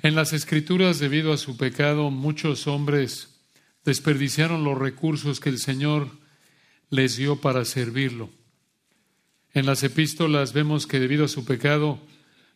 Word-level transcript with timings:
En 0.00 0.14
las 0.14 0.32
escrituras, 0.32 1.00
debido 1.00 1.32
a 1.32 1.38
su 1.38 1.56
pecado, 1.56 2.10
muchos 2.10 2.68
hombres 2.68 3.40
desperdiciaron 3.84 4.62
los 4.62 4.78
recursos 4.78 5.40
que 5.40 5.48
el 5.48 5.58
Señor 5.58 6.08
les 6.88 7.16
dio 7.16 7.40
para 7.40 7.64
servirlo. 7.64 8.30
En 9.52 9.66
las 9.66 9.82
epístolas 9.82 10.52
vemos 10.52 10.86
que 10.86 11.00
debido 11.00 11.24
a 11.24 11.28
su 11.28 11.44
pecado, 11.44 11.98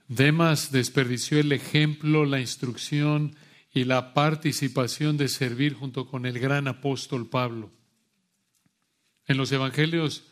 Demas 0.07 0.71
desperdició 0.71 1.41
el 1.41 1.51
ejemplo, 1.51 2.25
la 2.27 2.39
instrucción 2.39 3.35
y 3.73 3.85
la 3.85 4.15
participación 4.15 5.17
de 5.17 5.27
servir 5.27 5.75
junto 5.75 6.07
con 6.07 6.27
el 6.27 6.39
gran 6.39 6.69
apóstol 6.69 7.29
Pablo. 7.29 7.71
En 9.27 9.37
los 9.37 9.51
evangelios 9.51 10.25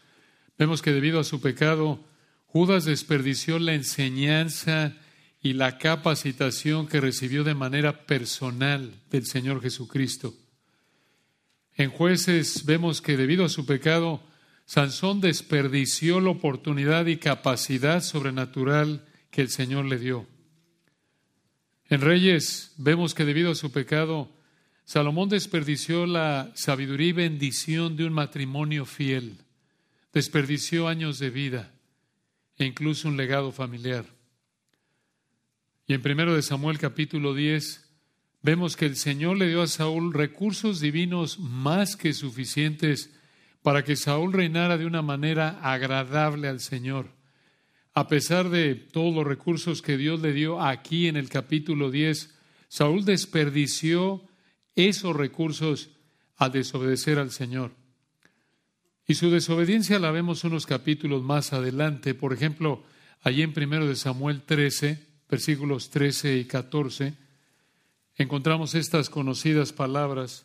vemos 0.58 0.80
que 0.80 0.92
debido 0.92 1.18
a 1.18 1.24
su 1.24 1.40
pecado, 1.40 2.04
Judas 2.46 2.84
desperdició 2.84 3.58
la 3.58 3.74
enseñanza 3.74 4.96
y 5.42 5.54
la 5.54 5.78
capacitación 5.78 6.86
que 6.86 7.00
recibió 7.00 7.44
de 7.44 7.54
manera 7.54 8.04
personal 8.04 8.92
del 9.10 9.26
Señor 9.26 9.62
Jesucristo. 9.62 10.34
En 11.74 11.90
jueces 11.90 12.66
vemos 12.66 13.00
que 13.00 13.16
debido 13.16 13.44
a 13.44 13.48
su 13.48 13.64
pecado, 13.64 14.22
Sansón 14.66 15.20
desperdició 15.20 16.20
la 16.20 16.30
oportunidad 16.30 17.06
y 17.06 17.16
capacidad 17.16 18.02
sobrenatural 18.02 19.06
que 19.30 19.40
el 19.40 19.48
Señor 19.48 19.86
le 19.86 19.98
dio. 19.98 20.26
En 21.88 22.02
Reyes 22.02 22.74
vemos 22.76 23.14
que 23.14 23.24
debido 23.24 23.50
a 23.50 23.54
su 23.54 23.72
pecado, 23.72 24.30
Salomón 24.84 25.28
desperdició 25.28 26.04
la 26.06 26.52
sabiduría 26.54 27.08
y 27.08 27.12
bendición 27.12 27.96
de 27.96 28.04
un 28.04 28.12
matrimonio 28.12 28.84
fiel, 28.84 29.38
desperdició 30.12 30.86
años 30.86 31.18
de 31.18 31.30
vida 31.30 31.72
e 32.58 32.64
incluso 32.66 33.08
un 33.08 33.16
legado 33.16 33.52
familiar. 33.52 34.19
Y 35.90 35.94
en 35.94 36.02
1 36.08 36.36
de 36.36 36.42
Samuel 36.42 36.78
capítulo 36.78 37.34
10 37.34 37.84
vemos 38.42 38.76
que 38.76 38.86
el 38.86 38.94
Señor 38.94 39.36
le 39.38 39.48
dio 39.48 39.60
a 39.60 39.66
Saúl 39.66 40.14
recursos 40.14 40.78
divinos 40.78 41.40
más 41.40 41.96
que 41.96 42.12
suficientes 42.12 43.12
para 43.62 43.82
que 43.82 43.96
Saúl 43.96 44.32
reinara 44.32 44.78
de 44.78 44.86
una 44.86 45.02
manera 45.02 45.58
agradable 45.60 46.46
al 46.46 46.60
Señor. 46.60 47.08
A 47.92 48.06
pesar 48.06 48.50
de 48.50 48.76
todos 48.76 49.12
los 49.12 49.26
recursos 49.26 49.82
que 49.82 49.96
Dios 49.96 50.20
le 50.20 50.32
dio 50.32 50.60
aquí 50.60 51.08
en 51.08 51.16
el 51.16 51.28
capítulo 51.28 51.90
10, 51.90 52.38
Saúl 52.68 53.04
desperdició 53.04 54.22
esos 54.76 55.16
recursos 55.16 55.90
al 56.36 56.52
desobedecer 56.52 57.18
al 57.18 57.32
Señor. 57.32 57.72
Y 59.08 59.16
su 59.16 59.28
desobediencia 59.28 59.98
la 59.98 60.12
vemos 60.12 60.44
unos 60.44 60.66
capítulos 60.66 61.24
más 61.24 61.52
adelante. 61.52 62.14
Por 62.14 62.32
ejemplo, 62.32 62.84
allí 63.22 63.42
en 63.42 63.52
1 63.56 63.86
de 63.86 63.96
Samuel 63.96 64.42
13, 64.42 65.09
versículos 65.30 65.90
13 65.90 66.38
y 66.38 66.44
14, 66.44 67.14
encontramos 68.16 68.74
estas 68.74 69.08
conocidas 69.08 69.72
palabras. 69.72 70.44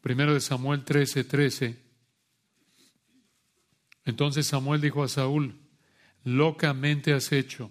Primero 0.00 0.32
de 0.32 0.40
Samuel 0.40 0.84
13, 0.84 1.24
13. 1.24 1.76
Entonces 4.06 4.46
Samuel 4.46 4.80
dijo 4.80 5.02
a 5.02 5.08
Saúl, 5.08 5.56
locamente 6.24 7.12
has 7.12 7.32
hecho. 7.32 7.70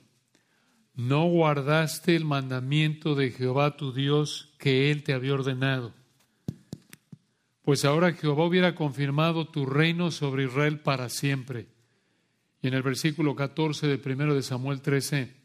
No 0.94 1.26
guardaste 1.26 2.16
el 2.16 2.26
mandamiento 2.26 3.16
de 3.16 3.32
Jehová 3.32 3.76
tu 3.76 3.92
Dios 3.92 4.54
que 4.60 4.92
él 4.92 5.04
te 5.04 5.14
había 5.14 5.34
ordenado. 5.34 5.94
Pues 7.64 7.84
ahora 7.86 8.14
Jehová 8.14 8.46
hubiera 8.46 8.76
confirmado 8.76 9.48
tu 9.48 9.66
reino 9.66 10.12
sobre 10.12 10.46
Israel 10.46 10.80
para 10.80 11.10
siempre. 11.10 11.68
Y 12.62 12.68
en 12.68 12.76
el 12.76 12.84
versículo 12.84 13.36
14 13.36 13.88
de 13.88 13.98
primero 13.98 14.36
de 14.36 14.44
Samuel 14.44 14.82
13, 14.82 15.36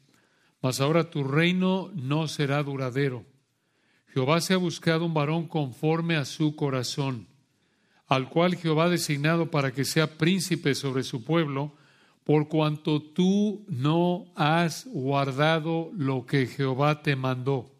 mas 0.63 0.81
ahora 0.81 1.11
tu 1.11 1.25
reino 1.25 1.91
no 1.95 2.29
será 2.29 2.63
duradero. 2.63 3.27
Jehová 4.15 4.41
se 4.41 4.55
ha 4.55 4.59
buscado 4.59 5.05
un 5.05 5.13
varón 5.13 5.49
conforme 5.49 6.17
a 6.17 6.25
su 6.25 6.55
corazón, 6.55 7.27
al 8.07 8.29
cual 8.29 8.55
Jehová 8.55 8.85
ha 8.85 8.91
designado 8.91 9.51
para 9.51 9.73
que 9.73 9.85
sea 9.85 10.19
príncipe 10.19 10.75
sobre 10.75 11.03
su 11.03 11.25
pueblo, 11.25 11.75
por 12.25 12.49
cuanto 12.49 13.03
tú 13.03 13.65
no 13.69 14.27
has 14.37 14.87
guardado 14.87 15.91
lo 15.97 16.25
que 16.25 16.47
Jehová 16.47 17.03
te 17.03 17.17
mandó. 17.17 17.73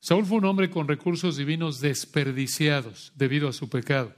Saúl 0.00 0.24
fue 0.24 0.38
un 0.38 0.44
hombre 0.46 0.70
con 0.70 0.88
recursos 0.88 1.36
divinos 1.36 1.80
desperdiciados 1.80 3.12
debido 3.16 3.48
a 3.48 3.52
su 3.52 3.68
pecado. 3.68 4.14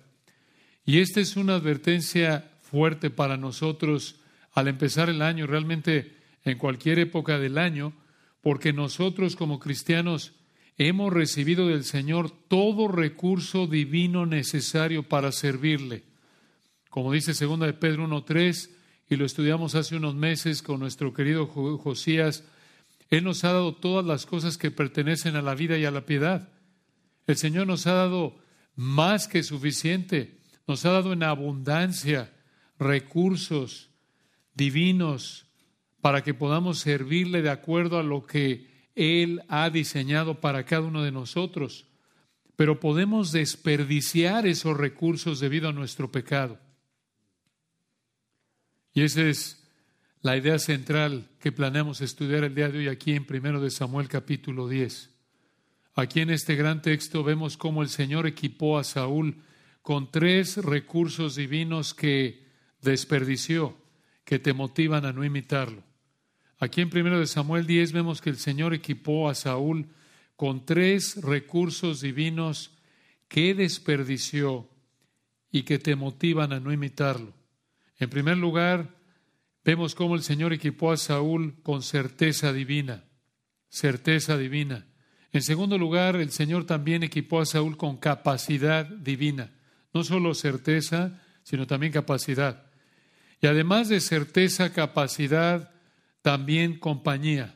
Y 0.84 1.00
esta 1.00 1.20
es 1.20 1.36
una 1.36 1.56
advertencia 1.56 2.52
fuerte 2.60 3.10
para 3.10 3.36
nosotros 3.36 4.20
al 4.52 4.68
empezar 4.68 5.08
el 5.08 5.22
año. 5.22 5.46
Realmente 5.46 6.17
en 6.44 6.58
cualquier 6.58 6.98
época 6.98 7.38
del 7.38 7.58
año, 7.58 7.92
porque 8.40 8.72
nosotros 8.72 9.36
como 9.36 9.58
cristianos 9.58 10.32
hemos 10.76 11.12
recibido 11.12 11.68
del 11.68 11.84
Señor 11.84 12.30
todo 12.30 12.88
recurso 12.88 13.66
divino 13.66 14.26
necesario 14.26 15.02
para 15.02 15.32
servirle. 15.32 16.04
Como 16.88 17.12
dice 17.12 17.34
segunda 17.34 17.66
de 17.66 17.74
Pedro 17.74 18.06
1.3, 18.06 18.70
y 19.10 19.16
lo 19.16 19.24
estudiamos 19.24 19.74
hace 19.74 19.96
unos 19.96 20.14
meses 20.14 20.62
con 20.62 20.80
nuestro 20.80 21.12
querido 21.12 21.46
Josías, 21.46 22.44
Él 23.10 23.24
nos 23.24 23.42
ha 23.44 23.52
dado 23.52 23.74
todas 23.74 24.04
las 24.04 24.26
cosas 24.26 24.58
que 24.58 24.70
pertenecen 24.70 25.34
a 25.36 25.42
la 25.42 25.54
vida 25.54 25.78
y 25.78 25.84
a 25.84 25.90
la 25.90 26.04
piedad. 26.04 26.48
El 27.26 27.36
Señor 27.36 27.66
nos 27.66 27.86
ha 27.86 27.92
dado 27.92 28.38
más 28.76 29.26
que 29.26 29.42
suficiente, 29.42 30.38
nos 30.66 30.84
ha 30.84 30.92
dado 30.92 31.12
en 31.12 31.22
abundancia 31.22 32.32
recursos 32.78 33.90
divinos 34.54 35.47
para 36.08 36.22
que 36.22 36.32
podamos 36.32 36.78
servirle 36.78 37.42
de 37.42 37.50
acuerdo 37.50 37.98
a 37.98 38.02
lo 38.02 38.24
que 38.24 38.66
Él 38.94 39.42
ha 39.48 39.68
diseñado 39.68 40.40
para 40.40 40.64
cada 40.64 40.86
uno 40.86 41.02
de 41.02 41.12
nosotros. 41.12 41.84
Pero 42.56 42.80
podemos 42.80 43.30
desperdiciar 43.30 44.46
esos 44.46 44.74
recursos 44.74 45.38
debido 45.38 45.68
a 45.68 45.74
nuestro 45.74 46.10
pecado. 46.10 46.58
Y 48.94 49.02
esa 49.02 49.20
es 49.20 49.68
la 50.22 50.38
idea 50.38 50.58
central 50.58 51.28
que 51.40 51.52
planeamos 51.52 52.00
estudiar 52.00 52.42
el 52.42 52.54
día 52.54 52.70
de 52.70 52.78
hoy 52.78 52.88
aquí 52.88 53.12
en 53.12 53.26
1 53.28 53.60
de 53.60 53.70
Samuel 53.70 54.08
capítulo 54.08 54.66
10. 54.66 55.10
Aquí 55.94 56.20
en 56.20 56.30
este 56.30 56.56
gran 56.56 56.80
texto 56.80 57.22
vemos 57.22 57.58
cómo 57.58 57.82
el 57.82 57.90
Señor 57.90 58.26
equipó 58.26 58.78
a 58.78 58.84
Saúl 58.84 59.42
con 59.82 60.10
tres 60.10 60.56
recursos 60.56 61.34
divinos 61.34 61.92
que 61.92 62.46
desperdició, 62.80 63.76
que 64.24 64.38
te 64.38 64.54
motivan 64.54 65.04
a 65.04 65.12
no 65.12 65.22
imitarlo. 65.22 65.86
Aquí 66.58 66.80
en 66.80 66.90
1 66.92 67.20
de 67.20 67.26
Samuel 67.26 67.66
10 67.66 67.92
vemos 67.92 68.20
que 68.20 68.30
el 68.30 68.36
Señor 68.36 68.74
equipó 68.74 69.28
a 69.28 69.34
Saúl 69.34 69.86
con 70.34 70.64
tres 70.66 71.22
recursos 71.22 72.00
divinos 72.00 72.72
que 73.28 73.54
desperdició 73.54 74.68
y 75.52 75.62
que 75.62 75.78
te 75.78 75.94
motivan 75.94 76.52
a 76.52 76.60
no 76.60 76.72
imitarlo. 76.72 77.34
En 77.98 78.10
primer 78.10 78.36
lugar, 78.36 78.96
vemos 79.64 79.94
cómo 79.94 80.16
el 80.16 80.22
Señor 80.22 80.52
equipó 80.52 80.90
a 80.90 80.96
Saúl 80.96 81.60
con 81.62 81.82
certeza 81.82 82.52
divina, 82.52 83.04
certeza 83.68 84.36
divina. 84.36 84.86
En 85.32 85.42
segundo 85.42 85.78
lugar, 85.78 86.16
el 86.16 86.30
Señor 86.30 86.64
también 86.64 87.02
equipó 87.02 87.40
a 87.40 87.46
Saúl 87.46 87.76
con 87.76 87.98
capacidad 87.98 88.86
divina, 88.86 89.52
no 89.94 90.02
solo 90.02 90.34
certeza, 90.34 91.22
sino 91.44 91.66
también 91.66 91.92
capacidad. 91.92 92.66
Y 93.40 93.46
además 93.46 93.88
de 93.88 94.00
certeza, 94.00 94.72
capacidad, 94.72 95.77
también 96.22 96.78
compañía. 96.78 97.54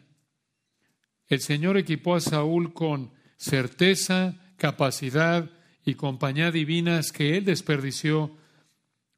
El 1.29 1.41
Señor 1.41 1.77
equipó 1.77 2.15
a 2.15 2.21
Saúl 2.21 2.73
con 2.73 3.13
certeza, 3.37 4.35
capacidad 4.57 5.51
y 5.85 5.95
compañía 5.95 6.51
divinas 6.51 7.11
que 7.11 7.37
él 7.37 7.45
desperdició 7.45 8.37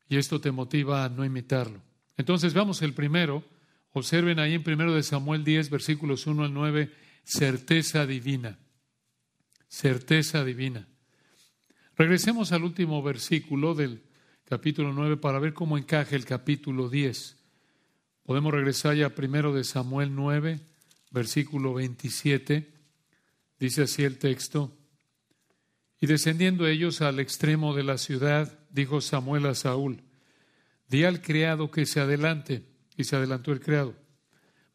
y 0.08 0.16
esto 0.16 0.40
te 0.40 0.52
motiva 0.52 1.04
a 1.04 1.08
no 1.08 1.24
imitarlo. 1.24 1.82
Entonces 2.16 2.54
veamos 2.54 2.82
el 2.82 2.94
primero. 2.94 3.44
Observen 3.92 4.38
ahí 4.38 4.54
en 4.54 4.62
primero 4.62 4.94
de 4.94 5.02
Samuel 5.02 5.44
10, 5.44 5.70
versículos 5.70 6.26
1 6.26 6.44
al 6.44 6.54
9, 6.54 6.92
certeza 7.24 8.06
divina. 8.06 8.58
Certeza 9.68 10.44
divina. 10.44 10.86
Regresemos 11.96 12.52
al 12.52 12.64
último 12.64 13.02
versículo 13.02 13.74
del 13.74 14.02
capítulo 14.44 14.92
9 14.92 15.16
para 15.16 15.38
ver 15.38 15.52
cómo 15.52 15.78
encaja 15.78 16.16
el 16.16 16.24
capítulo 16.24 16.88
10. 16.88 17.43
Podemos 18.24 18.54
regresar 18.54 18.96
ya 18.96 19.14
primero 19.14 19.52
de 19.52 19.64
Samuel 19.64 20.14
9, 20.14 20.58
versículo 21.10 21.74
27. 21.74 22.72
Dice 23.60 23.82
así 23.82 24.02
el 24.02 24.18
texto. 24.18 24.74
Y 26.00 26.06
descendiendo 26.06 26.66
ellos 26.66 27.02
al 27.02 27.20
extremo 27.20 27.74
de 27.74 27.84
la 27.84 27.98
ciudad, 27.98 28.58
dijo 28.70 29.02
Samuel 29.02 29.44
a 29.44 29.54
Saúl, 29.54 30.02
di 30.88 31.04
al 31.04 31.20
criado 31.20 31.70
que 31.70 31.84
se 31.84 32.00
adelante. 32.00 32.64
Y 32.96 33.04
se 33.04 33.16
adelantó 33.16 33.52
el 33.52 33.60
criado. 33.60 33.94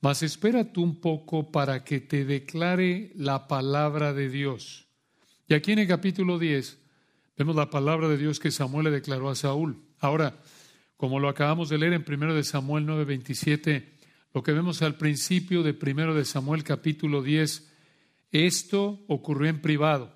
Mas 0.01 0.21
espera 0.23 0.71
tú 0.71 0.83
un 0.83 0.99
poco 1.01 1.51
para 1.51 1.83
que 1.83 2.01
te 2.01 2.25
declare 2.25 3.11
la 3.15 3.47
palabra 3.47 4.13
de 4.13 4.29
Dios. 4.29 4.87
Y 5.47 5.55
aquí 5.55 5.71
en 5.71 5.79
el 5.79 5.87
capítulo 5.87 6.37
10 6.37 6.77
vemos 7.37 7.55
la 7.55 7.69
palabra 7.69 8.09
de 8.09 8.17
Dios 8.17 8.39
que 8.39 8.51
Samuel 8.51 8.85
le 8.85 8.91
declaró 8.91 9.29
a 9.29 9.35
Saúl. 9.35 9.81
Ahora, 9.99 10.37
como 10.99 11.21
lo 11.21 11.29
acabamos 11.29 11.69
de 11.69 11.77
leer 11.77 11.93
en 11.93 12.03
1 12.05 12.33
de 12.33 12.43
Samuel 12.43 12.85
9:27, 12.85 13.85
lo 14.33 14.43
que 14.43 14.51
vemos 14.51 14.81
al 14.81 14.97
principio 14.97 15.63
de 15.63 15.73
primero 15.73 16.13
de 16.13 16.25
Samuel 16.25 16.65
capítulo 16.65 17.23
10, 17.23 17.71
esto 18.33 19.05
ocurrió 19.07 19.49
en 19.49 19.61
privado. 19.61 20.13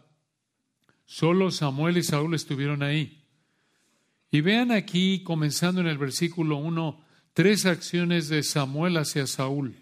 Solo 1.05 1.51
Samuel 1.51 1.95
y 1.95 2.03
Saúl 2.03 2.35
estuvieron 2.35 2.83
ahí. 2.83 3.23
Y 4.29 4.41
vean 4.41 4.71
aquí, 4.71 5.23
comenzando 5.23 5.79
en 5.79 5.87
el 5.87 5.97
versículo 5.97 6.57
1, 6.57 7.01
tres 7.31 7.65
acciones 7.65 8.27
de 8.27 8.43
Samuel 8.43 8.97
hacia 8.97 9.25
Saúl. 9.25 9.77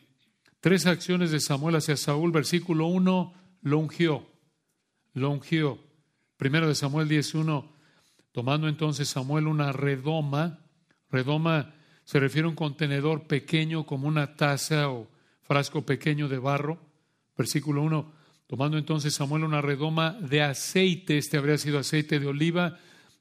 Tres 0.59 0.85
acciones 0.85 1.31
de 1.31 1.39
Samuel 1.39 1.77
hacia 1.77 1.97
Saúl. 1.97 2.31
Versículo 2.31 2.85
1, 2.85 3.33
lo 3.63 3.77
ungió. 3.79 4.29
Lo 5.13 5.31
ungió. 5.31 5.79
Primero 6.37 6.67
de 6.67 6.75
Samuel 6.75 7.09
10.1, 7.09 7.71
tomando 8.31 8.67
entonces 8.67 9.09
Samuel 9.09 9.47
una 9.47 9.71
redoma. 9.71 10.59
Redoma 11.11 11.73
se 12.03 12.19
refiere 12.19 12.45
a 12.45 12.49
un 12.49 12.55
contenedor 12.55 13.27
pequeño 13.27 13.85
como 13.85 14.07
una 14.07 14.35
taza 14.35 14.89
o 14.89 15.09
frasco 15.43 15.85
pequeño 15.85 16.27
de 16.27 16.37
barro. 16.37 16.79
Versículo 17.37 17.81
1, 17.83 18.13
tomando 18.47 18.77
entonces 18.77 19.13
Samuel 19.13 19.43
una 19.43 19.61
redoma 19.61 20.11
de 20.19 20.41
aceite, 20.41 21.17
este 21.17 21.37
habría 21.37 21.57
sido 21.57 21.79
aceite 21.79 22.19
de 22.19 22.27
oliva, 22.27 22.77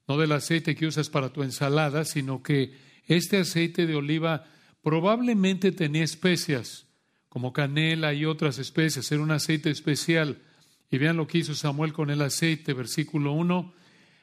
no 0.07 0.19
del 0.19 0.33
aceite 0.33 0.75
que 0.75 0.87
usas 0.87 1.09
para 1.09 1.33
tu 1.33 1.43
ensalada, 1.43 2.05
sino 2.05 2.43
que 2.43 2.75
este 3.07 3.39
aceite 3.39 3.87
de 3.87 3.95
oliva 3.95 4.45
probablemente 4.83 5.73
tenía 5.73 6.05
especias, 6.05 6.87
como 7.29 7.53
canela 7.53 8.13
y 8.13 8.25
otras 8.25 8.59
especias, 8.59 9.11
era 9.13 9.23
un 9.23 9.31
aceite 9.31 9.71
especial. 9.71 10.43
Y 10.91 10.99
vean 10.99 11.17
lo 11.17 11.29
que 11.29 11.39
hizo 11.39 11.55
Samuel 11.55 11.93
con 11.93 12.11
el 12.11 12.23
aceite, 12.23 12.73
versículo 12.73 13.33
1, 13.33 13.73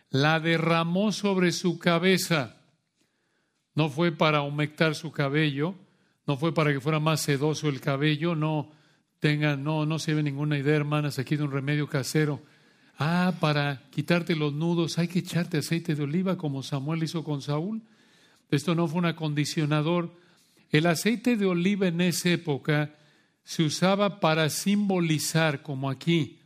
la 0.09 0.39
derramó 0.41 1.13
sobre 1.13 1.53
su 1.53 1.79
cabeza. 1.79 2.56
No 3.77 3.89
fue 3.91 4.11
para 4.11 4.41
humectar 4.41 4.95
su 4.95 5.11
cabello, 5.11 5.75
no 6.25 6.35
fue 6.35 6.51
para 6.51 6.73
que 6.73 6.81
fuera 6.81 6.99
más 6.99 7.21
sedoso 7.21 7.69
el 7.69 7.79
cabello, 7.79 8.33
no 8.33 8.71
tengan, 9.19 9.63
no, 9.63 9.85
no 9.85 9.99
se 9.99 10.15
ve 10.15 10.23
ninguna 10.23 10.57
idea, 10.57 10.75
hermanas, 10.75 11.19
aquí 11.19 11.35
de 11.35 11.43
un 11.43 11.51
remedio 11.51 11.87
casero. 11.87 12.41
Ah, 12.97 13.35
para 13.39 13.83
quitarte 13.91 14.35
los 14.35 14.51
nudos 14.51 14.97
hay 14.97 15.07
que 15.07 15.19
echarte 15.19 15.59
aceite 15.59 15.93
de 15.93 16.01
oliva 16.01 16.39
como 16.39 16.63
Samuel 16.63 17.03
hizo 17.03 17.23
con 17.23 17.43
Saúl. 17.43 17.83
Esto 18.49 18.73
no 18.73 18.87
fue 18.87 18.97
un 18.97 19.05
acondicionador. 19.05 20.11
El 20.71 20.87
aceite 20.87 21.37
de 21.37 21.45
oliva 21.45 21.87
en 21.87 22.01
esa 22.01 22.29
época 22.29 22.95
se 23.43 23.61
usaba 23.61 24.19
para 24.19 24.49
simbolizar, 24.49 25.61
como 25.61 25.91
aquí, 25.91 26.39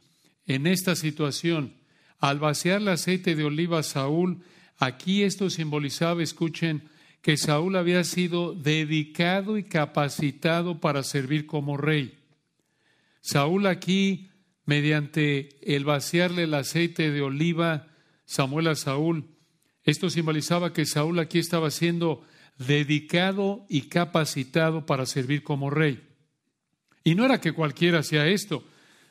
en 0.48 0.68
esta 0.68 0.98
situación, 0.98 1.76
al 2.20 2.40
vaciar 2.40 2.82
el 2.82 2.90
aceite 2.90 3.38
de 3.38 3.46
oliva 3.46 3.80
a 3.80 3.84
Saúl, 3.84 4.44
aquí 4.78 5.24
esto 5.24 5.50
simbolizaba, 5.50 6.22
escuchen, 6.22 6.92
que 7.22 7.38
Saúl 7.38 7.76
había 7.76 8.04
sido 8.04 8.54
dedicado 8.54 9.58
y 9.58 9.64
capacitado 9.64 10.80
para 10.80 11.04
servir 11.04 11.46
como 11.46 11.78
rey. 11.78 12.18
Saúl 13.22 13.68
aquí, 13.68 14.32
mediante 14.66 15.50
el 15.62 15.86
vaciarle 15.86 16.44
el 16.44 16.54
aceite 16.54 17.12
de 17.12 17.22
oliva, 17.22 17.88
Samuel 18.26 18.68
a 18.68 18.76
Saúl, 18.76 19.26
esto 19.84 20.10
simbolizaba 20.10 20.74
que 20.74 20.86
Saúl 20.86 21.20
aquí 21.20 21.40
estaba 21.40 21.72
siendo 21.72 22.24
dedicado 22.58 23.66
y 23.70 23.84
capacitado 23.84 24.86
para 24.86 25.06
servir 25.06 25.44
como 25.44 25.70
rey. 25.70 26.08
Y 27.04 27.16
no 27.16 27.26
era 27.26 27.42
que 27.42 27.54
cualquiera 27.54 28.00
hacía 28.00 28.28
esto. 28.28 28.64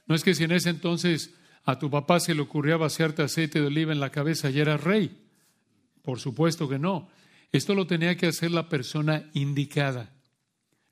No 0.07 0.15
es 0.15 0.23
que 0.23 0.35
si 0.35 0.45
en 0.45 0.53
ese 0.53 0.71
entonces 0.71 1.35
a 1.65 1.79
tu 1.79 1.91
papá 1.91 2.21
se 2.21 2.35
le 2.35 2.43
ocurría 2.43 2.77
vaciarte 2.77 3.23
aceite 3.23 3.61
de 3.61 3.67
oliva 3.67 3.93
en 3.93 4.01
la 4.01 4.11
cabeza 4.11 4.51
y 4.51 4.61
eras 4.61 4.83
rey. 4.83 5.27
Por 6.03 6.21
supuesto 6.21 6.69
que 6.69 6.79
no. 6.79 7.09
Esto 7.53 7.75
lo 7.75 7.87
tenía 7.87 8.17
que 8.17 8.27
hacer 8.27 8.51
la 8.51 8.69
persona 8.69 9.29
indicada. 9.35 10.11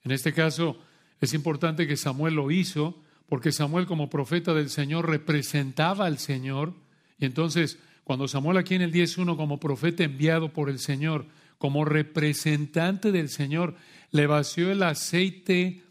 En 0.02 0.10
este 0.10 0.32
caso, 0.32 0.78
es 1.20 1.34
importante 1.34 1.86
que 1.86 1.96
Samuel 1.96 2.34
lo 2.34 2.50
hizo, 2.50 3.02
porque 3.28 3.52
Samuel 3.52 3.86
como 3.86 4.10
profeta 4.10 4.54
del 4.54 4.70
Señor 4.70 5.08
representaba 5.08 6.06
al 6.06 6.18
Señor. 6.18 6.74
Y 7.18 7.26
entonces, 7.26 7.78
cuando 8.04 8.26
Samuel 8.26 8.56
aquí 8.56 8.74
en 8.74 8.82
el 8.82 8.92
10.1 8.92 9.36
como 9.36 9.60
profeta 9.60 10.02
enviado 10.02 10.52
por 10.52 10.70
el 10.70 10.78
Señor, 10.78 11.26
como 11.58 11.84
representante 11.84 13.12
del 13.12 13.28
Señor, 13.28 13.74
le 14.10 14.26
vació 14.26 14.70
el 14.70 14.82
aceite 14.82 15.82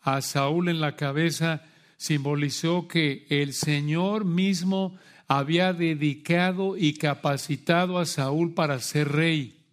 a 0.00 0.20
Saúl 0.20 0.68
en 0.68 0.80
la 0.80 0.96
cabeza, 0.96 1.62
simbolizó 1.96 2.86
que 2.86 3.26
el 3.28 3.54
Señor 3.54 4.24
mismo 4.24 4.96
había 5.26 5.72
dedicado 5.72 6.76
y 6.76 6.94
capacitado 6.94 7.98
a 7.98 8.04
Saúl 8.04 8.54
para 8.54 8.78
ser 8.80 9.08
rey. 9.08 9.63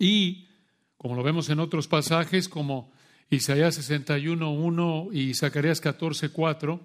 Y, 0.00 0.48
como 0.96 1.14
lo 1.14 1.22
vemos 1.22 1.50
en 1.50 1.60
otros 1.60 1.86
pasajes, 1.86 2.48
como 2.48 2.90
Isaías 3.28 3.78
61.1 3.78 5.14
y 5.14 5.34
Zacarías 5.34 5.82
14.4, 5.82 6.80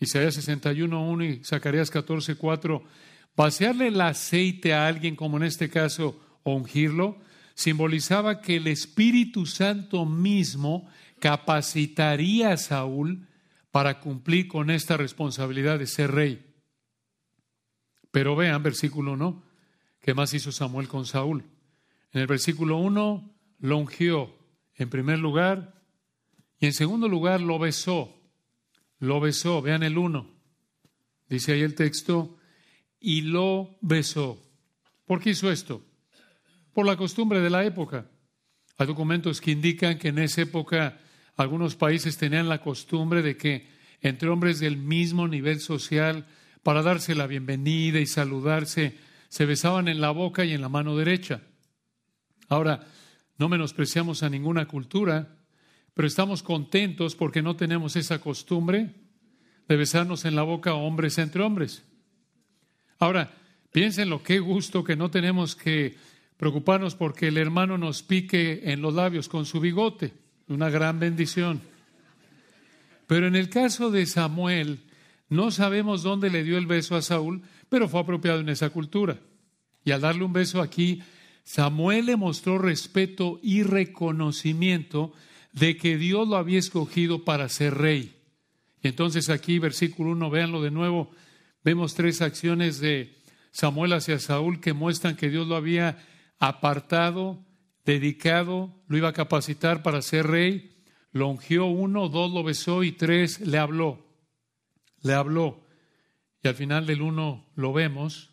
Isaías 0.00 0.36
61.1 0.36 1.40
y 1.40 1.44
Zacarías 1.44 1.92
14.4, 1.92 2.82
vaciarle 3.36 3.86
el 3.86 4.00
aceite 4.00 4.74
a 4.74 4.88
alguien, 4.88 5.14
como 5.14 5.36
en 5.36 5.44
este 5.44 5.70
caso, 5.70 6.20
ungirlo, 6.42 7.18
simbolizaba 7.54 8.40
que 8.40 8.56
el 8.56 8.66
Espíritu 8.66 9.46
Santo 9.46 10.04
mismo 10.04 10.88
capacitaría 11.20 12.52
a 12.52 12.56
Saúl 12.56 13.28
para 13.70 14.00
cumplir 14.00 14.48
con 14.48 14.70
esta 14.70 14.96
responsabilidad 14.96 15.78
de 15.78 15.86
ser 15.86 16.10
rey. 16.10 16.44
Pero 18.10 18.34
vean, 18.34 18.60
versículo 18.64 19.12
1, 19.12 19.42
¿qué 20.00 20.14
más 20.14 20.34
hizo 20.34 20.50
Samuel 20.50 20.88
con 20.88 21.06
Saúl? 21.06 21.44
En 22.12 22.20
el 22.20 22.26
versículo 22.26 22.78
1 22.78 23.34
lo 23.60 23.78
ungió 23.78 24.36
en 24.74 24.90
primer 24.90 25.18
lugar 25.18 25.82
y 26.58 26.66
en 26.66 26.72
segundo 26.72 27.08
lugar 27.08 27.40
lo 27.40 27.58
besó. 27.58 28.12
Lo 28.98 29.20
besó, 29.20 29.60
vean 29.60 29.82
el 29.82 29.98
1. 29.98 30.34
Dice 31.28 31.52
ahí 31.52 31.60
el 31.60 31.74
texto, 31.74 32.38
y 33.00 33.22
lo 33.22 33.76
besó. 33.82 34.42
¿Por 35.04 35.20
qué 35.20 35.30
hizo 35.30 35.50
esto? 35.50 35.84
Por 36.72 36.86
la 36.86 36.96
costumbre 36.96 37.40
de 37.40 37.50
la 37.50 37.64
época. 37.64 38.10
Hay 38.78 38.86
documentos 38.86 39.40
que 39.40 39.50
indican 39.50 39.98
que 39.98 40.08
en 40.08 40.18
esa 40.18 40.42
época 40.42 40.98
algunos 41.36 41.76
países 41.76 42.16
tenían 42.16 42.48
la 42.48 42.60
costumbre 42.60 43.22
de 43.22 43.36
que 43.36 43.68
entre 44.00 44.28
hombres 44.28 44.60
del 44.60 44.76
mismo 44.76 45.28
nivel 45.28 45.60
social, 45.60 46.26
para 46.62 46.82
darse 46.82 47.14
la 47.14 47.26
bienvenida 47.26 48.00
y 48.00 48.06
saludarse, 48.06 48.98
se 49.28 49.46
besaban 49.46 49.88
en 49.88 50.00
la 50.00 50.10
boca 50.10 50.44
y 50.44 50.52
en 50.52 50.60
la 50.60 50.68
mano 50.68 50.96
derecha. 50.96 51.42
Ahora, 52.48 52.86
no 53.38 53.48
menospreciamos 53.48 54.22
a 54.22 54.30
ninguna 54.30 54.66
cultura, 54.66 55.36
pero 55.94 56.08
estamos 56.08 56.42
contentos 56.42 57.16
porque 57.16 57.42
no 57.42 57.56
tenemos 57.56 57.96
esa 57.96 58.20
costumbre 58.20 58.94
de 59.68 59.76
besarnos 59.76 60.24
en 60.24 60.36
la 60.36 60.42
boca 60.42 60.74
hombres 60.74 61.18
entre 61.18 61.42
hombres. 61.42 61.84
Ahora, 62.98 63.32
piensen 63.72 64.10
lo 64.10 64.22
que 64.22 64.38
gusto 64.38 64.84
que 64.84 64.96
no 64.96 65.10
tenemos 65.10 65.56
que 65.56 65.96
preocuparnos 66.36 66.94
porque 66.94 67.28
el 67.28 67.38
hermano 67.38 67.78
nos 67.78 68.02
pique 68.02 68.72
en 68.72 68.82
los 68.82 68.94
labios 68.94 69.28
con 69.28 69.46
su 69.46 69.60
bigote, 69.60 70.12
una 70.48 70.70
gran 70.70 70.98
bendición. 70.98 71.60
Pero 73.06 73.26
en 73.26 73.36
el 73.36 73.48
caso 73.48 73.90
de 73.90 74.06
Samuel, 74.06 74.80
no 75.28 75.50
sabemos 75.50 76.02
dónde 76.02 76.30
le 76.30 76.44
dio 76.44 76.58
el 76.58 76.66
beso 76.66 76.96
a 76.96 77.02
Saúl, 77.02 77.42
pero 77.68 77.88
fue 77.88 78.00
apropiado 78.00 78.40
en 78.40 78.48
esa 78.48 78.70
cultura. 78.70 79.18
Y 79.84 79.92
al 79.92 80.00
darle 80.00 80.24
un 80.24 80.32
beso 80.32 80.60
aquí, 80.60 81.02
Samuel 81.46 82.06
le 82.06 82.16
mostró 82.16 82.58
respeto 82.58 83.38
y 83.40 83.62
reconocimiento 83.62 85.12
de 85.52 85.76
que 85.76 85.96
Dios 85.96 86.26
lo 86.26 86.36
había 86.36 86.58
escogido 86.58 87.24
para 87.24 87.48
ser 87.48 87.74
rey. 87.74 88.16
Y 88.82 88.88
entonces 88.88 89.30
aquí, 89.30 89.60
versículo 89.60 90.10
1, 90.10 90.28
véanlo 90.28 90.60
de 90.60 90.72
nuevo, 90.72 91.08
vemos 91.62 91.94
tres 91.94 92.20
acciones 92.20 92.80
de 92.80 93.16
Samuel 93.52 93.92
hacia 93.92 94.18
Saúl 94.18 94.60
que 94.60 94.72
muestran 94.72 95.14
que 95.14 95.30
Dios 95.30 95.46
lo 95.46 95.54
había 95.54 96.04
apartado, 96.40 97.38
dedicado, 97.84 98.74
lo 98.88 98.96
iba 98.96 99.10
a 99.10 99.14
capacitar 99.14 99.84
para 99.84 100.02
ser 100.02 100.26
rey. 100.26 100.82
Lo 101.12 101.28
ungió 101.28 101.66
uno, 101.66 102.08
dos 102.08 102.32
lo 102.32 102.42
besó 102.42 102.82
y 102.82 102.90
tres 102.90 103.38
le 103.38 103.58
habló. 103.58 104.04
Le 105.00 105.14
habló. 105.14 105.64
Y 106.42 106.48
al 106.48 106.56
final 106.56 106.86
del 106.86 107.02
uno 107.02 107.46
lo 107.54 107.72
vemos. 107.72 108.30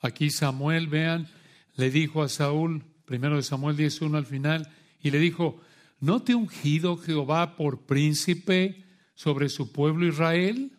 Aquí 0.00 0.30
Samuel, 0.30 0.86
vean, 0.86 1.28
le 1.74 1.90
dijo 1.90 2.22
a 2.22 2.28
Saúl, 2.28 2.84
primero 3.04 3.36
de 3.36 3.42
Samuel 3.42 3.76
10.1 3.76 4.16
al 4.16 4.26
final, 4.26 4.68
y 5.02 5.10
le 5.10 5.18
dijo, 5.18 5.60
¿no 6.00 6.22
te 6.22 6.34
ungido 6.34 6.96
Jehová 6.96 7.56
por 7.56 7.82
príncipe 7.86 8.84
sobre 9.14 9.48
su 9.48 9.72
pueblo 9.72 10.06
Israel? 10.06 10.72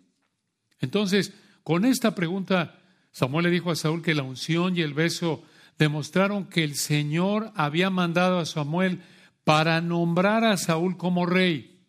Entonces, 0.80 1.34
con 1.64 1.86
esta 1.86 2.16
pregunta, 2.16 2.80
Samuel 3.12 3.46
le 3.46 3.52
dijo 3.52 3.72
a 3.72 3.76
Saúl 3.76 4.02
que 4.02 4.16
la 4.16 4.24
unción 4.24 4.78
y 4.78 4.82
el 4.82 4.94
beso 4.94 5.44
demostraron 5.78 6.46
que 6.46 6.64
el 6.64 6.76
Señor 6.76 7.52
había 7.56 7.90
mandado 7.90 8.40
a 8.40 8.46
Samuel 8.46 9.02
para 9.44 9.82
nombrar 9.82 10.44
a 10.44 10.58
Saúl 10.58 10.98
como 10.98 11.26
rey. 11.26 11.80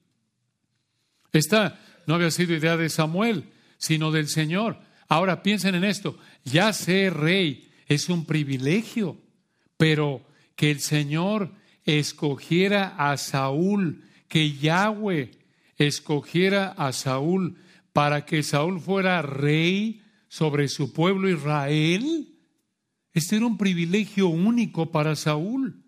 Esta 1.32 1.80
no 2.06 2.14
había 2.14 2.30
sido 2.30 2.54
idea 2.54 2.76
de 2.76 2.88
Samuel, 2.88 3.50
sino 3.78 4.11
del 4.11 4.28
Señor. 4.28 4.78
Ahora 5.08 5.42
piensen 5.42 5.75
en 5.75 5.84
esto, 5.84 6.18
ya 6.44 6.73
ser 6.73 7.14
rey 7.14 7.70
es 7.86 8.08
un 8.08 8.24
privilegio, 8.24 9.18
pero 9.76 10.22
que 10.56 10.70
el 10.70 10.80
Señor 10.80 11.52
escogiera 11.84 12.94
a 12.96 13.16
Saúl, 13.16 14.04
que 14.28 14.52
Yahweh 14.52 15.30
escogiera 15.76 16.68
a 16.76 16.92
Saúl 16.92 17.56
para 17.92 18.24
que 18.24 18.42
Saúl 18.42 18.80
fuera 18.80 19.22
rey 19.22 20.02
sobre 20.28 20.68
su 20.68 20.92
pueblo 20.92 21.28
Israel. 21.28 22.28
Este 23.12 23.36
era 23.36 23.46
un 23.46 23.56
privilegio 23.56 24.28
único 24.28 24.90
para 24.90 25.14
Saúl. 25.14 25.84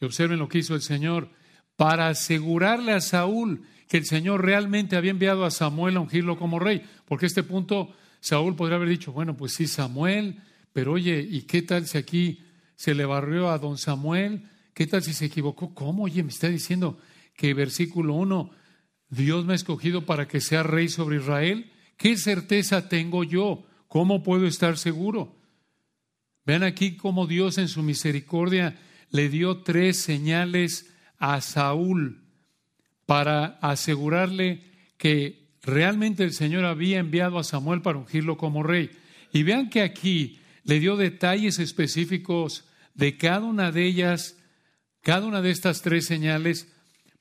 Y 0.00 0.04
observen 0.04 0.38
lo 0.38 0.48
que 0.48 0.58
hizo 0.58 0.74
el 0.74 0.82
Señor 0.82 1.30
para 1.76 2.08
asegurarle 2.08 2.92
a 2.92 3.00
Saúl 3.00 3.62
que 3.88 3.98
el 3.98 4.06
Señor 4.06 4.44
realmente 4.44 4.96
había 4.96 5.10
enviado 5.10 5.44
a 5.44 5.50
Samuel 5.50 5.96
a 5.96 6.00
ungirlo 6.00 6.38
como 6.38 6.58
rey. 6.58 6.82
Porque 7.04 7.26
este 7.26 7.42
punto 7.42 7.94
Saúl 8.24 8.56
podría 8.56 8.76
haber 8.76 8.88
dicho, 8.88 9.12
bueno, 9.12 9.36
pues 9.36 9.52
sí, 9.52 9.66
Samuel, 9.66 10.40
pero 10.72 10.92
oye, 10.92 11.28
¿y 11.30 11.42
qué 11.42 11.60
tal 11.60 11.86
si 11.86 11.98
aquí 11.98 12.42
se 12.74 12.94
le 12.94 13.04
barrió 13.04 13.50
a 13.50 13.58
don 13.58 13.76
Samuel? 13.76 14.48
¿Qué 14.72 14.86
tal 14.86 15.02
si 15.02 15.12
se 15.12 15.26
equivocó? 15.26 15.74
¿Cómo? 15.74 16.04
Oye, 16.04 16.22
me 16.22 16.30
está 16.30 16.48
diciendo 16.48 16.98
que 17.36 17.52
versículo 17.52 18.14
1, 18.14 18.50
Dios 19.10 19.44
me 19.44 19.52
ha 19.52 19.56
escogido 19.56 20.06
para 20.06 20.26
que 20.26 20.40
sea 20.40 20.62
rey 20.62 20.88
sobre 20.88 21.18
Israel. 21.18 21.70
¿Qué 21.98 22.16
certeza 22.16 22.88
tengo 22.88 23.24
yo? 23.24 23.66
¿Cómo 23.88 24.22
puedo 24.22 24.46
estar 24.46 24.78
seguro? 24.78 25.36
Vean 26.46 26.62
aquí 26.62 26.96
cómo 26.96 27.26
Dios 27.26 27.58
en 27.58 27.68
su 27.68 27.82
misericordia 27.82 28.80
le 29.10 29.28
dio 29.28 29.58
tres 29.58 30.00
señales 30.00 30.90
a 31.18 31.42
Saúl 31.42 32.24
para 33.04 33.58
asegurarle 33.60 34.64
que 34.96 35.43
realmente 35.64 36.24
el 36.24 36.32
Señor 36.32 36.64
había 36.64 36.98
enviado 36.98 37.38
a 37.38 37.44
Samuel 37.44 37.82
para 37.82 37.98
ungirlo 37.98 38.36
como 38.36 38.62
rey. 38.62 38.90
Y 39.32 39.42
vean 39.42 39.70
que 39.70 39.82
aquí 39.82 40.40
le 40.64 40.80
dio 40.80 40.96
detalles 40.96 41.58
específicos 41.58 42.64
de 42.94 43.16
cada 43.16 43.40
una 43.40 43.72
de 43.72 43.84
ellas, 43.84 44.36
cada 45.00 45.26
una 45.26 45.42
de 45.42 45.50
estas 45.50 45.82
tres 45.82 46.06
señales, 46.06 46.72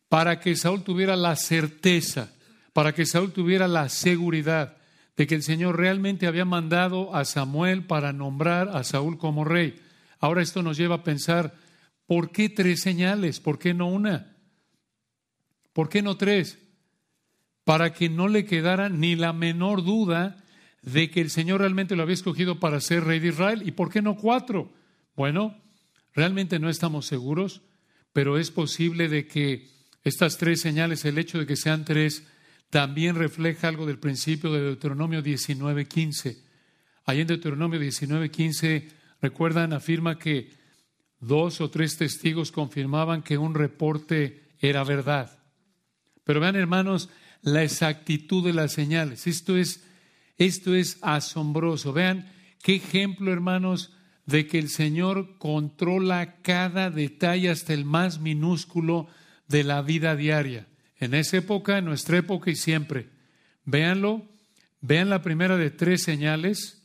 para 0.09 0.39
que 0.39 0.55
Saúl 0.55 0.83
tuviera 0.83 1.15
la 1.15 1.35
certeza, 1.35 2.33
para 2.71 2.93
que 2.93 3.05
Saúl 3.05 3.33
tuviera 3.33 3.67
la 3.67 3.89
seguridad 3.89 4.77
de 5.15 5.27
que 5.27 5.35
el 5.35 5.43
Señor 5.43 5.77
realmente 5.77 6.27
había 6.27 6.45
mandado 6.45 7.15
a 7.15 7.25
Samuel 7.25 7.85
para 7.85 8.13
nombrar 8.13 8.69
a 8.69 8.83
Saúl 8.83 9.17
como 9.17 9.43
rey. 9.43 9.79
Ahora 10.19 10.41
esto 10.41 10.63
nos 10.63 10.77
lleva 10.77 10.95
a 10.95 11.03
pensar, 11.03 11.55
¿por 12.05 12.31
qué 12.31 12.50
tres 12.50 12.81
señales? 12.81 13.39
¿Por 13.39 13.59
qué 13.59 13.73
no 13.73 13.88
una? 13.88 14.38
¿Por 15.73 15.89
qué 15.89 16.01
no 16.01 16.17
tres? 16.17 16.59
Para 17.63 17.93
que 17.93 18.10
no 18.10 18.27
le 18.27 18.46
quedara 18.46 18.89
ni 18.89 19.15
la 19.15 19.34
menor 19.34 19.84
duda 19.84 20.43
de 20.82 21.10
que 21.10 21.22
el 21.22 21.29
Señor 21.29 21.62
realmente 21.62 21.96
lo 21.96 22.03
había 22.03 22.13
escogido 22.13 22.60
para 22.60 22.82
ser 22.82 23.05
rey 23.05 23.20
de 23.20 23.29
Israel. 23.29 23.63
¿Y 23.65 23.72
por 23.72 23.89
qué 23.89 24.01
no 24.01 24.15
cuatro? 24.15 24.72
Bueno, 25.15 25.58
realmente 26.13 26.60
no 26.60 26.70
estamos 26.70 27.05
seguros, 27.05 27.62
pero 28.12 28.38
es 28.38 28.51
posible 28.51 29.08
de 29.08 29.27
que 29.27 29.70
estas 30.03 30.38
tres 30.38 30.62
señales, 30.62 31.05
el 31.05 31.17
hecho 31.17 31.39
de 31.39 31.46
que 31.46 31.55
sean 31.55 31.86
tres, 31.86 32.24
también 32.70 33.15
refleja 33.15 33.67
algo 33.67 33.86
del 33.86 34.00
principio 34.00 34.51
de 34.51 34.62
Deuteronomio 34.62 35.24
19.15. 35.24 36.38
Ahí 37.05 37.22
en 37.22 37.27
Deuteronomio 37.27 37.79
19.15, 37.79 38.89
recuerdan, 39.22 39.74
afirma 39.74 40.17
que 40.17 40.51
dos 41.20 41.62
o 41.62 41.70
tres 41.70 41.98
testigos 41.98 42.51
confirmaban 42.51 43.24
que 43.24 43.38
un 43.38 43.53
reporte 43.53 44.55
era 44.60 44.84
verdad. 44.84 45.39
Pero 46.24 46.39
vean, 46.39 46.55
hermanos, 46.55 47.10
la 47.43 47.63
exactitud 47.63 48.43
de 48.43 48.53
las 48.53 48.73
señales. 48.73 49.27
Esto 49.27 49.55
es, 49.55 49.83
esto 50.38 50.73
es 50.73 50.97
asombroso. 51.01 51.93
Vean 51.93 52.31
qué 52.63 52.75
ejemplo, 52.75 53.31
hermanos, 53.31 53.93
de 54.25 54.47
que 54.47 54.57
el 54.57 54.69
Señor 54.69 55.38
controla 55.38 56.38
cada 56.41 56.89
detalle 56.89 57.50
hasta 57.50 57.73
el 57.73 57.85
más 57.85 58.19
minúsculo 58.19 59.07
de 59.47 59.63
la 59.63 59.81
vida 59.81 60.15
diaria 60.15 60.67
en 61.00 61.13
esa 61.13 61.38
época, 61.38 61.77
en 61.77 61.85
nuestra 61.85 62.17
época 62.17 62.50
y 62.50 62.55
siempre. 62.55 63.09
Véanlo, 63.65 64.25
vean 64.79 65.09
la 65.09 65.21
primera 65.21 65.57
de 65.57 65.69
tres 65.69 66.03
señales. 66.03 66.81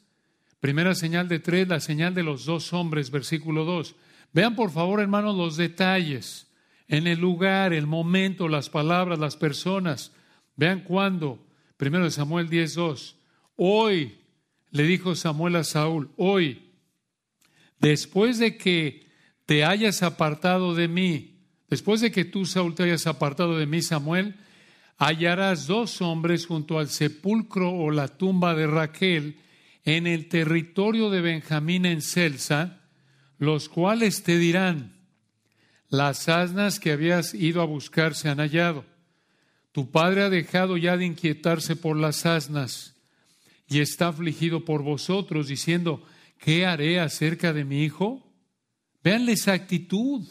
Primera 0.61 0.97
señal 0.97 1.29
de 1.29 1.39
tres, 1.39 1.69
la 1.69 1.79
señal 1.79 2.15
de 2.15 2.25
los 2.25 2.45
dos 2.45 2.73
hombres, 2.73 3.13
versículo 3.13 3.65
2. 3.65 3.95
Vean 4.33 4.57
por 4.57 4.73
favor, 4.73 5.01
hermanos, 5.01 5.37
los 5.37 5.57
detalles 5.57 6.49
en 6.89 7.07
el 7.07 7.21
lugar, 7.21 7.73
el 7.73 7.87
momento, 7.87 8.49
las 8.49 8.69
palabras, 8.69 9.21
las 9.21 9.37
personas. 9.37 10.13
Vean 10.59 10.81
cuándo. 10.81 11.43
Primero 11.79 12.05
de 12.05 12.11
Samuel 12.11 12.51
10.2. 12.51 13.15
Hoy, 13.57 14.19
le 14.71 14.83
dijo 14.83 15.15
Samuel 15.15 15.57
a 15.57 15.65
Saúl, 15.65 16.11
hoy, 16.19 16.75
después 17.79 18.39
de 18.39 18.59
que 18.59 19.09
te 19.47 19.65
hayas 19.65 20.03
apartado 20.03 20.75
de 20.75 20.89
mí 20.89 21.39
Después 21.69 22.01
de 22.01 22.11
que 22.11 22.25
tú, 22.25 22.47
Saúl, 22.47 22.75
te 22.75 22.85
hayas 22.85 23.07
apartado 23.07 23.59
de 23.59 23.67
mí, 23.67 23.83
Samuel, 23.83 24.37
hallarás 24.97 25.67
dos 25.67 26.01
hombres 26.01 26.47
junto 26.47 26.79
al 26.79 26.89
sepulcro 26.89 27.71
o 27.71 27.91
la 27.91 28.09
tumba 28.09 28.55
de 28.55 28.67
Raquel 28.67 29.41
en 29.85 30.07
el 30.07 30.29
territorio 30.29 31.11
de 31.11 31.21
Benjamín 31.21 31.85
en 31.85 32.01
Celsa, 32.01 32.81
los 33.39 33.69
cuales 33.69 34.23
te 34.23 34.39
dirán, 34.39 34.97
las 35.91 36.29
asnas 36.29 36.81
que 36.81 36.93
habías 36.93 37.35
ido 37.35 37.61
a 37.61 37.67
buscar 37.67 38.15
se 38.15 38.29
han 38.29 38.39
hallado. 38.39 38.85
Tu 39.73 39.91
padre 39.91 40.23
ha 40.23 40.31
dejado 40.31 40.77
ya 40.77 40.97
de 40.97 41.07
inquietarse 41.07 41.77
por 41.77 41.97
las 41.97 42.27
asnas 42.27 42.95
y 43.69 43.81
está 43.81 44.09
afligido 44.09 44.65
por 44.65 44.83
vosotros, 44.83 45.49
diciendo, 45.49 46.03
¿qué 46.39 46.67
haré 46.67 47.01
acerca 47.01 47.53
de 47.53 47.65
mi 47.65 47.85
hijo? 47.85 48.27
Vean 49.05 49.29
esa 49.29 49.53
actitud. 49.53 50.27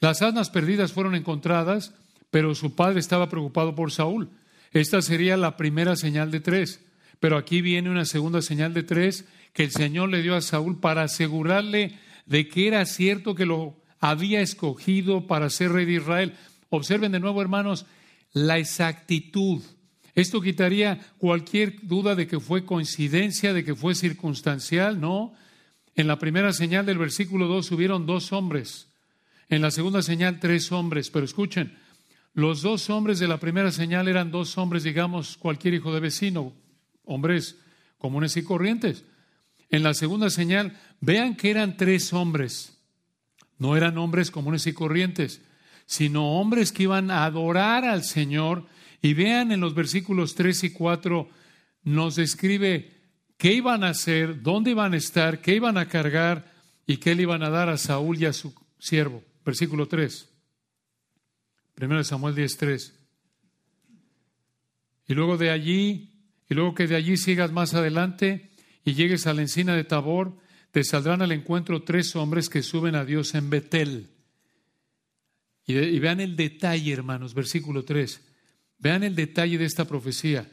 Las 0.00 0.22
asnas 0.22 0.50
perdidas 0.50 0.92
fueron 0.92 1.14
encontradas, 1.14 1.94
pero 2.30 2.54
su 2.54 2.74
padre 2.74 3.00
estaba 3.00 3.28
preocupado 3.28 3.74
por 3.74 3.92
Saúl. 3.92 4.30
Esta 4.72 5.02
sería 5.02 5.36
la 5.36 5.56
primera 5.56 5.96
señal 5.96 6.30
de 6.30 6.40
tres. 6.40 6.80
Pero 7.20 7.36
aquí 7.38 7.62
viene 7.62 7.90
una 7.90 8.04
segunda 8.04 8.42
señal 8.42 8.74
de 8.74 8.82
tres 8.82 9.24
que 9.52 9.64
el 9.64 9.70
Señor 9.70 10.10
le 10.10 10.20
dio 10.20 10.34
a 10.34 10.40
Saúl 10.40 10.80
para 10.80 11.04
asegurarle 11.04 11.98
de 12.26 12.48
que 12.48 12.66
era 12.66 12.84
cierto 12.86 13.34
que 13.34 13.46
lo 13.46 13.76
había 14.00 14.40
escogido 14.40 15.26
para 15.26 15.48
ser 15.48 15.72
rey 15.72 15.86
de 15.86 15.94
Israel. 15.94 16.34
Observen 16.70 17.12
de 17.12 17.20
nuevo, 17.20 17.40
hermanos, 17.40 17.86
la 18.34 18.58
exactitud. 18.58 19.62
Esto 20.14 20.40
quitaría 20.40 21.00
cualquier 21.18 21.80
duda 21.82 22.14
de 22.14 22.26
que 22.26 22.38
fue 22.38 22.66
coincidencia, 22.66 23.54
de 23.54 23.64
que 23.64 23.74
fue 23.74 23.94
circunstancial, 23.94 25.00
¿no? 25.00 25.32
En 25.96 26.06
la 26.06 26.18
primera 26.18 26.52
señal 26.52 26.84
del 26.84 26.98
versículo 26.98 27.46
2 27.46 27.72
hubieron 27.72 28.04
dos 28.04 28.32
hombres, 28.32 28.88
en 29.48 29.62
la 29.62 29.70
segunda 29.70 30.02
señal, 30.02 30.40
tres 30.40 30.72
hombres. 30.72 31.10
Pero 31.10 31.24
escuchen, 31.24 31.76
los 32.32 32.62
dos 32.62 32.90
hombres 32.90 33.20
de 33.20 33.28
la 33.28 33.38
primera 33.38 33.70
señal 33.70 34.08
eran 34.08 34.30
dos 34.30 34.58
hombres, 34.58 34.82
digamos, 34.82 35.36
cualquier 35.36 35.74
hijo 35.74 35.94
de 35.94 36.00
vecino, 36.00 36.52
hombres 37.04 37.56
comunes 37.98 38.36
y 38.36 38.42
corrientes. 38.42 39.04
En 39.70 39.82
la 39.82 39.94
segunda 39.94 40.30
señal, 40.30 40.78
vean 41.00 41.36
que 41.36 41.50
eran 41.50 41.76
tres 41.76 42.12
hombres. 42.12 42.78
No 43.58 43.76
eran 43.76 43.98
hombres 43.98 44.30
comunes 44.30 44.66
y 44.66 44.72
corrientes, 44.72 45.40
sino 45.86 46.38
hombres 46.38 46.72
que 46.72 46.84
iban 46.84 47.10
a 47.10 47.24
adorar 47.24 47.84
al 47.84 48.04
Señor. 48.04 48.66
Y 49.02 49.14
vean 49.14 49.52
en 49.52 49.60
los 49.60 49.74
versículos 49.74 50.34
3 50.34 50.64
y 50.64 50.70
4, 50.70 51.28
nos 51.82 52.16
describe 52.16 52.92
qué 53.36 53.52
iban 53.52 53.84
a 53.84 53.90
hacer, 53.90 54.42
dónde 54.42 54.70
iban 54.70 54.94
a 54.94 54.96
estar, 54.96 55.40
qué 55.40 55.54
iban 55.54 55.76
a 55.76 55.88
cargar 55.88 56.50
y 56.86 56.96
qué 56.96 57.14
le 57.14 57.22
iban 57.22 57.42
a 57.42 57.50
dar 57.50 57.68
a 57.68 57.76
Saúl 57.76 58.18
y 58.18 58.26
a 58.26 58.32
su 58.32 58.54
siervo. 58.78 59.22
Versículo 59.44 59.86
3. 59.86 60.28
Primero 61.74 62.02
Samuel 62.04 62.34
10.3. 62.34 62.92
Y 65.06 65.14
luego 65.14 65.36
de 65.36 65.50
allí, 65.50 66.14
y 66.48 66.54
luego 66.54 66.74
que 66.74 66.86
de 66.86 66.96
allí 66.96 67.16
sigas 67.16 67.52
más 67.52 67.74
adelante 67.74 68.50
y 68.84 68.94
llegues 68.94 69.26
a 69.26 69.34
la 69.34 69.42
encina 69.42 69.74
de 69.74 69.84
Tabor, 69.84 70.38
te 70.70 70.82
saldrán 70.82 71.22
al 71.22 71.32
encuentro 71.32 71.82
tres 71.82 72.16
hombres 72.16 72.48
que 72.48 72.62
suben 72.62 72.94
a 72.94 73.04
Dios 73.04 73.34
en 73.34 73.50
Betel. 73.50 74.13
Y, 75.66 75.98
vean 75.98 76.20
el 76.20 76.36
detalle, 76.36 76.92
hermanos, 76.92 77.34
versículo 77.34 77.84
3. 77.84 78.20
Vean 78.78 79.02
el 79.02 79.14
detalle 79.14 79.58
de 79.58 79.64
esta 79.64 79.86
profecía. 79.86 80.50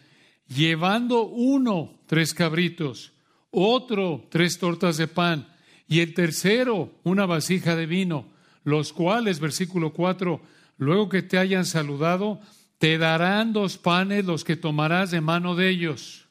Llevando 0.48 1.24
uno 1.24 2.00
tres 2.08 2.34
cabritos, 2.34 3.14
otro 3.50 4.28
tres 4.30 4.58
tortas 4.58 4.98
de 4.98 5.08
pan 5.08 5.48
y 5.88 6.00
el 6.00 6.14
tercero 6.14 6.94
una 7.04 7.26
vasija 7.26 7.76
de 7.76 7.86
vino 7.86 8.32
los 8.64 8.94
cuales, 8.94 9.40
versículo 9.40 9.94
4, 9.94 10.42
luego 10.78 11.10
que 11.10 11.22
te 11.22 11.38
hayan 11.38 11.66
saludado, 11.66 12.40
te 12.78 12.98
darán 12.98 13.54
dos 13.54 13.78
panes 13.78 14.26
los 14.26 14.44
que 14.44 14.56
tomarás 14.56 15.12
de 15.12 15.22
mano 15.22 15.56
de 15.56 15.70
ellos. 15.70 16.28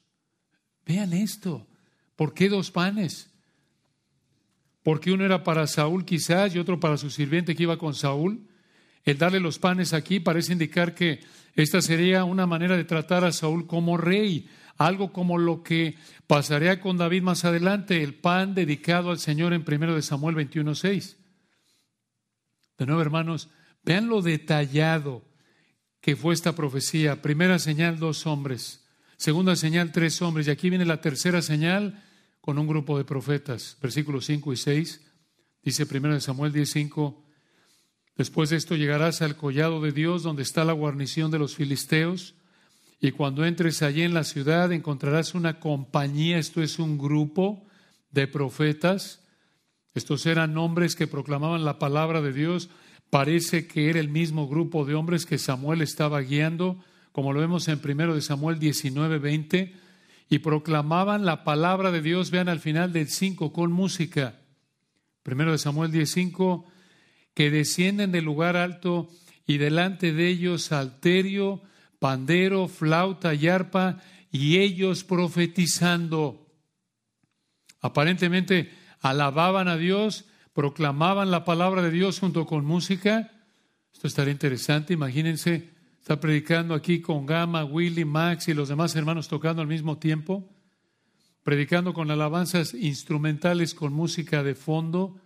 Vean 0.86 1.12
esto. 1.12 1.66
¿Por 2.16 2.34
qué 2.34 2.48
dos 2.48 2.70
panes? 2.70 3.30
Porque 4.82 5.12
uno 5.12 5.24
era 5.24 5.44
para 5.44 5.66
Saúl 5.66 6.04
quizás 6.04 6.54
y 6.54 6.58
otro 6.58 6.80
para 6.80 6.96
su 6.96 7.10
sirviente 7.10 7.54
que 7.54 7.64
iba 7.64 7.78
con 7.78 7.94
Saúl. 7.94 8.48
El 9.04 9.18
darle 9.18 9.40
los 9.40 9.58
panes 9.58 9.92
aquí 9.92 10.20
parece 10.20 10.52
indicar 10.52 10.94
que 10.94 11.20
esta 11.54 11.80
sería 11.80 12.24
una 12.24 12.46
manera 12.46 12.76
de 12.76 12.84
tratar 12.84 13.24
a 13.24 13.32
Saúl 13.32 13.66
como 13.66 13.96
rey, 13.96 14.48
algo 14.76 15.12
como 15.12 15.38
lo 15.38 15.62
que 15.62 15.96
pasaría 16.26 16.80
con 16.80 16.96
David 16.96 17.22
más 17.22 17.44
adelante, 17.44 18.02
el 18.02 18.14
pan 18.14 18.54
dedicado 18.54 19.10
al 19.10 19.18
Señor 19.18 19.52
en 19.52 19.64
1 19.66 19.94
de 19.94 20.02
Samuel 20.02 20.36
21.6. 20.36 21.16
De 22.78 22.86
nuevo, 22.86 23.02
hermanos, 23.02 23.50
Vean 23.82 24.08
lo 24.08 24.22
detallado 24.22 25.24
que 26.00 26.16
fue 26.16 26.34
esta 26.34 26.54
profecía. 26.54 27.22
Primera 27.22 27.58
señal, 27.58 27.98
dos 27.98 28.26
hombres. 28.26 28.86
Segunda 29.16 29.56
señal, 29.56 29.92
tres 29.92 30.20
hombres. 30.22 30.46
Y 30.46 30.50
aquí 30.50 30.70
viene 30.70 30.84
la 30.84 31.00
tercera 31.00 31.42
señal 31.42 32.02
con 32.40 32.58
un 32.58 32.66
grupo 32.66 32.98
de 32.98 33.04
profetas. 33.04 33.76
Versículos 33.80 34.26
5 34.26 34.52
y 34.52 34.56
6. 34.56 35.00
Dice 35.62 35.86
primero 35.86 36.14
de 36.14 36.20
Samuel 36.20 36.52
10:5. 36.52 37.24
Después 38.20 38.50
de 38.50 38.56
esto 38.56 38.76
llegarás 38.76 39.22
al 39.22 39.34
collado 39.34 39.80
de 39.80 39.92
Dios, 39.92 40.22
donde 40.22 40.42
está 40.42 40.62
la 40.62 40.74
guarnición 40.74 41.30
de 41.30 41.38
los 41.38 41.54
filisteos. 41.54 42.34
Y 43.00 43.12
cuando 43.12 43.46
entres 43.46 43.80
allí 43.80 44.02
en 44.02 44.12
la 44.12 44.24
ciudad 44.24 44.70
encontrarás 44.72 45.34
una 45.34 45.58
compañía, 45.58 46.36
esto 46.36 46.62
es 46.62 46.78
un 46.78 46.98
grupo 46.98 47.64
de 48.10 48.28
profetas. 48.28 49.22
Estos 49.94 50.26
eran 50.26 50.58
hombres 50.58 50.96
que 50.96 51.06
proclamaban 51.06 51.64
la 51.64 51.78
palabra 51.78 52.20
de 52.20 52.34
Dios. 52.34 52.68
Parece 53.08 53.66
que 53.66 53.88
era 53.88 54.00
el 54.00 54.10
mismo 54.10 54.46
grupo 54.48 54.84
de 54.84 54.96
hombres 54.96 55.24
que 55.24 55.38
Samuel 55.38 55.80
estaba 55.80 56.20
guiando, 56.20 56.78
como 57.12 57.32
lo 57.32 57.40
vemos 57.40 57.68
en 57.68 57.80
1 57.82 58.14
de 58.14 58.20
Samuel 58.20 58.58
19, 58.58 59.18
20, 59.18 59.74
y 60.28 60.38
proclamaban 60.40 61.24
la 61.24 61.42
palabra 61.42 61.90
de 61.90 62.02
Dios, 62.02 62.30
vean 62.30 62.50
al 62.50 62.60
final 62.60 62.92
del 62.92 63.08
5, 63.08 63.50
con 63.54 63.72
música. 63.72 64.40
1 65.24 65.52
de 65.52 65.56
Samuel 65.56 65.90
15, 65.90 66.32
que 67.34 67.50
descienden 67.50 68.12
del 68.12 68.24
lugar 68.24 68.56
alto 68.56 69.08
y 69.46 69.58
delante 69.58 70.12
de 70.12 70.28
ellos 70.28 70.62
salterio, 70.62 71.62
pandero, 71.98 72.68
flauta 72.68 73.34
y 73.34 73.48
arpa, 73.48 74.00
y 74.30 74.58
ellos 74.58 75.04
profetizando. 75.04 76.46
Aparentemente 77.80 78.70
alababan 79.00 79.68
a 79.68 79.76
Dios, 79.76 80.24
proclamaban 80.52 81.30
la 81.30 81.44
palabra 81.44 81.82
de 81.82 81.90
Dios 81.90 82.20
junto 82.20 82.46
con 82.46 82.64
música. 82.64 83.32
Esto 83.92 84.06
estaría 84.06 84.32
interesante, 84.32 84.92
imagínense, 84.92 85.70
está 85.98 86.20
predicando 86.20 86.74
aquí 86.74 87.00
con 87.00 87.26
Gama, 87.26 87.64
Willy, 87.64 88.04
Max 88.04 88.48
y 88.48 88.54
los 88.54 88.68
demás 88.68 88.94
hermanos 88.94 89.28
tocando 89.28 89.62
al 89.62 89.68
mismo 89.68 89.98
tiempo, 89.98 90.48
predicando 91.42 91.92
con 91.92 92.10
alabanzas 92.10 92.74
instrumentales 92.74 93.74
con 93.74 93.92
música 93.92 94.42
de 94.42 94.54
fondo, 94.54 95.20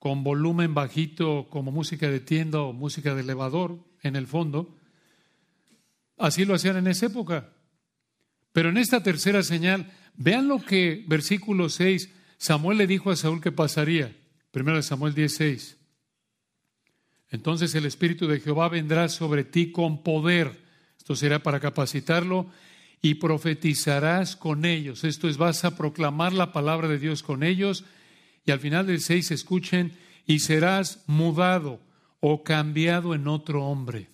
con 0.00 0.24
volumen 0.24 0.74
bajito 0.74 1.46
como 1.50 1.70
música 1.70 2.10
de 2.10 2.20
tienda 2.20 2.62
o 2.62 2.72
música 2.72 3.14
de 3.14 3.20
elevador 3.20 3.78
en 4.02 4.16
el 4.16 4.26
fondo. 4.26 4.74
Así 6.16 6.46
lo 6.46 6.54
hacían 6.54 6.78
en 6.78 6.86
esa 6.86 7.06
época. 7.06 7.50
Pero 8.52 8.70
en 8.70 8.78
esta 8.78 9.02
tercera 9.02 9.42
señal, 9.42 9.92
vean 10.16 10.48
lo 10.48 10.58
que 10.58 11.04
versículo 11.06 11.68
6, 11.68 12.10
Samuel 12.38 12.78
le 12.78 12.86
dijo 12.86 13.10
a 13.10 13.16
Saúl 13.16 13.42
que 13.42 13.52
pasaría. 13.52 14.16
Primero 14.50 14.82
Samuel 14.82 15.14
16. 15.14 15.76
Entonces 17.28 17.74
el 17.74 17.84
Espíritu 17.84 18.26
de 18.26 18.40
Jehová 18.40 18.70
vendrá 18.70 19.08
sobre 19.10 19.44
ti 19.44 19.70
con 19.70 20.02
poder. 20.02 20.64
Esto 20.96 21.14
será 21.14 21.42
para 21.42 21.60
capacitarlo 21.60 22.50
y 23.02 23.16
profetizarás 23.16 24.34
con 24.34 24.64
ellos. 24.64 25.04
Esto 25.04 25.28
es, 25.28 25.36
vas 25.36 25.64
a 25.66 25.76
proclamar 25.76 26.32
la 26.32 26.52
palabra 26.52 26.88
de 26.88 26.98
Dios 26.98 27.22
con 27.22 27.42
ellos. 27.42 27.84
Y 28.44 28.50
al 28.50 28.60
final 28.60 28.86
del 28.86 29.00
6 29.00 29.30
escuchen, 29.30 29.92
y 30.26 30.38
serás 30.40 31.02
mudado 31.06 31.80
o 32.20 32.44
cambiado 32.44 33.14
en 33.14 33.26
otro 33.26 33.64
hombre. 33.64 34.08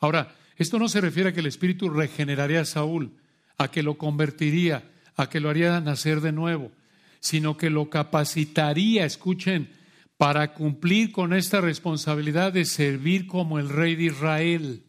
Ahora, 0.00 0.34
esto 0.56 0.78
no 0.78 0.88
se 0.88 1.00
refiere 1.00 1.30
a 1.30 1.32
que 1.32 1.40
el 1.40 1.46
Espíritu 1.46 1.90
regeneraría 1.90 2.60
a 2.60 2.64
Saúl, 2.64 3.18
a 3.58 3.70
que 3.70 3.82
lo 3.82 3.98
convertiría, 3.98 4.90
a 5.16 5.28
que 5.28 5.40
lo 5.40 5.50
haría 5.50 5.80
nacer 5.80 6.20
de 6.20 6.32
nuevo, 6.32 6.72
sino 7.20 7.56
que 7.56 7.70
lo 7.70 7.90
capacitaría, 7.90 9.04
escuchen, 9.04 9.70
para 10.16 10.54
cumplir 10.54 11.12
con 11.12 11.32
esta 11.32 11.60
responsabilidad 11.60 12.52
de 12.52 12.64
servir 12.64 13.26
como 13.26 13.58
el 13.58 13.68
rey 13.68 13.96
de 13.96 14.04
Israel. 14.04 14.84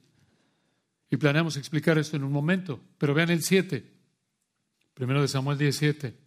Y 1.09 1.17
planeamos 1.17 1.57
explicar 1.57 1.97
esto 1.97 2.17
en 2.17 2.23
un 2.23 2.31
momento, 2.31 2.79
pero 2.97 3.13
vean 3.13 3.31
el 3.31 3.43
7, 3.43 3.83
primero 4.93 5.21
de 5.21 5.27
Samuel 5.27 5.57
17. 5.57 6.22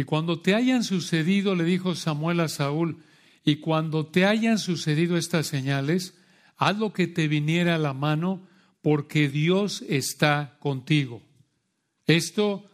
Y 0.00 0.04
cuando 0.04 0.40
te 0.40 0.54
hayan 0.54 0.82
sucedido, 0.82 1.54
le 1.54 1.62
dijo 1.62 1.94
Samuel 1.94 2.40
a 2.40 2.48
Saúl, 2.48 3.02
y 3.44 3.56
cuando 3.56 4.06
te 4.06 4.24
hayan 4.24 4.58
sucedido 4.58 5.18
estas 5.18 5.46
señales, 5.46 6.14
haz 6.56 6.78
lo 6.78 6.94
que 6.94 7.06
te 7.06 7.28
viniera 7.28 7.74
a 7.74 7.78
la 7.78 7.92
mano, 7.92 8.48
porque 8.80 9.28
Dios 9.28 9.84
está 9.90 10.56
contigo. 10.58 11.20
Esto 12.06 12.64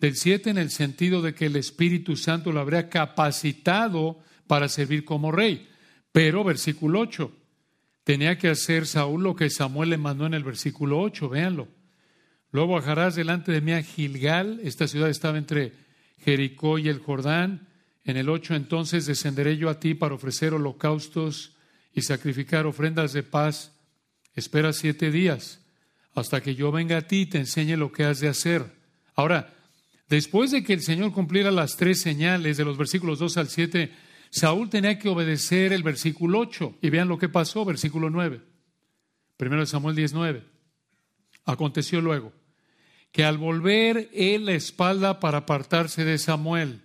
del 0.00 0.16
7 0.16 0.50
en 0.50 0.58
el 0.58 0.72
sentido 0.72 1.22
de 1.22 1.32
que 1.32 1.46
el 1.46 1.54
Espíritu 1.54 2.16
Santo 2.16 2.50
lo 2.50 2.58
habría 2.58 2.88
capacitado 2.88 4.18
para 4.48 4.68
servir 4.68 5.04
como 5.04 5.30
rey. 5.30 5.68
Pero, 6.10 6.42
versículo 6.42 6.98
8, 6.98 7.30
tenía 8.02 8.36
que 8.36 8.48
hacer 8.48 8.88
Saúl 8.88 9.22
lo 9.22 9.36
que 9.36 9.48
Samuel 9.48 9.90
le 9.90 9.98
mandó 9.98 10.26
en 10.26 10.34
el 10.34 10.42
versículo 10.42 10.98
8, 10.98 11.28
véanlo. 11.28 11.68
Luego 12.50 12.72
bajarás 12.72 13.14
delante 13.14 13.52
de 13.52 13.60
mí 13.60 13.70
a 13.70 13.82
Gilgal, 13.84 14.58
esta 14.64 14.88
ciudad 14.88 15.08
estaba 15.08 15.38
entre 15.38 15.83
Jericó 16.18 16.78
y 16.78 16.88
el 16.88 16.98
Jordán. 16.98 17.68
En 18.04 18.16
el 18.16 18.28
8 18.28 18.54
entonces 18.54 19.06
descenderé 19.06 19.56
yo 19.56 19.70
a 19.70 19.80
ti 19.80 19.94
para 19.94 20.14
ofrecer 20.14 20.54
holocaustos 20.54 21.52
y 21.92 22.02
sacrificar 22.02 22.66
ofrendas 22.66 23.12
de 23.12 23.22
paz, 23.22 23.72
espera 24.34 24.72
siete 24.72 25.10
días 25.10 25.60
hasta 26.14 26.42
que 26.42 26.54
yo 26.54 26.70
venga 26.70 26.98
a 26.98 27.02
ti 27.02 27.22
y 27.22 27.26
te 27.26 27.38
enseñe 27.38 27.76
lo 27.76 27.92
que 27.92 28.04
has 28.04 28.20
de 28.20 28.28
hacer. 28.28 28.64
Ahora, 29.14 29.52
después 30.08 30.50
de 30.50 30.62
que 30.62 30.72
el 30.72 30.82
Señor 30.82 31.12
cumpliera 31.12 31.50
las 31.50 31.76
tres 31.76 32.00
señales 32.00 32.56
de 32.56 32.64
los 32.64 32.78
versículos 32.78 33.18
2 33.18 33.36
al 33.36 33.48
7, 33.48 33.92
Saúl 34.30 34.70
tenía 34.70 34.98
que 34.98 35.08
obedecer 35.08 35.72
el 35.72 35.82
versículo 35.82 36.40
8. 36.40 36.78
Y 36.82 36.90
vean 36.90 37.08
lo 37.08 37.18
que 37.18 37.28
pasó, 37.28 37.64
versículo 37.64 38.10
9. 38.10 38.40
Primero 39.36 39.62
de 39.62 39.66
Samuel 39.66 39.96
19. 39.96 40.44
Aconteció 41.44 42.00
luego 42.00 42.32
que 43.14 43.22
al 43.22 43.38
volver 43.38 44.10
él 44.12 44.46
la 44.46 44.54
espalda 44.54 45.20
para 45.20 45.38
apartarse 45.38 46.04
de 46.04 46.18
Samuel, 46.18 46.80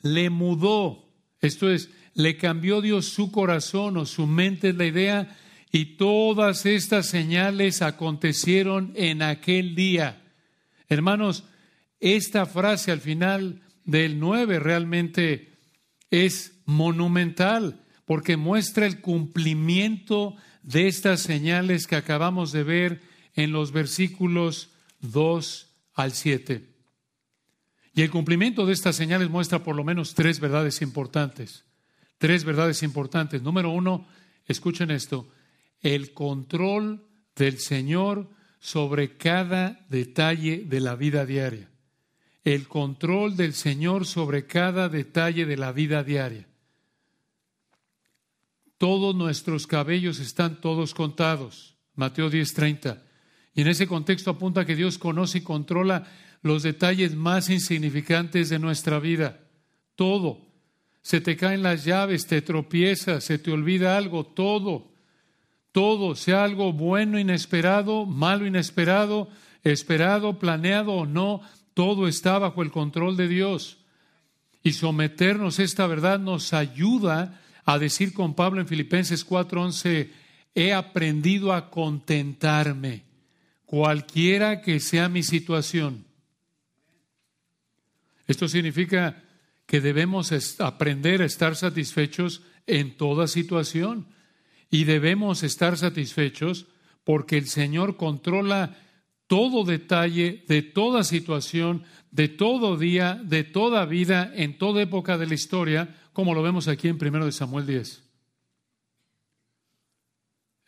le 0.00 0.30
mudó, 0.30 1.08
esto 1.40 1.68
es, 1.68 1.90
le 2.14 2.36
cambió 2.36 2.80
Dios 2.80 3.06
su 3.06 3.32
corazón 3.32 3.96
o 3.96 4.06
su 4.06 4.28
mente, 4.28 4.72
la 4.72 4.86
idea, 4.86 5.36
y 5.72 5.96
todas 5.96 6.66
estas 6.66 7.08
señales 7.08 7.82
acontecieron 7.82 8.92
en 8.94 9.22
aquel 9.22 9.74
día. 9.74 10.22
Hermanos, 10.88 11.42
esta 11.98 12.46
frase 12.46 12.92
al 12.92 13.00
final 13.00 13.60
del 13.84 14.20
9 14.20 14.60
realmente 14.60 15.50
es 16.12 16.60
monumental 16.64 17.80
porque 18.04 18.36
muestra 18.36 18.86
el 18.86 19.00
cumplimiento 19.00 20.36
de 20.62 20.86
estas 20.86 21.22
señales 21.22 21.88
que 21.88 21.96
acabamos 21.96 22.52
de 22.52 22.62
ver 22.62 23.00
en 23.34 23.50
los 23.50 23.72
versículos 23.72 24.70
2 25.00 25.68
al 25.94 26.12
7. 26.12 26.68
Y 27.94 28.02
el 28.02 28.10
cumplimiento 28.10 28.66
de 28.66 28.72
estas 28.72 28.96
señales 28.96 29.30
muestra 29.30 29.62
por 29.62 29.76
lo 29.76 29.84
menos 29.84 30.14
tres 30.14 30.40
verdades 30.40 30.82
importantes 30.82 31.64
tres 32.20 32.44
verdades 32.44 32.82
importantes. 32.82 33.40
Número 33.40 33.70
uno, 33.70 34.06
escuchen 34.46 34.90
esto, 34.90 35.30
el 35.80 36.12
control 36.12 37.02
del 37.34 37.58
Señor 37.58 38.28
sobre 38.58 39.16
cada 39.16 39.86
detalle 39.88 40.64
de 40.66 40.80
la 40.80 40.96
vida 40.96 41.24
diaria. 41.24 41.70
El 42.44 42.68
control 42.68 43.36
del 43.36 43.54
Señor 43.54 44.04
sobre 44.04 44.46
cada 44.46 44.90
detalle 44.90 45.46
de 45.46 45.56
la 45.56 45.72
vida 45.72 46.04
diaria. 46.04 46.46
Todos 48.76 49.14
nuestros 49.14 49.66
cabellos 49.66 50.20
están 50.20 50.60
todos 50.60 50.92
contados. 50.92 51.74
Mateo 51.94 52.28
10:30. 52.28 53.02
Y 53.54 53.62
en 53.62 53.68
ese 53.68 53.86
contexto 53.86 54.30
apunta 54.30 54.64
que 54.64 54.76
Dios 54.76 54.98
conoce 54.98 55.38
y 55.38 55.42
controla 55.42 56.06
los 56.42 56.62
detalles 56.62 57.14
más 57.14 57.50
insignificantes 57.50 58.48
de 58.48 58.58
nuestra 58.58 58.98
vida. 58.98 59.40
Todo 59.96 60.50
se 61.02 61.20
te 61.20 61.36
caen 61.36 61.62
las 61.62 61.84
llaves, 61.84 62.26
te 62.26 62.42
tropiezas, 62.42 63.24
se 63.24 63.38
te 63.38 63.50
olvida 63.50 63.96
algo, 63.96 64.24
todo, 64.24 64.92
todo, 65.72 66.14
sea 66.14 66.44
algo 66.44 66.72
bueno, 66.72 67.18
inesperado, 67.18 68.06
malo, 68.06 68.46
inesperado, 68.46 69.28
esperado, 69.62 70.38
planeado 70.38 70.92
o 70.92 71.06
no, 71.06 71.40
todo 71.74 72.06
está 72.06 72.38
bajo 72.38 72.62
el 72.62 72.70
control 72.70 73.16
de 73.16 73.28
Dios. 73.28 73.78
Y 74.62 74.72
someternos 74.72 75.58
a 75.58 75.62
esta 75.62 75.86
verdad 75.86 76.18
nos 76.18 76.52
ayuda 76.52 77.40
a 77.64 77.78
decir 77.78 78.12
con 78.12 78.34
Pablo 78.34 78.60
en 78.60 78.68
Filipenses 78.68 79.24
4:11, 79.24 80.10
he 80.54 80.74
aprendido 80.74 81.52
a 81.52 81.70
contentarme, 81.70 83.04
cualquiera 83.70 84.62
que 84.62 84.80
sea 84.80 85.08
mi 85.08 85.22
situación. 85.22 86.04
Esto 88.26 88.48
significa 88.48 89.22
que 89.64 89.80
debemos 89.80 90.32
aprender 90.58 91.22
a 91.22 91.26
estar 91.26 91.54
satisfechos 91.54 92.42
en 92.66 92.96
toda 92.96 93.28
situación. 93.28 94.08
Y 94.72 94.82
debemos 94.82 95.44
estar 95.44 95.78
satisfechos 95.78 96.66
porque 97.04 97.38
el 97.38 97.46
Señor 97.46 97.96
controla 97.96 98.76
todo 99.28 99.64
detalle 99.64 100.44
de 100.48 100.62
toda 100.62 101.04
situación, 101.04 101.84
de 102.10 102.26
todo 102.26 102.76
día, 102.76 103.20
de 103.22 103.44
toda 103.44 103.86
vida, 103.86 104.32
en 104.34 104.58
toda 104.58 104.82
época 104.82 105.16
de 105.16 105.28
la 105.28 105.34
historia, 105.34 105.96
como 106.12 106.34
lo 106.34 106.42
vemos 106.42 106.66
aquí 106.66 106.88
en 106.88 106.98
1 107.00 107.30
Samuel 107.30 107.66
10. 107.68 108.09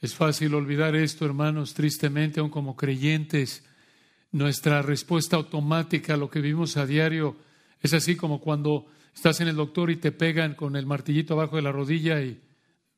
Es 0.02 0.16
fácil 0.16 0.52
olvidar 0.56 0.96
esto, 0.96 1.24
hermanos, 1.24 1.74
tristemente, 1.74 2.40
aún 2.40 2.50
como 2.50 2.74
creyentes. 2.74 3.62
Nuestra 4.32 4.82
respuesta 4.82 5.36
automática 5.36 6.14
a 6.14 6.16
lo 6.16 6.28
que 6.28 6.40
vivimos 6.40 6.76
a 6.76 6.86
diario 6.86 7.36
es 7.80 7.94
así 7.94 8.16
como 8.16 8.40
cuando 8.40 8.86
estás 9.14 9.40
en 9.40 9.46
el 9.46 9.54
doctor 9.54 9.92
y 9.92 9.96
te 9.96 10.10
pegan 10.10 10.54
con 10.54 10.74
el 10.74 10.86
martillito 10.86 11.34
abajo 11.34 11.54
de 11.54 11.62
la 11.62 11.70
rodilla 11.70 12.20
y 12.20 12.42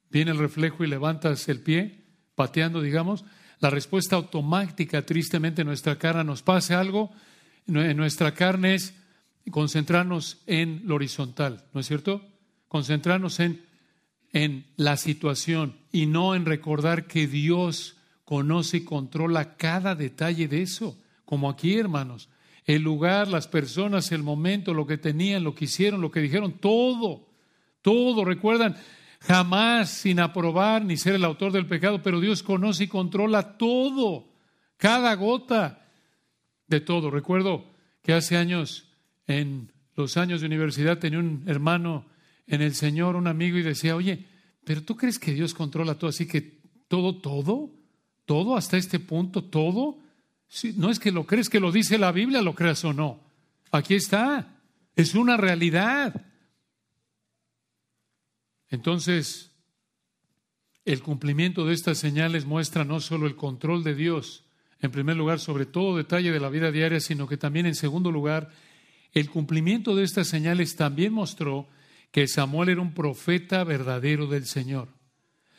viene 0.09 0.31
el 0.31 0.38
reflejo 0.38 0.83
y 0.83 0.87
levantas 0.87 1.47
el 1.51 1.61
pie, 1.61 2.07
pateando, 2.35 2.81
digamos. 2.81 3.27
La 3.61 3.69
respuesta 3.69 4.17
automática, 4.17 5.05
tristemente, 5.05 5.61
en 5.61 5.69
nuestra 5.69 5.99
cara 5.99 6.25
nos 6.25 6.40
pasa 6.40 6.81
algo, 6.81 7.12
en 7.67 7.97
nuestra 7.99 8.33
carne 8.33 8.77
es 8.77 8.95
concentrarnos 9.51 10.38
en 10.47 10.81
lo 10.87 10.95
horizontal, 10.95 11.67
¿no 11.75 11.81
es 11.81 11.87
cierto? 11.87 12.27
Concentrarnos 12.67 13.40
en, 13.40 13.61
en 14.35 14.66
la 14.77 14.97
situación 14.97 15.77
y 15.92 16.07
no 16.07 16.35
en 16.35 16.44
recordar 16.44 17.07
que 17.07 17.29
Dios 17.29 17.97
conoce 18.25 18.79
y 18.79 18.85
controla 18.85 19.57
cada 19.57 19.94
detalle 19.94 20.49
de 20.49 20.61
eso, 20.61 20.99
como 21.25 21.49
aquí, 21.49 21.79
hermanos. 21.79 22.29
El 22.66 22.83
lugar, 22.83 23.29
las 23.29 23.47
personas, 23.47 24.11
el 24.11 24.25
momento, 24.25 24.75
lo 24.75 24.87
que 24.87 24.99
tenían, 24.99 25.44
lo 25.44 25.55
que 25.55 25.66
hicieron, 25.66 26.01
lo 26.01 26.11
que 26.11 26.20
dijeron, 26.20 26.55
todo, 26.55 27.29
todo, 27.81 28.25
recuerdan, 28.25 28.77
jamás 29.20 29.90
sin 29.90 30.18
aprobar 30.18 30.85
ni 30.85 30.97
ser 30.97 31.14
el 31.14 31.25
autor 31.25 31.53
del 31.53 31.66
pecado, 31.66 32.03
pero 32.03 32.18
Dios 32.18 32.42
conoce 32.42 32.85
y 32.85 32.88
controla 32.88 33.57
todo, 33.57 34.27
cada 34.79 35.14
gota 35.14 35.87
de 36.66 36.81
todo. 36.81 37.11
Recuerdo 37.11 37.66
que 38.03 38.14
hace 38.14 38.37
años 38.37 38.88
en 39.29 39.70
los 39.94 40.16
años 40.16 40.40
de 40.40 40.49
universidad 40.49 40.99
tenía 40.99 41.20
un 41.20 41.44
hermano 41.47 42.07
en 42.46 42.62
el 42.62 42.74
Señor, 42.74 43.16
un 43.16 43.26
amigo, 43.26 43.59
y 43.59 43.62
decía, 43.62 43.96
oye, 43.96 44.26
pero 44.64 44.83
tú 44.83 44.96
crees 44.96 45.18
que 45.18 45.33
Dios 45.33 45.54
controla 45.54 45.98
todo, 45.98 46.11
así 46.11 46.26
que 46.26 46.61
todo, 46.88 47.16
todo, 47.16 47.70
todo 48.24 48.57
hasta 48.57 48.76
este 48.76 48.98
punto, 48.98 49.44
todo. 49.44 49.98
no 50.76 50.90
es 50.90 50.98
que 50.98 51.11
lo 51.12 51.26
crees, 51.26 51.48
que 51.48 51.61
lo 51.61 51.72
dice 51.72 51.98
la 51.98 52.12
Biblia, 52.12 52.42
lo 52.42 52.54
creas 52.54 52.85
o 52.85 52.92
no. 52.92 53.20
Aquí 53.70 53.94
está, 53.94 54.61
es 54.96 55.14
una 55.14 55.37
realidad. 55.37 56.26
Entonces, 58.68 59.52
el 60.85 61.02
cumplimiento 61.02 61.64
de 61.64 61.74
estas 61.74 61.98
señales 61.98 62.44
muestra 62.44 62.85
no 62.85 63.00
solo 63.00 63.26
el 63.26 63.37
control 63.37 63.85
de 63.85 63.94
Dios, 63.94 64.44
en 64.80 64.90
primer 64.90 65.16
lugar, 65.16 65.40
sobre 65.40 65.64
todo 65.64 65.96
detalle 65.96 66.30
de 66.30 66.40
la 66.40 66.50
vida 66.50 66.70
diaria, 66.70 67.00
sino 67.00 67.26
que 67.26 67.37
también, 67.37 67.66
en 67.66 67.74
segundo 67.74 68.11
lugar, 68.11 68.50
el 69.12 69.30
cumplimiento 69.30 69.94
de 69.94 70.04
estas 70.04 70.28
señales 70.28 70.76
también 70.76 71.12
mostró 71.12 71.68
que 72.14 72.29
Samuel 72.29 72.68
era 72.68 72.81
un 72.81 72.94
profeta 72.94 73.64
verdadero 73.64 74.29
del 74.29 74.46
Señor. 74.46 74.87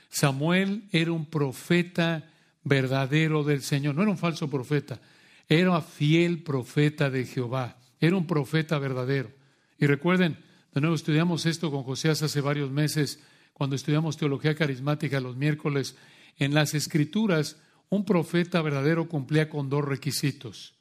Samuel 0.07 0.87
era 0.93 1.11
un 1.11 1.25
profeta 1.25 2.31
verdadero 2.63 3.43
del 3.43 3.61
Señor, 3.61 3.93
no 3.93 4.03
era 4.03 4.11
un 4.11 4.17
falso 4.17 4.49
profeta, 4.49 5.01
era 5.49 5.81
fiel 5.81 6.43
profeta 6.43 7.09
de 7.09 7.25
Jehová, 7.25 7.77
era 7.99 8.15
un 8.15 8.25
profeta 8.25 8.79
verdadero. 8.79 9.33
Y 9.77 9.85
recuerden, 9.85 10.37
de 10.73 10.79
nuevo 10.79 10.95
estudiamos 10.95 11.45
esto 11.45 11.69
con 11.71 11.83
José 11.83 12.07
hace 12.11 12.39
varios 12.39 12.71
meses, 12.71 13.21
cuando 13.51 13.75
estudiamos 13.75 14.15
teología 14.15 14.55
carismática 14.55 15.19
los 15.19 15.35
miércoles. 15.35 15.97
En 16.37 16.53
las 16.53 16.73
escrituras, 16.73 17.61
un 17.89 18.05
profeta 18.05 18.61
verdadero 18.61 19.09
cumplía 19.09 19.49
con 19.49 19.67
dos 19.67 19.83
requisitos. 19.83 20.77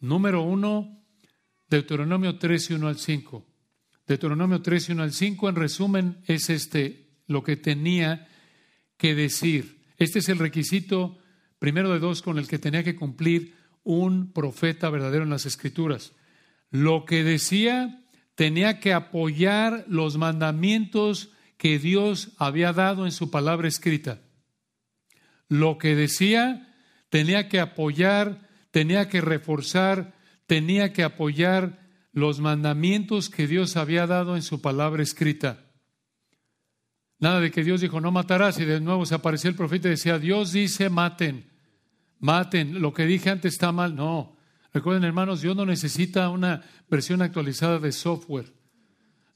Número 0.00 0.42
uno, 0.42 1.02
Deuteronomio 1.70 2.36
3 2.36 2.72
y 2.72 2.74
1 2.74 2.88
al 2.88 2.98
5. 2.98 3.47
Deuteronomio 4.08 4.62
3 4.62 4.88
y 4.88 4.92
1 4.92 5.02
al 5.02 5.12
5, 5.12 5.48
en 5.48 5.54
resumen, 5.54 6.18
es 6.26 6.50
este 6.50 7.10
lo 7.26 7.42
que 7.42 7.56
tenía 7.56 8.26
que 8.96 9.14
decir. 9.14 9.84
Este 9.98 10.20
es 10.20 10.28
el 10.28 10.38
requisito 10.38 11.18
primero 11.58 11.92
de 11.92 11.98
dos 11.98 12.22
con 12.22 12.38
el 12.38 12.48
que 12.48 12.58
tenía 12.58 12.82
que 12.82 12.96
cumplir 12.96 13.54
un 13.84 14.32
profeta 14.32 14.90
verdadero 14.90 15.24
en 15.24 15.30
las 15.30 15.46
Escrituras. 15.46 16.12
Lo 16.70 17.04
que 17.04 17.22
decía 17.22 18.02
tenía 18.34 18.80
que 18.80 18.92
apoyar 18.92 19.84
los 19.88 20.16
mandamientos 20.16 21.30
que 21.56 21.78
Dios 21.78 22.30
había 22.38 22.72
dado 22.72 23.04
en 23.04 23.12
su 23.12 23.30
palabra 23.30 23.68
escrita. 23.68 24.22
Lo 25.48 25.76
que 25.76 25.94
decía 25.94 26.74
tenía 27.10 27.48
que 27.48 27.60
apoyar, 27.60 28.48
tenía 28.70 29.08
que 29.08 29.20
reforzar 29.20 30.18
tenía 30.48 30.94
que 30.94 31.04
apoyar 31.04 31.78
los 32.18 32.40
mandamientos 32.40 33.30
que 33.30 33.46
Dios 33.46 33.76
había 33.76 34.06
dado 34.06 34.36
en 34.36 34.42
su 34.42 34.60
palabra 34.60 35.02
escrita. 35.02 35.64
Nada 37.18 37.40
de 37.40 37.50
que 37.50 37.64
Dios 37.64 37.80
dijo, 37.80 38.00
no 38.00 38.12
matarás, 38.12 38.58
y 38.58 38.64
de 38.64 38.80
nuevo 38.80 39.04
se 39.04 39.14
apareció 39.14 39.50
el 39.50 39.56
profeta 39.56 39.88
y 39.88 39.92
decía, 39.92 40.18
Dios 40.18 40.52
dice, 40.52 40.88
maten, 40.88 41.50
maten, 42.20 42.80
lo 42.80 42.92
que 42.92 43.06
dije 43.06 43.30
antes 43.30 43.54
está 43.54 43.72
mal. 43.72 43.96
No, 43.96 44.36
recuerden 44.72 45.04
hermanos, 45.04 45.40
Dios 45.40 45.56
no 45.56 45.66
necesita 45.66 46.28
una 46.30 46.62
versión 46.88 47.22
actualizada 47.22 47.78
de 47.78 47.90
software. 47.90 48.52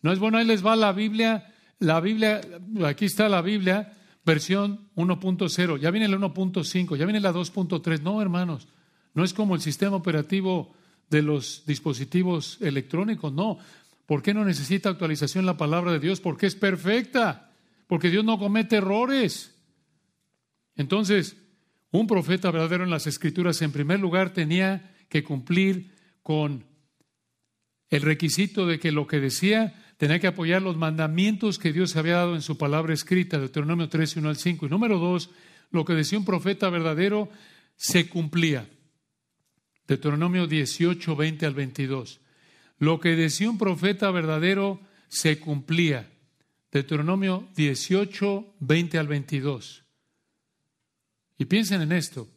No 0.01 0.13
es 0.13 0.19
bueno, 0.19 0.39
ahí 0.39 0.47
les 0.47 0.65
va 0.65 0.77
la 0.77 0.93
Biblia, 0.93 1.53
la 1.79 2.01
Biblia, 2.01 2.41
aquí 2.87 3.07
está 3.07 3.29
la 3.29 3.43
Biblia, 3.43 3.93
versión 4.25 4.89
1.0, 4.95 5.79
ya 5.79 5.91
viene 5.91 6.09
la 6.09 6.19
1.5, 6.19 6.97
ya 6.97 7.05
viene 7.05 7.21
la 7.21 7.33
2.3. 7.33 8.01
No, 8.01 8.23
hermanos, 8.23 8.69
no 9.15 9.25
es 9.25 9.35
como 9.35 9.57
el 9.57 9.61
sistema 9.61 9.97
operativo 9.97 10.75
de 11.11 11.23
los 11.23 11.65
dispositivos 11.67 12.59
electrónicos. 12.61 13.33
No. 13.33 13.59
¿Por 14.07 14.23
qué 14.23 14.35
no 14.35 14.45
necesita 14.45 14.89
actualización 14.89 15.47
la 15.47 15.57
palabra 15.57 15.93
de 15.93 16.01
Dios? 16.01 16.21
Porque 16.21 16.47
es 16.47 16.55
perfecta. 16.55 17.53
Porque 17.87 18.11
Dios 18.11 18.25
no 18.25 18.39
comete 18.39 18.77
errores. 18.77 19.55
Entonces, 20.77 21.37
un 21.91 22.07
profeta 22.07 22.51
verdadero 22.51 22.85
en 22.85 22.91
las 22.91 23.07
escrituras, 23.07 23.61
en 23.63 23.73
primer 23.73 24.01
lugar, 24.01 24.33
tenía 24.33 24.95
que 25.09 25.23
cumplir 25.23 25.93
con 26.23 26.65
el 27.91 28.01
requisito 28.01 28.67
de 28.67 28.79
que 28.79 28.93
lo 28.93 29.07
que 29.07 29.21
decía 29.21 29.75
tenía 29.99 30.19
que 30.19 30.27
apoyar 30.27 30.63
los 30.63 30.77
mandamientos 30.77 31.59
que 31.59 31.73
Dios 31.73 31.95
había 31.95 32.17
dado 32.17 32.35
en 32.35 32.43
su 32.43 32.59
palabra 32.59 32.95
escrita, 32.95 33.39
Deuteronomio 33.39 33.89
3, 33.89 34.17
1 34.17 34.29
al 34.31 34.37
5. 34.37 34.67
Y 34.67 34.69
número 34.69 34.99
dos, 34.99 35.31
lo 35.71 35.85
que 35.85 35.93
decía 35.93 36.19
un 36.19 36.25
profeta 36.25 36.71
verdadero 36.71 37.29
se 37.77 38.09
cumplía. 38.09 38.69
Deuteronomio 39.87 40.47
18, 40.47 41.17
20 41.17 41.47
al 41.47 41.55
22. 41.55 42.21
Lo 42.79 43.01
que 43.01 43.17
decía 43.17 43.51
un 43.51 43.59
profeta 43.59 44.11
verdadero 44.11 44.81
se 45.09 45.39
cumplía. 45.39 46.11
Deuteronomio 46.71 47.49
18, 47.57 48.55
20 48.61 48.99
al 48.99 49.09
22. 49.09 49.85
Y 51.39 51.45
piensen 51.45 51.83
en 51.83 51.93
esto. 51.93 52.29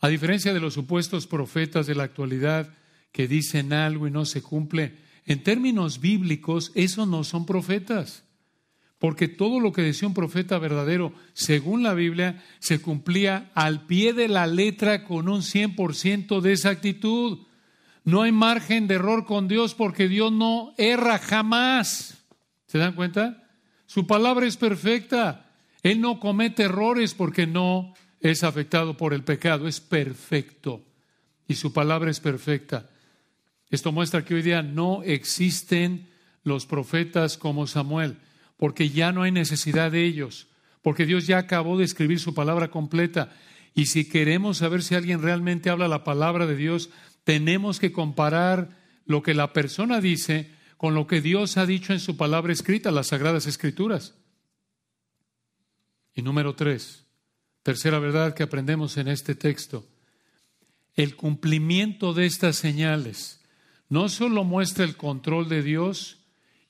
A 0.00 0.08
diferencia 0.08 0.52
de 0.52 0.60
los 0.60 0.74
supuestos 0.74 1.26
profetas 1.26 1.86
de 1.86 1.94
la 1.94 2.04
actualidad 2.04 2.74
que 3.12 3.28
dicen 3.28 3.72
algo 3.72 4.06
y 4.06 4.10
no 4.10 4.24
se 4.24 4.42
cumple, 4.42 4.98
en 5.26 5.42
términos 5.42 6.00
bíblicos, 6.00 6.72
esos 6.74 7.06
no 7.06 7.22
son 7.24 7.46
profetas 7.46 8.24
porque 9.02 9.26
todo 9.26 9.58
lo 9.58 9.72
que 9.72 9.82
decía 9.82 10.06
un 10.06 10.14
profeta 10.14 10.60
verdadero, 10.60 11.12
según 11.32 11.82
la 11.82 11.92
Biblia, 11.92 12.40
se 12.60 12.80
cumplía 12.80 13.50
al 13.52 13.84
pie 13.84 14.12
de 14.12 14.28
la 14.28 14.46
letra 14.46 15.02
con 15.02 15.28
un 15.28 15.40
100% 15.40 16.40
de 16.40 16.52
exactitud. 16.52 17.40
No 18.04 18.22
hay 18.22 18.30
margen 18.30 18.86
de 18.86 18.94
error 18.94 19.24
con 19.24 19.48
Dios 19.48 19.74
porque 19.74 20.06
Dios 20.06 20.30
no 20.30 20.72
erra 20.78 21.18
jamás. 21.18 22.22
¿Se 22.68 22.78
dan 22.78 22.94
cuenta? 22.94 23.42
Su 23.86 24.06
palabra 24.06 24.46
es 24.46 24.56
perfecta. 24.56 25.50
Él 25.82 26.00
no 26.00 26.20
comete 26.20 26.62
errores 26.62 27.12
porque 27.12 27.44
no 27.44 27.94
es 28.20 28.44
afectado 28.44 28.96
por 28.96 29.14
el 29.14 29.24
pecado, 29.24 29.66
es 29.66 29.80
perfecto. 29.80 30.80
Y 31.48 31.56
su 31.56 31.72
palabra 31.72 32.08
es 32.08 32.20
perfecta. 32.20 32.88
Esto 33.68 33.90
muestra 33.90 34.24
que 34.24 34.34
hoy 34.34 34.42
día 34.42 34.62
no 34.62 35.02
existen 35.02 36.08
los 36.44 36.66
profetas 36.66 37.36
como 37.36 37.66
Samuel 37.66 38.16
porque 38.56 38.90
ya 38.90 39.12
no 39.12 39.22
hay 39.22 39.32
necesidad 39.32 39.90
de 39.90 40.04
ellos, 40.04 40.48
porque 40.82 41.06
Dios 41.06 41.26
ya 41.26 41.38
acabó 41.38 41.78
de 41.78 41.84
escribir 41.84 42.20
su 42.20 42.34
palabra 42.34 42.70
completa. 42.70 43.34
Y 43.74 43.86
si 43.86 44.08
queremos 44.08 44.58
saber 44.58 44.82
si 44.82 44.94
alguien 44.94 45.22
realmente 45.22 45.70
habla 45.70 45.88
la 45.88 46.04
palabra 46.04 46.46
de 46.46 46.56
Dios, 46.56 46.90
tenemos 47.24 47.78
que 47.78 47.92
comparar 47.92 48.78
lo 49.06 49.22
que 49.22 49.34
la 49.34 49.52
persona 49.52 50.00
dice 50.00 50.50
con 50.76 50.94
lo 50.94 51.06
que 51.06 51.20
Dios 51.20 51.56
ha 51.56 51.66
dicho 51.66 51.92
en 51.92 52.00
su 52.00 52.16
palabra 52.16 52.52
escrita, 52.52 52.90
las 52.90 53.08
sagradas 53.08 53.46
escrituras. 53.46 54.14
Y 56.14 56.22
número 56.22 56.54
tres, 56.54 57.06
tercera 57.62 57.98
verdad 57.98 58.34
que 58.34 58.42
aprendemos 58.42 58.96
en 58.96 59.08
este 59.08 59.34
texto, 59.34 59.86
el 60.94 61.16
cumplimiento 61.16 62.12
de 62.12 62.26
estas 62.26 62.56
señales 62.56 63.42
no 63.88 64.08
solo 64.08 64.42
muestra 64.42 64.84
el 64.84 64.96
control 64.96 65.48
de 65.48 65.62
Dios, 65.62 66.21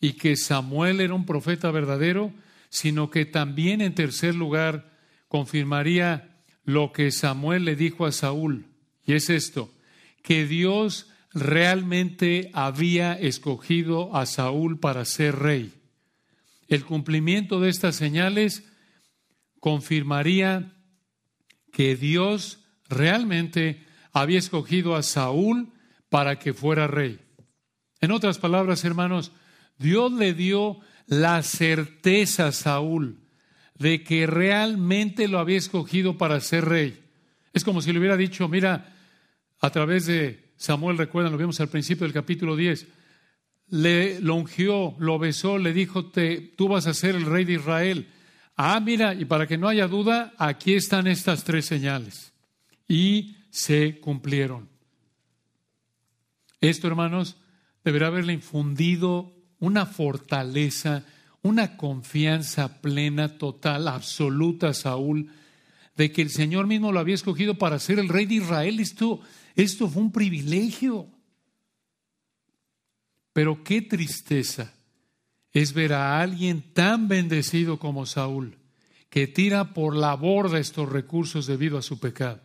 y 0.03 0.15
que 0.15 0.37
Samuel 0.37 1.01
era 1.01 1.15
un 1.15 1.25
profeta 1.25 1.71
verdadero, 1.71 2.35
sino 2.69 3.09
que 3.09 3.25
también 3.25 3.81
en 3.81 3.95
tercer 3.95 4.35
lugar 4.35 4.91
confirmaría 5.29 6.43
lo 6.65 6.93
que 6.93 7.13
Samuel 7.13 7.65
le 7.65 7.77
dijo 7.77 8.05
a 8.05 8.11
Saúl, 8.11 8.67
y 9.07 9.13
es 9.13 9.31
esto, 9.31 9.73
que 10.25 10.45
Dios 10.45 11.09
realmente 11.33 12.51
había 12.53 13.13
escogido 13.13 14.15
a 14.17 14.27
Saúl 14.27 14.81
para 14.81 15.05
ser 15.05 15.37
rey. 15.37 15.73
El 16.67 16.85
cumplimiento 16.85 17.61
de 17.61 17.71
estas 17.71 17.95
señales 17.95 18.65
confirmaría 19.61 20.73
que 21.73 21.95
Dios 21.95 22.65
realmente 22.89 23.87
había 24.13 24.41
escogido 24.41 24.97
a 24.97 25.05
Saúl 25.05 25.73
para 26.09 26.41
que 26.41 26.55
fuera 26.55 26.89
rey. 26.89 27.21
En 28.01 28.11
otras 28.11 28.39
palabras, 28.39 28.85
hermanos, 28.85 29.31
Dios 29.83 30.13
le 30.13 30.33
dio 30.33 30.79
la 31.07 31.43
certeza 31.43 32.47
a 32.47 32.53
Saúl 32.53 33.19
de 33.79 34.03
que 34.03 34.27
realmente 34.27 35.29
lo 35.29 35.39
había 35.39 35.59
escogido 35.59 36.17
para 36.17 36.41
ser 36.41 36.65
rey. 36.67 37.03
Es 37.53 37.65
como 37.65 37.83
si 37.83 37.93
le 37.93 37.99
hubiera 37.99 38.17
dicho, 38.17 38.49
mira, 38.49 38.95
a 39.61 39.71
través 39.71 40.07
de 40.07 40.53
Samuel, 40.57 40.97
recuerdan, 40.97 41.33
lo 41.33 41.39
vimos 41.39 41.61
al 41.61 41.69
principio 41.69 42.05
del 42.05 42.15
capítulo 42.15 42.57
10, 42.57 42.87
le 43.69 44.21
lo 44.21 44.37
ungió, 44.37 44.95
lo 44.99 45.19
besó, 45.19 45.59
le 45.59 45.73
dijo, 45.73 46.07
te, 46.07 46.39
tú 46.41 46.69
vas 46.69 46.87
a 46.87 46.95
ser 46.95 47.15
el 47.15 47.27
rey 47.27 47.45
de 47.45 47.55
Israel. 47.55 48.09
Ah, 48.57 48.81
mira, 48.81 49.15
y 49.15 49.25
para 49.25 49.47
que 49.47 49.59
no 49.59 49.69
haya 49.69 49.89
duda, 49.89 50.33
aquí 50.39 50.75
están 50.75 51.07
estas 51.07 51.45
tres 51.45 51.67
señales. 51.67 52.33
Y 52.87 53.37
se 53.51 53.99
cumplieron. 53.99 54.69
Esto, 56.61 56.87
hermanos, 56.87 57.37
deberá 57.85 58.07
haberle 58.07 58.33
infundido 58.33 59.35
una 59.63 59.87
fortaleza, 59.87 61.05
una 61.41 61.77
confianza 61.77 62.81
plena, 62.81 63.39
total, 63.39 63.87
absoluta 63.87 64.75
Saúl, 64.75 65.31
de 65.97 66.11
que 66.11 66.21
el 66.21 66.31
Señor 66.31 66.67
mismo 66.67 66.91
lo 66.91 66.99
había 66.99 67.15
escogido 67.15 67.55
para 67.55 67.79
ser 67.79 68.01
el 68.01 68.09
rey 68.09 68.27
de 68.27 68.35
Israel. 68.35 68.81
Esto, 68.81 69.21
esto 69.55 69.89
fue 69.89 70.03
un 70.03 70.11
privilegio. 70.11 71.07
Pero 73.33 73.63
qué 73.63 73.83
tristeza 73.83 74.75
es 75.53 75.73
ver 75.73 75.93
a 75.93 76.21
alguien 76.21 76.73
tan 76.73 77.07
bendecido 77.07 77.79
como 77.79 78.05
Saúl, 78.05 78.59
que 79.11 79.29
tira 79.29 79.75
por 79.75 79.95
la 79.95 80.17
borda 80.17 80.59
estos 80.59 80.89
recursos 80.89 81.47
debido 81.47 81.79
a 81.79 81.83
su 81.83 82.01
pecado. 82.01 82.41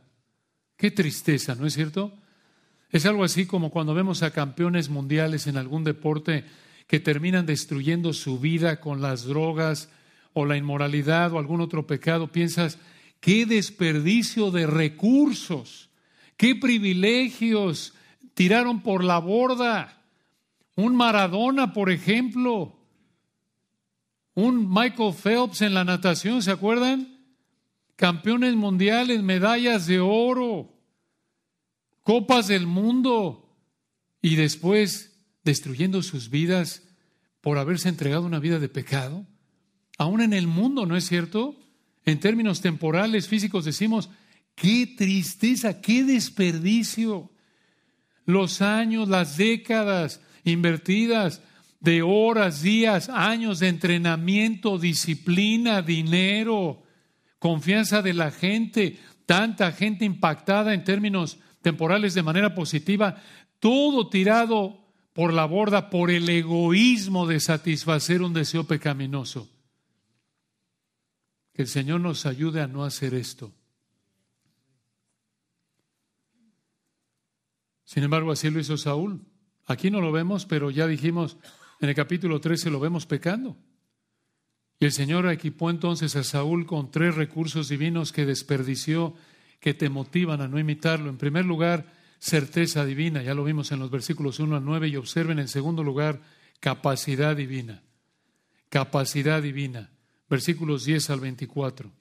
Qué 0.75 0.91
tristeza, 0.91 1.55
¿no 1.55 1.65
es 1.65 1.73
cierto? 1.73 2.13
Es 2.91 3.07
algo 3.07 3.23
así 3.23 3.47
como 3.47 3.71
cuando 3.71 3.95
vemos 3.95 4.21
a 4.21 4.29
campeones 4.29 4.89
mundiales 4.89 5.47
en 5.47 5.57
algún 5.57 5.83
deporte 5.83 6.45
que 6.87 6.99
terminan 7.01 7.45
destruyendo 7.45 8.13
su 8.13 8.39
vida 8.39 8.79
con 8.79 9.01
las 9.01 9.25
drogas 9.25 9.89
o 10.33 10.45
la 10.45 10.55
inmoralidad 10.55 11.33
o 11.33 11.39
algún 11.39 11.61
otro 11.61 11.85
pecado. 11.85 12.31
Piensas, 12.31 12.79
qué 13.19 13.45
desperdicio 13.45 14.51
de 14.51 14.65
recursos, 14.65 15.89
qué 16.37 16.55
privilegios 16.55 17.93
tiraron 18.33 18.81
por 18.81 19.03
la 19.03 19.19
borda. 19.19 20.01
Un 20.75 20.95
Maradona, 20.95 21.73
por 21.73 21.89
ejemplo, 21.89 22.77
un 24.33 24.71
Michael 24.71 25.13
Phelps 25.13 25.63
en 25.63 25.73
la 25.73 25.83
natación, 25.83 26.41
¿se 26.41 26.51
acuerdan? 26.51 27.17
Campeones 27.95 28.55
mundiales, 28.55 29.23
medallas 29.23 29.87
de 29.87 29.99
oro, 29.99 30.71
copas 32.03 32.47
del 32.47 32.67
mundo 32.67 33.49
y 34.21 34.35
después 34.35 35.16
destruyendo 35.47 36.03
sus 36.03 36.29
vidas 36.29 36.83
por 37.39 37.57
haberse 37.57 37.87
entregado 37.87 38.25
una 38.25 38.39
vida 38.39 38.59
de 38.59 38.67
pecado. 38.67 39.25
Aún 39.97 40.19
en 40.19 40.33
el 40.33 40.45
mundo, 40.45 40.85
¿no 40.85 40.97
es 40.97 41.07
cierto? 41.07 41.55
En 42.03 42.19
términos 42.19 42.59
temporales, 42.59 43.29
físicos, 43.29 43.63
decimos, 43.63 44.09
qué 44.55 44.93
tristeza, 44.97 45.79
qué 45.79 46.03
desperdicio. 46.03 47.31
Los 48.25 48.61
años, 48.61 49.07
las 49.07 49.37
décadas 49.37 50.19
invertidas 50.43 51.41
de 51.79 52.01
horas, 52.01 52.61
días, 52.61 53.07
años 53.07 53.59
de 53.59 53.69
entrenamiento, 53.69 54.77
disciplina, 54.77 55.81
dinero, 55.81 56.83
confianza 57.39 58.01
de 58.01 58.13
la 58.13 58.31
gente, 58.31 58.99
tanta 59.25 59.71
gente 59.71 60.03
impactada 60.03 60.73
en 60.73 60.83
términos 60.83 61.39
temporales 61.61 62.13
de 62.15 62.23
manera 62.23 62.53
positiva, 62.53 63.15
todo 63.61 64.09
tirado 64.09 64.86
por 65.17 65.33
la 65.33 65.45
borda 65.45 65.89
por 65.89 66.11
el 66.11 66.29
egoísmo 66.29 67.25
de 67.25 67.39
satisfacer 67.39 68.21
un 68.21 68.33
deseo 68.33 68.65
pecaminoso. 68.65 69.49
Que 71.53 71.63
el 71.63 71.67
Señor 71.67 72.01
nos 72.01 72.27
ayude 72.27 72.61
a 72.61 72.67
no 72.67 72.83
hacer 72.83 73.15
esto. 73.15 73.51
Sin 77.83 78.03
embargo, 78.03 78.31
así 78.31 78.51
lo 78.51 78.59
hizo 78.59 78.77
Saúl. 78.77 79.25
Aquí 79.65 79.89
no 79.89 80.01
lo 80.01 80.11
vemos, 80.11 80.45
pero 80.45 80.69
ya 80.69 80.85
dijimos, 80.85 81.37
en 81.81 81.89
el 81.89 81.95
capítulo 81.95 82.39
13 82.39 82.69
lo 82.69 82.79
vemos 82.79 83.07
pecando. 83.07 83.57
Y 84.79 84.85
el 84.85 84.91
Señor 84.91 85.27
equipó 85.31 85.71
entonces 85.71 86.15
a 86.15 86.23
Saúl 86.23 86.67
con 86.67 86.91
tres 86.91 87.15
recursos 87.15 87.69
divinos 87.69 88.11
que 88.11 88.27
desperdició, 88.27 89.15
que 89.61 89.73
te 89.73 89.89
motivan 89.89 90.41
a 90.41 90.47
no 90.47 90.59
imitarlo. 90.59 91.09
En 91.09 91.17
primer 91.17 91.45
lugar, 91.45 91.96
certeza 92.19 92.85
divina, 92.85 93.21
ya 93.21 93.33
lo 93.33 93.43
vimos 93.43 93.71
en 93.71 93.79
los 93.79 93.91
versículos 93.91 94.39
1 94.39 94.55
al 94.55 94.65
9, 94.65 94.87
y 94.87 94.95
observen 94.95 95.39
en 95.39 95.47
segundo 95.47 95.83
lugar, 95.83 96.21
capacidad 96.59 97.35
divina. 97.35 97.83
Capacidad 98.69 99.41
divina, 99.41 99.91
versículos 100.29 100.85
10 100.85 101.09
al 101.09 101.19
24. 101.21 101.91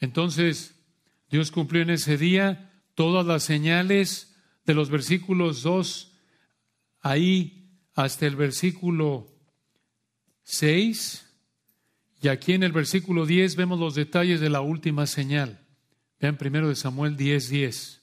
Entonces, 0.00 0.74
Dios 1.30 1.50
cumplió 1.50 1.82
en 1.82 1.90
ese 1.90 2.16
día 2.16 2.72
todas 2.94 3.26
las 3.26 3.42
señales 3.42 4.36
de 4.64 4.74
los 4.74 4.90
versículos 4.90 5.62
2 5.62 6.12
ahí 7.00 7.78
hasta 7.94 8.26
el 8.26 8.36
versículo 8.36 9.28
6. 10.42 11.20
Y 12.22 12.28
aquí 12.28 12.52
en 12.52 12.62
el 12.62 12.72
versículo 12.72 13.26
10 13.26 13.56
vemos 13.56 13.78
los 13.78 13.94
detalles 13.94 14.40
de 14.40 14.50
la 14.50 14.60
última 14.60 15.06
señal. 15.06 15.63
Vean 16.20 16.36
primero 16.36 16.68
de 16.68 16.76
Samuel 16.76 17.16
10, 17.16 17.48
10. 17.48 18.02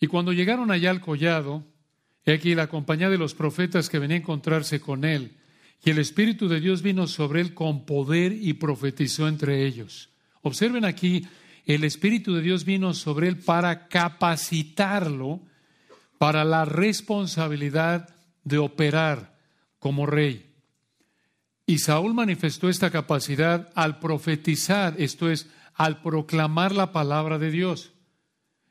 Y 0.00 0.06
cuando 0.06 0.32
llegaron 0.32 0.70
allá 0.70 0.90
al 0.90 1.00
collado, 1.00 1.64
he 2.24 2.32
aquí 2.32 2.54
la 2.54 2.68
compañía 2.68 3.10
de 3.10 3.18
los 3.18 3.34
profetas 3.34 3.88
que 3.88 3.98
venía 3.98 4.16
a 4.16 4.20
encontrarse 4.20 4.80
con 4.80 5.04
él, 5.04 5.36
y 5.84 5.90
el 5.90 5.98
Espíritu 5.98 6.48
de 6.48 6.60
Dios 6.60 6.82
vino 6.82 7.06
sobre 7.06 7.40
él 7.40 7.54
con 7.54 7.86
poder 7.86 8.32
y 8.32 8.54
profetizó 8.54 9.28
entre 9.28 9.66
ellos. 9.66 10.10
Observen 10.42 10.84
aquí, 10.84 11.26
el 11.64 11.84
Espíritu 11.84 12.34
de 12.34 12.42
Dios 12.42 12.64
vino 12.64 12.92
sobre 12.94 13.28
él 13.28 13.38
para 13.38 13.88
capacitarlo 13.88 15.40
para 16.18 16.44
la 16.44 16.64
responsabilidad 16.64 18.14
de 18.44 18.58
operar 18.58 19.38
como 19.78 20.04
rey. 20.06 20.49
Y 21.70 21.78
Saúl 21.78 22.14
manifestó 22.14 22.68
esta 22.68 22.90
capacidad 22.90 23.70
al 23.76 24.00
profetizar, 24.00 24.96
esto 24.98 25.30
es, 25.30 25.48
al 25.74 26.02
proclamar 26.02 26.72
la 26.72 26.90
palabra 26.90 27.38
de 27.38 27.52
Dios. 27.52 27.92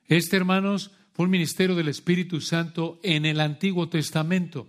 Este, 0.09 0.35
hermanos, 0.35 0.91
fue 1.13 1.23
un 1.23 1.31
ministerio 1.31 1.77
del 1.77 1.87
Espíritu 1.87 2.41
Santo 2.41 2.99
en 3.01 3.25
el 3.25 3.39
Antiguo 3.39 3.87
Testamento. 3.87 4.67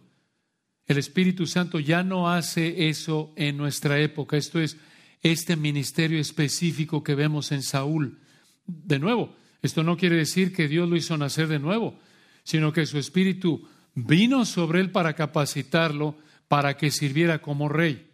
El 0.86 0.98
Espíritu 0.98 1.48
Santo 1.48 1.80
ya 1.80 2.04
no 2.04 2.30
hace 2.30 2.88
eso 2.88 3.32
en 3.34 3.56
nuestra 3.56 3.98
época. 3.98 4.36
Esto 4.36 4.60
es 4.60 4.76
este 5.22 5.56
ministerio 5.56 6.20
específico 6.20 7.02
que 7.02 7.16
vemos 7.16 7.50
en 7.50 7.64
Saúl. 7.64 8.20
De 8.64 9.00
nuevo, 9.00 9.34
esto 9.60 9.82
no 9.82 9.96
quiere 9.96 10.14
decir 10.14 10.52
que 10.52 10.68
Dios 10.68 10.88
lo 10.88 10.94
hizo 10.94 11.16
nacer 11.16 11.48
de 11.48 11.58
nuevo, 11.58 11.98
sino 12.44 12.72
que 12.72 12.86
su 12.86 12.96
Espíritu 12.96 13.66
vino 13.96 14.44
sobre 14.44 14.78
él 14.78 14.92
para 14.92 15.14
capacitarlo 15.14 16.16
para 16.46 16.76
que 16.76 16.92
sirviera 16.92 17.42
como 17.42 17.68
rey. 17.68 18.06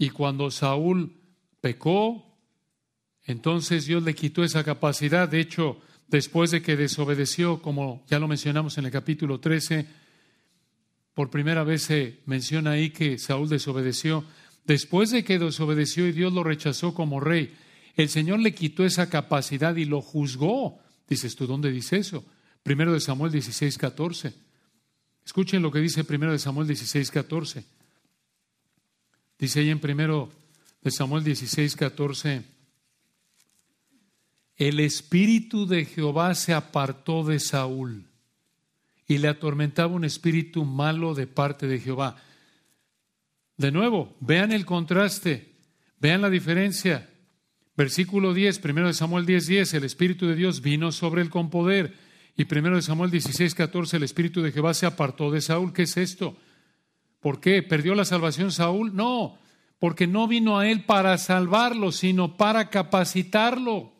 Y 0.00 0.08
cuando 0.08 0.50
Saúl 0.50 1.12
pecó, 1.60 2.24
entonces 3.22 3.84
Dios 3.84 4.02
le 4.02 4.14
quitó 4.14 4.42
esa 4.42 4.64
capacidad. 4.64 5.28
De 5.28 5.40
hecho, 5.40 5.78
después 6.08 6.50
de 6.50 6.62
que 6.62 6.74
desobedeció, 6.74 7.60
como 7.60 8.02
ya 8.08 8.18
lo 8.18 8.26
mencionamos 8.26 8.78
en 8.78 8.86
el 8.86 8.90
capítulo 8.90 9.40
13, 9.40 9.86
por 11.12 11.28
primera 11.28 11.64
vez 11.64 11.82
se 11.82 12.20
menciona 12.24 12.70
ahí 12.70 12.88
que 12.88 13.18
Saúl 13.18 13.50
desobedeció. 13.50 14.24
Después 14.64 15.10
de 15.10 15.22
que 15.22 15.38
desobedeció 15.38 16.06
y 16.06 16.12
Dios 16.12 16.32
lo 16.32 16.44
rechazó 16.44 16.94
como 16.94 17.20
rey, 17.20 17.54
el 17.94 18.08
Señor 18.08 18.38
le 18.38 18.54
quitó 18.54 18.86
esa 18.86 19.10
capacidad 19.10 19.76
y 19.76 19.84
lo 19.84 20.00
juzgó. 20.00 20.78
Dices 21.10 21.36
tú, 21.36 21.46
¿dónde 21.46 21.70
dice 21.70 21.98
eso? 21.98 22.24
Primero 22.62 22.94
de 22.94 23.00
Samuel 23.00 23.32
16, 23.32 23.76
14. 23.76 24.32
Escuchen 25.26 25.60
lo 25.60 25.70
que 25.70 25.80
dice 25.80 26.04
primero 26.04 26.32
de 26.32 26.38
Samuel 26.38 26.68
16, 26.68 27.10
14. 27.10 27.79
Dice 29.40 29.60
ahí 29.60 29.70
en 29.70 29.80
primero 29.80 30.30
de 30.82 30.90
Samuel 30.90 31.24
16, 31.24 31.74
14. 31.74 32.44
El 34.56 34.80
espíritu 34.80 35.66
de 35.66 35.86
Jehová 35.86 36.34
se 36.34 36.52
apartó 36.52 37.24
de 37.24 37.40
Saúl 37.40 38.04
y 39.08 39.16
le 39.16 39.28
atormentaba 39.28 39.94
un 39.94 40.04
espíritu 40.04 40.66
malo 40.66 41.14
de 41.14 41.26
parte 41.26 41.66
de 41.66 41.80
Jehová. 41.80 42.16
De 43.56 43.72
nuevo, 43.72 44.14
vean 44.20 44.52
el 44.52 44.66
contraste, 44.66 45.54
vean 45.98 46.20
la 46.20 46.28
diferencia. 46.28 47.08
Versículo 47.78 48.34
10, 48.34 48.58
primero 48.58 48.88
de 48.88 48.94
Samuel 48.94 49.24
10, 49.24 49.46
10, 49.46 49.74
el 49.74 49.84
Espíritu 49.84 50.26
de 50.26 50.34
Dios 50.34 50.60
vino 50.60 50.92
sobre 50.92 51.22
él 51.22 51.30
con 51.30 51.48
poder 51.48 51.96
y 52.36 52.44
primero 52.44 52.76
de 52.76 52.82
Samuel 52.82 53.10
16, 53.10 53.54
14, 53.54 53.96
el 53.96 54.02
Espíritu 54.02 54.42
de 54.42 54.52
Jehová 54.52 54.74
se 54.74 54.84
apartó 54.84 55.30
de 55.30 55.40
Saúl. 55.40 55.72
¿Qué 55.72 55.84
es 55.84 55.96
esto? 55.96 56.36
¿Por 57.20 57.40
qué? 57.40 57.62
¿Perdió 57.62 57.94
la 57.94 58.04
salvación 58.04 58.50
Saúl? 58.50 58.94
No, 58.94 59.38
porque 59.78 60.06
no 60.06 60.26
vino 60.26 60.58
a 60.58 60.68
él 60.68 60.84
para 60.84 61.16
salvarlo, 61.18 61.92
sino 61.92 62.36
para 62.36 62.70
capacitarlo. 62.70 63.92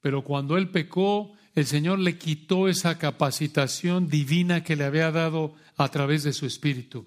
Pero 0.00 0.22
cuando 0.22 0.56
él 0.56 0.70
pecó, 0.70 1.32
el 1.54 1.66
Señor 1.66 1.98
le 1.98 2.18
quitó 2.18 2.68
esa 2.68 2.98
capacitación 2.98 4.08
divina 4.08 4.62
que 4.62 4.76
le 4.76 4.84
había 4.84 5.10
dado 5.10 5.54
a 5.76 5.88
través 5.88 6.22
de 6.22 6.32
su 6.32 6.46
Espíritu. 6.46 7.06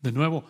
De 0.00 0.12
nuevo, 0.12 0.44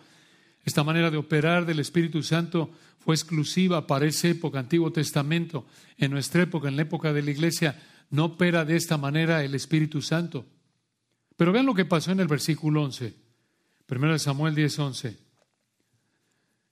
esta 0.65 0.83
manera 0.83 1.11
de 1.11 1.17
operar 1.17 1.65
del 1.65 1.79
Espíritu 1.79 2.23
Santo 2.23 2.71
fue 2.99 3.15
exclusiva 3.15 3.85
para 3.85 4.05
esa 4.05 4.29
época, 4.29 4.59
Antiguo 4.59 4.91
Testamento. 4.91 5.65
En 5.97 6.11
nuestra 6.11 6.43
época, 6.43 6.69
en 6.69 6.75
la 6.75 6.83
época 6.83 7.11
de 7.11 7.21
la 7.21 7.31
iglesia, 7.31 7.81
no 8.09 8.25
opera 8.25 8.63
de 8.63 8.77
esta 8.77 8.97
manera 8.97 9.43
el 9.43 9.55
Espíritu 9.55 10.01
Santo. 10.01 10.45
Pero 11.43 11.51
vean 11.51 11.65
lo 11.65 11.73
que 11.73 11.83
pasó 11.83 12.13
en 12.13 12.21
el 12.21 12.29
versículo 12.29 12.83
11, 12.83 13.13
primero 13.85 14.13
de 14.13 14.19
Samuel 14.19 14.55
10, 14.55 14.79
11. 14.79 15.17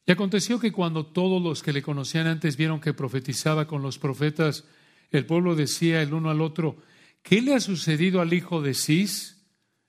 Y 0.05 0.11
aconteció 0.13 0.61
que 0.61 0.71
cuando 0.71 1.07
todos 1.07 1.41
los 1.41 1.61
que 1.61 1.73
le 1.73 1.81
conocían 1.81 2.25
antes 2.25 2.55
vieron 2.55 2.79
que 2.79 2.93
profetizaba 2.93 3.67
con 3.67 3.81
los 3.81 3.99
profetas, 3.99 4.63
el 5.09 5.25
pueblo 5.25 5.57
decía 5.57 6.01
el 6.01 6.13
uno 6.13 6.29
al 6.29 6.39
otro, 6.39 6.77
¿qué 7.21 7.41
le 7.41 7.53
ha 7.53 7.59
sucedido 7.59 8.21
al 8.21 8.31
hijo 8.31 8.61
de 8.61 8.73
Cis? 8.73 9.43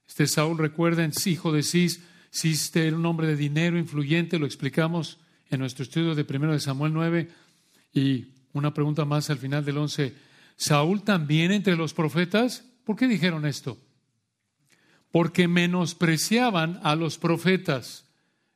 Este 0.05 0.27
Saúl, 0.27 0.57
recuerden, 0.57 1.13
hijo 1.27 1.53
de 1.53 1.63
Cis, 1.63 2.03
Cis 2.29 2.75
era 2.75 2.97
un 2.97 3.05
hombre 3.05 3.27
de 3.27 3.37
dinero 3.37 3.77
influyente, 3.77 4.37
lo 4.37 4.45
explicamos 4.45 5.17
en 5.49 5.61
nuestro 5.61 5.83
estudio 5.83 6.13
de 6.13 6.25
primero 6.25 6.51
de 6.51 6.59
Samuel 6.59 6.91
9. 6.91 7.29
Y 7.93 8.33
una 8.51 8.73
pregunta 8.73 9.05
más 9.05 9.29
al 9.29 9.37
final 9.37 9.63
del 9.63 9.77
11, 9.77 10.13
¿Saúl 10.57 11.03
también 11.03 11.53
entre 11.53 11.77
los 11.77 11.93
profetas? 11.93 12.65
¿Por 12.83 12.97
qué 12.97 13.07
dijeron 13.07 13.45
esto? 13.45 13.77
Porque 15.13 15.47
menospreciaban 15.47 16.79
a 16.81 16.95
los 16.95 17.19
profetas. 17.19 18.05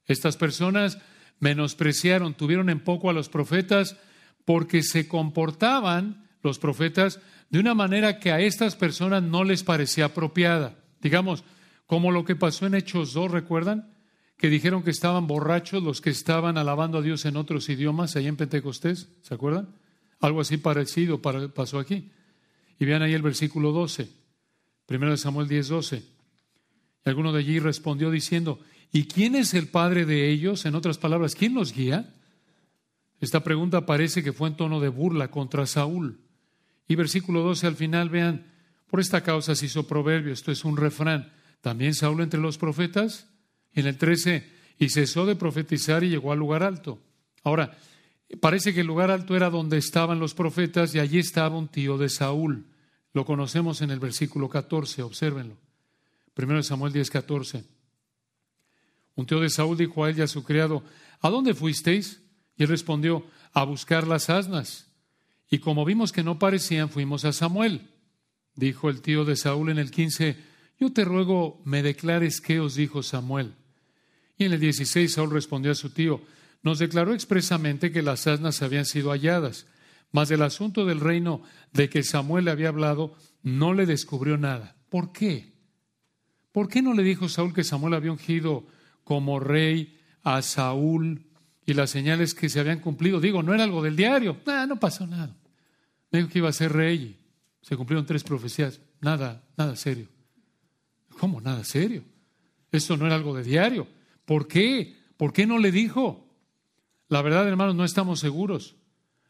Estas 0.07 0.37
personas 0.37 0.97
menospreciaron, 1.39 2.33
tuvieron 2.33 2.71
en 2.71 2.79
poco 2.79 3.11
a 3.11 3.13
los 3.13 3.29
profetas 3.29 3.95
porque 4.43 4.81
se 4.81 5.07
comportaban 5.07 6.27
los 6.41 6.57
profetas 6.57 7.19
de 7.51 7.59
una 7.59 7.75
manera 7.75 8.17
que 8.19 8.31
a 8.31 8.39
estas 8.39 8.75
personas 8.75 9.21
no 9.21 9.43
les 9.43 9.63
parecía 9.63 10.05
apropiada. 10.05 10.79
Digamos, 10.99 11.43
como 11.85 12.11
lo 12.11 12.25
que 12.25 12.35
pasó 12.35 12.65
en 12.65 12.73
Hechos 12.73 13.13
2, 13.13 13.29
¿recuerdan? 13.29 13.93
Que 14.35 14.49
dijeron 14.49 14.81
que 14.81 14.89
estaban 14.89 15.27
borrachos 15.27 15.83
los 15.83 16.01
que 16.01 16.09
estaban 16.09 16.57
alabando 16.57 16.97
a 16.97 17.01
Dios 17.03 17.25
en 17.25 17.37
otros 17.37 17.69
idiomas 17.69 18.15
ahí 18.15 18.25
en 18.25 18.35
Pentecostés, 18.35 19.09
¿se 19.21 19.33
acuerdan? 19.35 19.75
Algo 20.19 20.41
así 20.41 20.57
parecido 20.57 21.21
pasó 21.21 21.77
aquí. 21.77 22.09
Y 22.79 22.85
vean 22.85 23.03
ahí 23.03 23.13
el 23.13 23.21
versículo 23.21 23.71
12, 23.71 24.09
primero 24.87 25.11
de 25.11 25.17
Samuel 25.17 25.47
10, 25.47 25.67
12. 25.67 26.16
Alguno 27.07 27.31
de 27.31 27.39
allí 27.39 27.59
respondió 27.59 28.11
diciendo, 28.11 28.59
¿y 28.91 29.05
quién 29.05 29.35
es 29.35 29.53
el 29.53 29.67
padre 29.67 30.05
de 30.05 30.29
ellos? 30.29 30.65
En 30.65 30.75
otras 30.75 30.97
palabras, 30.97 31.35
¿quién 31.35 31.53
los 31.53 31.73
guía? 31.73 32.13
Esta 33.19 33.43
pregunta 33.43 33.85
parece 33.85 34.23
que 34.23 34.33
fue 34.33 34.49
en 34.49 34.57
tono 34.57 34.79
de 34.79 34.89
burla 34.89 35.29
contra 35.29 35.65
Saúl. 35.65 36.19
Y 36.87 36.95
versículo 36.95 37.41
12 37.41 37.67
al 37.67 37.75
final, 37.75 38.09
vean, 38.09 38.45
por 38.89 38.99
esta 38.99 39.21
causa 39.21 39.55
se 39.55 39.65
hizo 39.65 39.87
proverbio, 39.87 40.33
esto 40.33 40.51
es 40.51 40.63
un 40.65 40.77
refrán. 40.77 41.31
También 41.61 41.93
Saúl 41.93 42.21
entre 42.21 42.39
los 42.39 42.57
profetas. 42.57 43.27
En 43.73 43.85
el 43.85 43.97
13, 43.97 44.49
y 44.79 44.89
cesó 44.89 45.25
de 45.25 45.35
profetizar 45.35 46.03
y 46.03 46.09
llegó 46.09 46.31
al 46.31 46.39
lugar 46.39 46.63
alto. 46.63 46.99
Ahora, 47.43 47.77
parece 48.39 48.73
que 48.73 48.81
el 48.81 48.87
lugar 48.87 49.11
alto 49.11 49.35
era 49.35 49.49
donde 49.49 49.77
estaban 49.77 50.19
los 50.19 50.33
profetas 50.33 50.95
y 50.95 50.99
allí 50.99 51.19
estaba 51.19 51.57
un 51.57 51.67
tío 51.67 51.97
de 51.97 52.09
Saúl. 52.09 52.65
Lo 53.13 53.25
conocemos 53.25 53.81
en 53.81 53.91
el 53.91 53.99
versículo 53.99 54.49
14, 54.49 55.03
obsérvenlo. 55.03 55.57
Primero 56.37 56.61
Samuel 56.61 56.93
10, 56.93 57.09
14. 57.09 57.63
Un 59.15 59.25
tío 59.25 59.39
de 59.39 59.49
Saúl 59.49 59.75
dijo 59.75 60.03
a 60.03 60.11
él 60.11 60.19
y 60.19 60.21
a 60.21 60.27
su 60.27 60.43
criado, 60.43 60.83
¿a 61.19 61.31
dónde 61.31 61.55
fuisteis? 61.55 62.21
Y 62.55 62.61
él 62.61 62.69
respondió, 62.69 63.25
a 63.53 63.63
buscar 63.63 64.05
las 64.05 64.29
asnas. 64.29 64.85
Y 65.49 65.57
como 65.57 65.83
vimos 65.83 66.11
que 66.11 66.21
no 66.21 66.37
parecían, 66.37 66.91
fuimos 66.91 67.25
a 67.25 67.33
Samuel. 67.33 67.89
Dijo 68.53 68.91
el 68.91 69.01
tío 69.01 69.25
de 69.25 69.35
Saúl 69.35 69.71
en 69.71 69.79
el 69.79 69.89
15, 69.89 70.37
yo 70.79 70.93
te 70.93 71.05
ruego 71.05 71.59
me 71.65 71.81
declares 71.81 72.39
qué 72.39 72.59
os 72.59 72.75
dijo 72.75 73.01
Samuel. 73.01 73.55
Y 74.37 74.43
en 74.43 74.53
el 74.53 74.59
16 74.59 75.11
Saúl 75.11 75.31
respondió 75.31 75.71
a 75.71 75.75
su 75.75 75.89
tío, 75.89 76.21
nos 76.61 76.77
declaró 76.77 77.15
expresamente 77.15 77.91
que 77.91 78.03
las 78.03 78.27
asnas 78.27 78.61
habían 78.61 78.85
sido 78.85 79.09
halladas, 79.09 79.65
mas 80.11 80.29
del 80.29 80.43
asunto 80.43 80.85
del 80.85 80.99
reino 80.99 81.41
de 81.73 81.89
que 81.89 82.03
Samuel 82.03 82.47
había 82.47 82.69
hablado 82.69 83.15
no 83.41 83.73
le 83.73 83.87
descubrió 83.87 84.37
nada. 84.37 84.75
¿Por 84.89 85.11
qué? 85.11 85.56
¿Por 86.57 86.69
qué 86.69 86.81
no 86.81 86.95
le 86.95 87.03
dijo 87.03 87.29
Saúl 87.29 87.53
que 87.53 87.63
Samuel 87.63 87.93
había 87.93 88.11
ungido 88.11 88.65
como 89.03 89.39
rey 89.39 89.99
a 90.23 90.41
Saúl 90.41 91.21
y 91.67 91.75
las 91.75 91.91
señales 91.91 92.33
que 92.33 92.49
se 92.49 92.59
habían 92.59 92.79
cumplido? 92.79 93.21
Digo, 93.21 93.43
no 93.43 93.53
era 93.53 93.63
algo 93.63 93.83
del 93.83 93.95
diario, 93.95 94.37
ah, 94.47 94.65
no 94.67 94.79
pasó 94.79 95.05
nada. 95.05 95.35
Dijo 96.11 96.29
que 96.29 96.39
iba 96.39 96.49
a 96.49 96.53
ser 96.53 96.73
rey 96.73 97.15
se 97.61 97.77
cumplieron 97.77 98.07
tres 98.07 98.23
profecías. 98.23 98.81
Nada, 99.01 99.43
nada 99.55 99.75
serio. 99.75 100.07
¿Cómo 101.19 101.41
nada 101.41 101.63
serio? 101.63 102.03
Esto 102.71 102.97
no 102.97 103.05
era 103.05 103.13
algo 103.13 103.35
de 103.35 103.43
diario. 103.43 103.87
¿Por 104.25 104.47
qué? 104.47 104.97
¿Por 105.15 105.33
qué 105.33 105.45
no 105.45 105.59
le 105.59 105.71
dijo? 105.71 106.27
La 107.07 107.21
verdad, 107.21 107.47
hermanos, 107.47 107.75
no 107.75 107.85
estamos 107.85 108.19
seguros. 108.19 108.77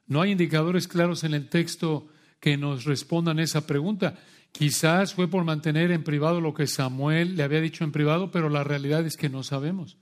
No 0.06 0.22
hay 0.22 0.32
indicadores 0.32 0.88
claros 0.88 1.26
en 1.26 1.34
el 1.34 1.50
texto 1.50 2.08
que 2.40 2.56
nos 2.56 2.86
respondan 2.86 3.40
esa 3.40 3.68
pregunta. 3.68 4.18
Quizás 4.52 5.14
fue 5.14 5.28
por 5.28 5.44
mantener 5.44 5.92
en 5.92 6.04
privado 6.04 6.42
lo 6.42 6.54
que 6.54 6.68
Samuel 6.68 7.36
le 7.36 7.44
había 7.44 7.62
dicho 7.62 7.84
en 7.84 7.92
privado, 7.92 8.32
pero 8.32 8.50
la 8.50 8.64
realidad 8.64 9.06
es 9.06 9.18
que 9.18 9.30
no 9.30 9.44
sabemos. 9.44 9.98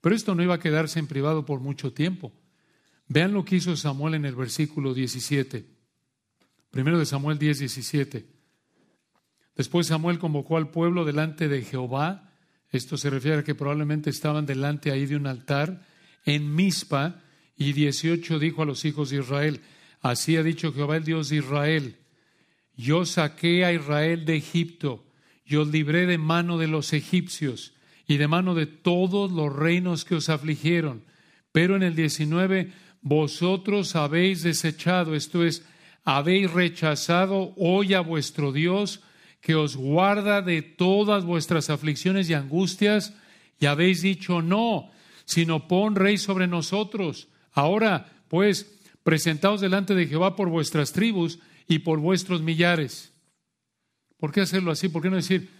Pero 0.00 0.14
esto 0.14 0.34
no 0.34 0.42
iba 0.42 0.54
a 0.54 0.60
quedarse 0.60 0.98
en 0.98 1.06
privado 1.06 1.44
por 1.44 1.60
mucho 1.60 1.92
tiempo. 1.92 2.32
Vean 3.08 3.32
lo 3.32 3.44
que 3.44 3.56
hizo 3.56 3.76
Samuel 3.76 4.14
en 4.14 4.24
el 4.24 4.34
versículo 4.34 4.94
17. 4.94 5.66
Primero 6.70 6.98
de 6.98 7.06
Samuel 7.06 7.38
10, 7.38 7.60
17. 7.60 8.26
Después 9.56 9.86
Samuel 9.86 10.18
convocó 10.18 10.56
al 10.56 10.70
pueblo 10.70 11.04
delante 11.04 11.48
de 11.48 11.62
Jehová. 11.62 12.32
Esto 12.70 12.96
se 12.96 13.10
refiere 13.10 13.38
a 13.38 13.44
que 13.44 13.54
probablemente 13.54 14.10
estaban 14.10 14.44
delante 14.44 14.90
ahí 14.90 15.06
de 15.06 15.16
un 15.16 15.26
altar 15.26 15.86
en 16.24 16.54
Mizpa. 16.54 17.22
Y 17.56 17.72
18 17.72 18.38
dijo 18.38 18.62
a 18.62 18.66
los 18.66 18.84
hijos 18.84 19.10
de 19.10 19.18
Israel, 19.18 19.62
así 20.02 20.36
ha 20.36 20.42
dicho 20.42 20.72
Jehová 20.72 20.98
el 20.98 21.04
Dios 21.04 21.30
de 21.30 21.36
Israel, 21.36 21.96
yo 22.76 23.06
saqué 23.06 23.64
a 23.64 23.72
Israel 23.72 24.24
de 24.24 24.36
Egipto, 24.36 25.04
yo 25.44 25.62
os 25.62 25.68
libré 25.68 26.06
de 26.06 26.18
mano 26.18 26.58
de 26.58 26.66
los 26.66 26.92
egipcios 26.92 27.72
y 28.06 28.18
de 28.18 28.28
mano 28.28 28.54
de 28.54 28.66
todos 28.66 29.30
los 29.32 29.54
reinos 29.54 30.04
que 30.04 30.16
os 30.16 30.28
afligieron. 30.28 31.04
Pero 31.52 31.76
en 31.76 31.82
el 31.82 31.94
19, 31.94 32.72
vosotros 33.00 33.96
habéis 33.96 34.42
desechado, 34.42 35.14
esto 35.14 35.44
es, 35.44 35.64
habéis 36.04 36.50
rechazado 36.50 37.54
hoy 37.56 37.94
a 37.94 38.00
vuestro 38.00 38.52
Dios, 38.52 39.00
que 39.40 39.54
os 39.54 39.76
guarda 39.76 40.42
de 40.42 40.62
todas 40.62 41.24
vuestras 41.24 41.70
aflicciones 41.70 42.28
y 42.28 42.34
angustias, 42.34 43.14
y 43.58 43.66
habéis 43.66 44.02
dicho 44.02 44.42
no, 44.42 44.90
sino 45.24 45.68
pon 45.68 45.94
rey 45.94 46.18
sobre 46.18 46.46
nosotros. 46.46 47.28
Ahora, 47.52 48.12
pues, 48.28 48.76
presentaos 49.02 49.60
delante 49.60 49.94
de 49.94 50.06
Jehová 50.06 50.36
por 50.36 50.48
vuestras 50.48 50.92
tribus 50.92 51.38
y 51.68 51.80
por 51.80 51.98
vuestros 51.98 52.42
millares. 52.42 53.12
¿Por 54.18 54.32
qué 54.32 54.40
hacerlo 54.40 54.70
así? 54.70 54.88
¿Por 54.88 55.02
qué 55.02 55.10
no 55.10 55.16
decir, 55.16 55.50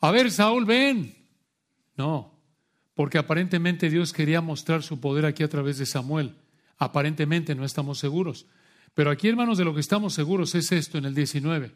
a 0.00 0.10
ver, 0.10 0.30
Saúl, 0.30 0.64
ven? 0.64 1.14
No, 1.96 2.40
porque 2.94 3.18
aparentemente 3.18 3.90
Dios 3.90 4.12
quería 4.12 4.40
mostrar 4.40 4.82
su 4.82 5.00
poder 5.00 5.26
aquí 5.26 5.42
a 5.42 5.48
través 5.48 5.78
de 5.78 5.86
Samuel. 5.86 6.36
Aparentemente 6.78 7.54
no 7.54 7.64
estamos 7.64 7.98
seguros. 7.98 8.46
Pero 8.94 9.10
aquí, 9.10 9.28
hermanos, 9.28 9.58
de 9.58 9.64
lo 9.64 9.74
que 9.74 9.80
estamos 9.80 10.14
seguros 10.14 10.54
es 10.54 10.72
esto 10.72 10.98
en 10.98 11.04
el 11.04 11.14
19. 11.14 11.72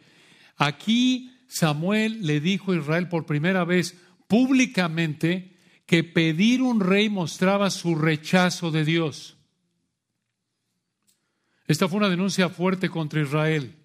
Aquí 0.57 1.31
Samuel 1.47 2.27
le 2.27 2.41
dijo 2.41 2.73
a 2.73 2.77
Israel 2.77 3.09
por 3.09 3.27
primera 3.27 3.65
vez 3.65 4.01
públicamente 4.27 5.57
que 5.87 6.03
pedir 6.03 6.63
un 6.63 6.81
rey 6.81 7.09
mostraba 7.09 7.71
su 7.71 7.95
rechazo 7.95 8.71
de 8.71 8.85
Dios. 8.85 9.37
Esta 11.67 11.89
fue 11.89 11.99
una 11.99 12.09
denuncia 12.09 12.49
fuerte 12.49 12.89
contra 12.89 13.23
Israel. 13.23 13.77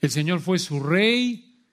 El 0.00 0.10
Señor 0.10 0.40
fue 0.40 0.58
su 0.58 0.80
rey, 0.80 1.64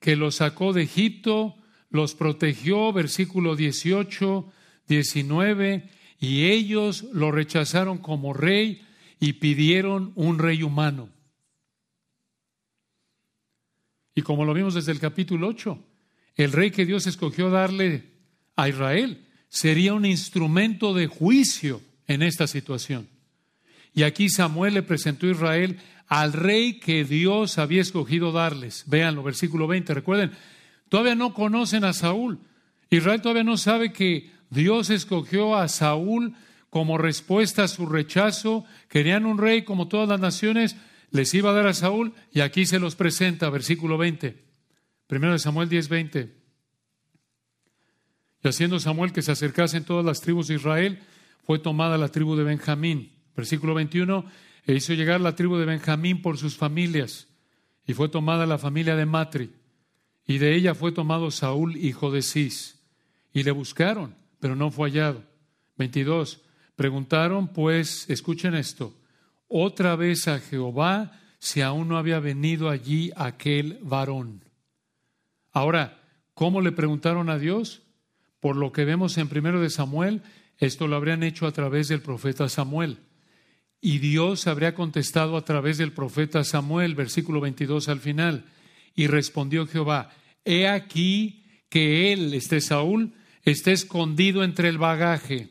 que 0.00 0.16
los 0.16 0.36
sacó 0.36 0.72
de 0.72 0.82
Egipto, 0.82 1.56
los 1.90 2.14
protegió, 2.14 2.92
versículo 2.92 3.56
18, 3.56 4.52
19, 4.88 5.88
y 6.18 6.44
ellos 6.46 7.04
lo 7.12 7.30
rechazaron 7.30 7.98
como 7.98 8.32
rey 8.32 8.82
y 9.20 9.34
pidieron 9.34 10.12
un 10.14 10.38
rey 10.38 10.62
humano. 10.62 11.08
Y 14.14 14.22
como 14.22 14.44
lo 14.44 14.54
vimos 14.54 14.74
desde 14.74 14.92
el 14.92 15.00
capítulo 15.00 15.48
8, 15.48 15.78
el 16.36 16.52
rey 16.52 16.70
que 16.70 16.86
Dios 16.86 17.06
escogió 17.06 17.50
darle 17.50 18.04
a 18.56 18.68
Israel 18.68 19.26
sería 19.48 19.94
un 19.94 20.04
instrumento 20.04 20.94
de 20.94 21.06
juicio 21.06 21.80
en 22.06 22.22
esta 22.22 22.46
situación. 22.46 23.08
Y 23.94 24.04
aquí 24.04 24.28
Samuel 24.28 24.74
le 24.74 24.82
presentó 24.82 25.26
a 25.26 25.30
Israel 25.30 25.78
al 26.12 26.34
rey 26.34 26.74
que 26.74 27.04
Dios 27.04 27.56
había 27.56 27.80
escogido 27.80 28.32
darles. 28.32 28.84
Véanlo, 28.86 29.22
versículo 29.22 29.66
20. 29.66 29.94
Recuerden, 29.94 30.32
Todavía 30.90 31.14
no 31.14 31.32
conocen 31.32 31.84
a 31.84 31.94
Saúl. 31.94 32.38
Israel 32.90 33.22
todavía 33.22 33.44
no 33.44 33.56
sabe 33.56 33.94
que 33.94 34.30
Dios 34.50 34.90
escogió 34.90 35.56
a 35.56 35.66
Saúl 35.68 36.34
como 36.68 36.98
respuesta 36.98 37.64
a 37.64 37.68
su 37.68 37.86
rechazo. 37.86 38.66
Querían 38.90 39.24
un 39.24 39.38
rey 39.38 39.62
como 39.62 39.88
todas 39.88 40.06
las 40.06 40.20
naciones, 40.20 40.76
les 41.10 41.32
iba 41.32 41.48
a 41.48 41.54
dar 41.54 41.66
a 41.66 41.72
Saúl 41.72 42.12
y 42.30 42.40
aquí 42.40 42.66
se 42.66 42.78
los 42.78 42.94
presenta, 42.94 43.48
versículo 43.48 43.96
20. 43.96 44.36
Primero 45.06 45.32
de 45.32 45.38
Samuel 45.38 45.70
10, 45.70 45.88
20. 45.88 46.36
Y 48.44 48.48
haciendo 48.48 48.78
Samuel 48.78 49.14
que 49.14 49.22
se 49.22 49.32
acercasen 49.32 49.84
todas 49.84 50.04
las 50.04 50.20
tribus 50.20 50.48
de 50.48 50.56
Israel, 50.56 50.98
fue 51.46 51.58
tomada 51.58 51.96
la 51.96 52.08
tribu 52.08 52.36
de 52.36 52.44
Benjamín. 52.44 53.12
Versículo 53.34 53.72
21, 53.72 54.26
e 54.64 54.74
hizo 54.74 54.94
llegar 54.94 55.20
la 55.20 55.34
tribu 55.34 55.56
de 55.56 55.66
Benjamín 55.66 56.22
por 56.22 56.38
sus 56.38 56.56
familias, 56.56 57.28
y 57.86 57.94
fue 57.94 58.08
tomada 58.08 58.46
la 58.46 58.58
familia 58.58 58.96
de 58.96 59.06
Matri, 59.06 59.50
y 60.26 60.38
de 60.38 60.54
ella 60.54 60.74
fue 60.74 60.92
tomado 60.92 61.30
Saúl, 61.30 61.76
hijo 61.76 62.10
de 62.10 62.22
Cis. 62.22 62.78
Y 63.32 63.42
le 63.42 63.50
buscaron, 63.50 64.14
pero 64.40 64.54
no 64.54 64.70
fue 64.70 64.90
hallado. 64.90 65.24
22, 65.78 66.42
preguntaron 66.76 67.48
pues, 67.48 68.08
escuchen 68.08 68.54
esto, 68.54 68.94
otra 69.48 69.96
vez 69.96 70.28
a 70.28 70.38
Jehová 70.38 71.18
si 71.38 71.60
aún 71.60 71.88
no 71.88 71.98
había 71.98 72.20
venido 72.20 72.70
allí 72.70 73.10
aquel 73.16 73.78
varón. 73.82 74.44
Ahora, 75.50 76.00
¿cómo 76.34 76.60
le 76.60 76.72
preguntaron 76.72 77.28
a 77.30 77.38
Dios? 77.38 77.82
Por 78.38 78.56
lo 78.56 78.72
que 78.72 78.84
vemos 78.84 79.18
en 79.18 79.28
primero 79.28 79.60
de 79.60 79.70
Samuel, 79.70 80.22
esto 80.58 80.86
lo 80.86 80.96
habrían 80.96 81.22
hecho 81.22 81.46
a 81.46 81.52
través 81.52 81.88
del 81.88 82.00
profeta 82.00 82.48
Samuel. 82.48 82.98
Y 83.84 83.98
Dios 83.98 84.46
habría 84.46 84.76
contestado 84.76 85.36
a 85.36 85.44
través 85.44 85.76
del 85.76 85.92
profeta 85.92 86.44
Samuel, 86.44 86.94
versículo 86.94 87.40
22 87.40 87.88
al 87.88 87.98
final. 87.98 88.44
Y 88.94 89.08
respondió 89.08 89.66
Jehová, 89.66 90.10
he 90.44 90.68
aquí 90.68 91.42
que 91.68 92.12
él, 92.12 92.32
este 92.32 92.60
Saúl, 92.60 93.12
está 93.42 93.72
escondido 93.72 94.44
entre 94.44 94.68
el 94.68 94.78
bagaje. 94.78 95.48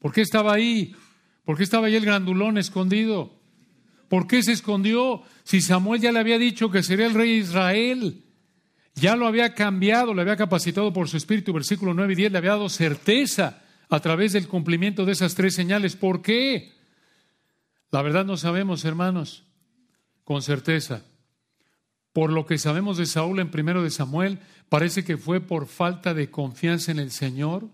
¿Por 0.00 0.12
qué 0.12 0.20
estaba 0.20 0.52
ahí? 0.52 0.96
¿Por 1.44 1.56
qué 1.56 1.62
estaba 1.62 1.86
ahí 1.86 1.94
el 1.94 2.04
grandulón 2.04 2.58
escondido? 2.58 3.40
¿Por 4.08 4.26
qué 4.26 4.42
se 4.42 4.50
escondió 4.50 5.22
si 5.44 5.60
Samuel 5.60 6.00
ya 6.00 6.10
le 6.10 6.18
había 6.18 6.38
dicho 6.38 6.72
que 6.72 6.82
sería 6.82 7.06
el 7.06 7.14
rey 7.14 7.30
de 7.30 7.36
Israel? 7.36 8.24
Ya 8.96 9.14
lo 9.14 9.28
había 9.28 9.54
cambiado, 9.54 10.12
le 10.12 10.22
había 10.22 10.36
capacitado 10.36 10.92
por 10.92 11.08
su 11.08 11.18
espíritu, 11.18 11.52
versículo 11.52 11.94
9 11.94 12.14
y 12.14 12.16
10, 12.16 12.32
le 12.32 12.38
había 12.38 12.50
dado 12.50 12.68
certeza 12.68 13.62
a 13.88 14.00
través 14.00 14.32
del 14.32 14.48
cumplimiento 14.48 15.04
de 15.04 15.12
esas 15.12 15.36
tres 15.36 15.54
señales. 15.54 15.94
¿Por 15.94 16.20
qué? 16.20 16.81
La 17.92 18.00
verdad 18.00 18.24
no 18.24 18.38
sabemos, 18.38 18.86
hermanos, 18.86 19.44
con 20.24 20.40
certeza. 20.40 21.02
Por 22.14 22.32
lo 22.32 22.46
que 22.46 22.56
sabemos 22.56 22.96
de 22.96 23.04
Saúl 23.04 23.38
en 23.38 23.50
primero 23.50 23.82
de 23.82 23.90
Samuel, 23.90 24.38
parece 24.70 25.04
que 25.04 25.18
fue 25.18 25.42
por 25.42 25.66
falta 25.66 26.14
de 26.14 26.30
confianza 26.30 26.90
en 26.90 26.98
el 26.98 27.10
Señor. 27.10 27.68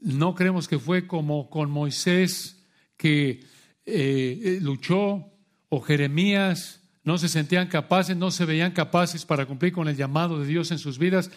No 0.00 0.36
creemos 0.36 0.68
que 0.68 0.78
fue 0.78 1.08
como 1.08 1.50
con 1.50 1.68
Moisés 1.68 2.64
que 2.96 3.40
eh, 3.86 4.58
luchó 4.62 5.26
o 5.68 5.80
Jeremías, 5.80 6.80
no 7.02 7.18
se 7.18 7.28
sentían 7.28 7.66
capaces, 7.66 8.16
no 8.16 8.30
se 8.30 8.44
veían 8.44 8.70
capaces 8.70 9.26
para 9.26 9.46
cumplir 9.46 9.72
con 9.72 9.88
el 9.88 9.96
llamado 9.96 10.38
de 10.38 10.46
Dios 10.46 10.70
en 10.70 10.78
sus 10.78 10.98
vidas. 10.98 11.32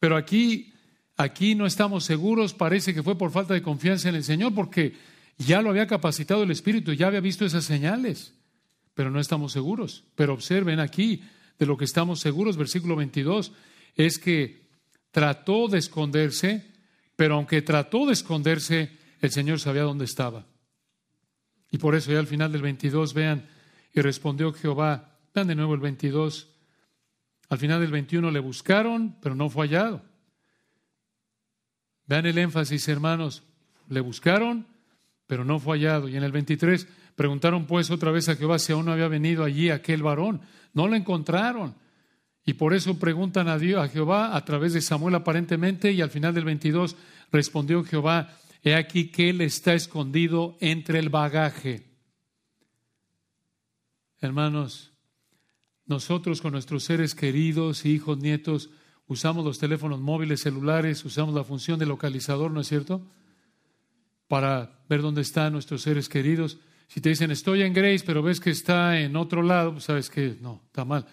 Pero 0.00 0.16
aquí, 0.16 0.72
aquí 1.16 1.54
no 1.54 1.66
estamos 1.66 2.02
seguros, 2.02 2.52
parece 2.52 2.92
que 2.92 3.04
fue 3.04 3.16
por 3.16 3.30
falta 3.30 3.54
de 3.54 3.62
confianza 3.62 4.08
en 4.08 4.16
el 4.16 4.24
Señor, 4.24 4.52
porque 4.56 4.94
ya 5.38 5.60
lo 5.62 5.70
había 5.70 5.86
capacitado 5.86 6.42
el 6.42 6.50
Espíritu, 6.50 6.92
ya 6.92 7.08
había 7.08 7.20
visto 7.20 7.44
esas 7.44 7.64
señales, 7.64 8.34
pero 8.94 9.10
no 9.10 9.20
estamos 9.20 9.52
seguros. 9.52 10.04
Pero 10.14 10.34
observen 10.34 10.80
aquí, 10.80 11.22
de 11.58 11.66
lo 11.66 11.76
que 11.76 11.84
estamos 11.84 12.20
seguros, 12.20 12.56
versículo 12.56 12.96
22, 12.96 13.52
es 13.94 14.18
que 14.18 14.66
trató 15.10 15.68
de 15.68 15.78
esconderse, 15.78 16.70
pero 17.16 17.34
aunque 17.36 17.62
trató 17.62 18.06
de 18.06 18.12
esconderse, 18.12 18.98
el 19.20 19.30
Señor 19.30 19.60
sabía 19.60 19.82
dónde 19.82 20.04
estaba. 20.04 20.46
Y 21.70 21.78
por 21.78 21.94
eso 21.94 22.12
ya 22.12 22.18
al 22.18 22.26
final 22.26 22.52
del 22.52 22.62
22, 22.62 23.14
vean, 23.14 23.48
y 23.92 24.00
respondió 24.00 24.52
Jehová, 24.52 25.18
vean 25.34 25.48
de 25.48 25.54
nuevo 25.54 25.74
el 25.74 25.80
22, 25.80 26.48
al 27.48 27.58
final 27.58 27.80
del 27.80 27.92
21 27.92 28.30
le 28.30 28.40
buscaron, 28.40 29.16
pero 29.20 29.34
no 29.34 29.48
fue 29.48 29.66
hallado. 29.66 30.02
Vean 32.06 32.26
el 32.26 32.38
énfasis, 32.38 32.88
hermanos, 32.88 33.42
le 33.88 34.00
buscaron, 34.00 34.66
pero 35.26 35.44
no 35.44 35.58
fue 35.58 35.78
hallado. 35.78 36.08
Y 36.08 36.16
en 36.16 36.22
el 36.22 36.32
23 36.32 36.86
preguntaron 37.14 37.66
pues 37.66 37.90
otra 37.90 38.10
vez 38.10 38.28
a 38.28 38.36
Jehová 38.36 38.58
si 38.58 38.72
aún 38.72 38.86
no 38.86 38.92
había 38.92 39.08
venido 39.08 39.44
allí 39.44 39.70
aquel 39.70 40.02
varón. 40.02 40.40
No 40.72 40.88
lo 40.88 40.94
encontraron. 40.94 41.74
Y 42.44 42.54
por 42.54 42.74
eso 42.74 42.98
preguntan 42.98 43.48
a 43.48 43.58
Dios, 43.58 43.82
a 43.82 43.88
Jehová, 43.88 44.36
a 44.36 44.44
través 44.44 44.72
de 44.72 44.80
Samuel 44.80 45.16
aparentemente, 45.16 45.90
y 45.90 46.00
al 46.00 46.10
final 46.10 46.32
del 46.32 46.44
22 46.44 46.96
respondió 47.32 47.82
Jehová, 47.82 48.36
he 48.62 48.76
aquí 48.76 49.08
que 49.08 49.30
él 49.30 49.40
está 49.40 49.74
escondido 49.74 50.56
entre 50.60 51.00
el 51.00 51.08
bagaje. 51.08 51.82
Hermanos, 54.20 54.92
nosotros 55.86 56.40
con 56.40 56.52
nuestros 56.52 56.84
seres 56.84 57.16
queridos, 57.16 57.84
hijos, 57.84 58.18
nietos, 58.18 58.70
usamos 59.08 59.44
los 59.44 59.58
teléfonos 59.58 60.00
móviles, 60.00 60.40
celulares, 60.40 61.04
usamos 61.04 61.34
la 61.34 61.44
función 61.44 61.80
de 61.80 61.86
localizador, 61.86 62.52
¿no 62.52 62.60
es 62.60 62.68
cierto? 62.68 63.02
Para 64.28 64.80
ver 64.88 65.02
dónde 65.02 65.22
están 65.22 65.52
nuestros 65.52 65.82
seres 65.82 66.08
queridos. 66.08 66.58
Si 66.88 67.00
te 67.00 67.08
dicen 67.08 67.30
estoy 67.30 67.62
en 67.62 67.72
Grace, 67.72 68.04
pero 68.04 68.22
ves 68.22 68.40
que 68.40 68.50
está 68.50 69.00
en 69.00 69.16
otro 69.16 69.42
lado, 69.42 69.72
pues 69.72 69.84
sabes 69.84 70.10
que 70.10 70.36
no, 70.40 70.62
está 70.66 70.84
mal. 70.84 71.06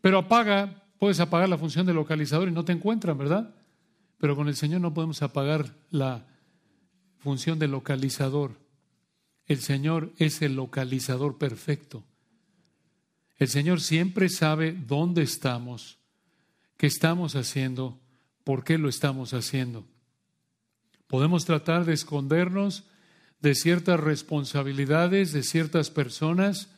Pero 0.00 0.18
apaga, 0.18 0.84
puedes 0.98 1.20
apagar 1.20 1.48
la 1.48 1.58
función 1.58 1.86
de 1.86 1.94
localizador 1.94 2.48
y 2.48 2.52
no 2.52 2.64
te 2.64 2.72
encuentran, 2.72 3.18
¿verdad? 3.18 3.54
Pero 4.18 4.36
con 4.36 4.48
el 4.48 4.56
Señor 4.56 4.80
no 4.80 4.94
podemos 4.94 5.22
apagar 5.22 5.74
la 5.90 6.26
función 7.18 7.58
de 7.58 7.68
localizador. 7.68 8.52
El 9.46 9.58
Señor 9.58 10.12
es 10.18 10.42
el 10.42 10.54
localizador 10.54 11.38
perfecto. 11.38 12.04
El 13.38 13.48
Señor 13.48 13.80
siempre 13.80 14.28
sabe 14.28 14.72
dónde 14.72 15.22
estamos, 15.22 15.98
qué 16.76 16.88
estamos 16.88 17.36
haciendo, 17.36 18.00
por 18.44 18.64
qué 18.64 18.78
lo 18.78 18.88
estamos 18.88 19.32
haciendo. 19.32 19.86
Podemos 21.08 21.44
tratar 21.44 21.84
de 21.84 21.94
escondernos 21.94 22.84
de 23.40 23.54
ciertas 23.54 23.98
responsabilidades, 23.98 25.32
de 25.32 25.42
ciertas 25.42 25.90
personas. 25.90 26.68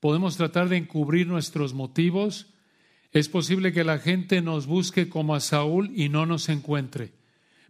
Podemos 0.00 0.36
tratar 0.36 0.68
de 0.68 0.76
encubrir 0.76 1.26
nuestros 1.26 1.74
motivos. 1.74 2.46
Es 3.12 3.28
posible 3.28 3.72
que 3.72 3.84
la 3.84 3.98
gente 3.98 4.42
nos 4.42 4.66
busque 4.66 5.08
como 5.08 5.34
a 5.34 5.40
Saúl 5.40 5.90
y 5.94 6.08
no 6.08 6.26
nos 6.26 6.48
encuentre. 6.48 7.12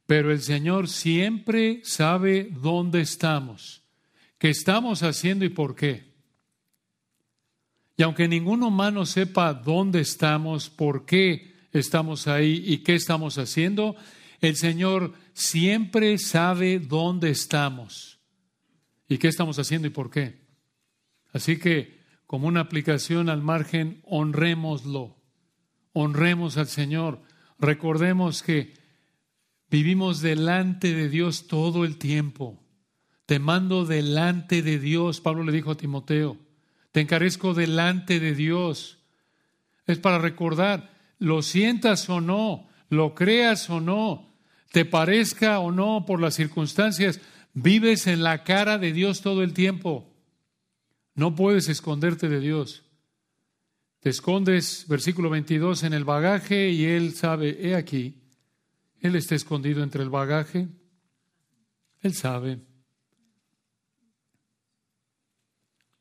Pero 0.06 0.30
el 0.30 0.42
Señor 0.42 0.88
siempre 0.88 1.80
sabe 1.84 2.48
dónde 2.50 3.00
estamos, 3.00 3.82
qué 4.38 4.50
estamos 4.50 5.02
haciendo 5.02 5.44
y 5.44 5.50
por 5.50 5.76
qué. 5.76 6.10
Y 7.96 8.02
aunque 8.02 8.26
ningún 8.28 8.62
humano 8.62 9.06
sepa 9.06 9.54
dónde 9.54 10.00
estamos, 10.00 10.68
por 10.68 11.06
qué 11.06 11.54
estamos 11.72 12.26
ahí 12.26 12.62
y 12.66 12.78
qué 12.78 12.94
estamos 12.94 13.38
haciendo, 13.38 13.94
el 14.40 14.56
Señor 14.56 15.14
siempre 15.32 16.18
sabe 16.18 16.78
dónde 16.78 17.30
estamos 17.30 18.20
y 19.08 19.18
qué 19.18 19.28
estamos 19.28 19.58
haciendo 19.58 19.88
y 19.88 19.90
por 19.90 20.10
qué. 20.10 20.40
Así 21.32 21.58
que, 21.58 22.00
como 22.26 22.48
una 22.48 22.60
aplicación 22.60 23.28
al 23.28 23.42
margen, 23.42 24.00
honrémoslo, 24.04 25.16
honremos 25.92 26.56
al 26.56 26.68
Señor, 26.68 27.22
recordemos 27.58 28.42
que 28.42 28.74
vivimos 29.68 30.20
delante 30.20 30.94
de 30.94 31.08
Dios 31.08 31.46
todo 31.46 31.84
el 31.84 31.98
tiempo. 31.98 32.62
Te 33.26 33.38
mando 33.38 33.84
delante 33.84 34.62
de 34.62 34.78
Dios, 34.78 35.20
Pablo 35.20 35.44
le 35.44 35.52
dijo 35.52 35.72
a 35.72 35.76
Timoteo, 35.76 36.38
te 36.92 37.00
encarezco 37.00 37.54
delante 37.54 38.18
de 38.18 38.34
Dios. 38.34 38.98
Es 39.86 39.98
para 39.98 40.18
recordar, 40.18 40.90
lo 41.18 41.42
sientas 41.42 42.08
o 42.08 42.20
no, 42.20 42.68
lo 42.88 43.14
creas 43.14 43.70
o 43.70 43.80
no, 43.80 44.29
te 44.70 44.84
parezca 44.84 45.58
o 45.58 45.72
no 45.72 46.04
por 46.06 46.20
las 46.20 46.34
circunstancias, 46.34 47.20
vives 47.54 48.06
en 48.06 48.22
la 48.22 48.44
cara 48.44 48.78
de 48.78 48.92
Dios 48.92 49.20
todo 49.20 49.42
el 49.42 49.52
tiempo. 49.52 50.06
No 51.14 51.34
puedes 51.34 51.68
esconderte 51.68 52.28
de 52.28 52.40
Dios. 52.40 52.84
Te 54.00 54.10
escondes, 54.10 54.86
versículo 54.88 55.28
22, 55.28 55.82
en 55.82 55.92
el 55.92 56.04
bagaje 56.04 56.70
y 56.70 56.84
Él 56.84 57.14
sabe, 57.14 57.68
he 57.68 57.74
aquí, 57.74 58.22
Él 59.00 59.16
está 59.16 59.34
escondido 59.34 59.82
entre 59.82 60.02
el 60.02 60.08
bagaje. 60.08 60.68
Él 62.00 62.14
sabe. 62.14 62.60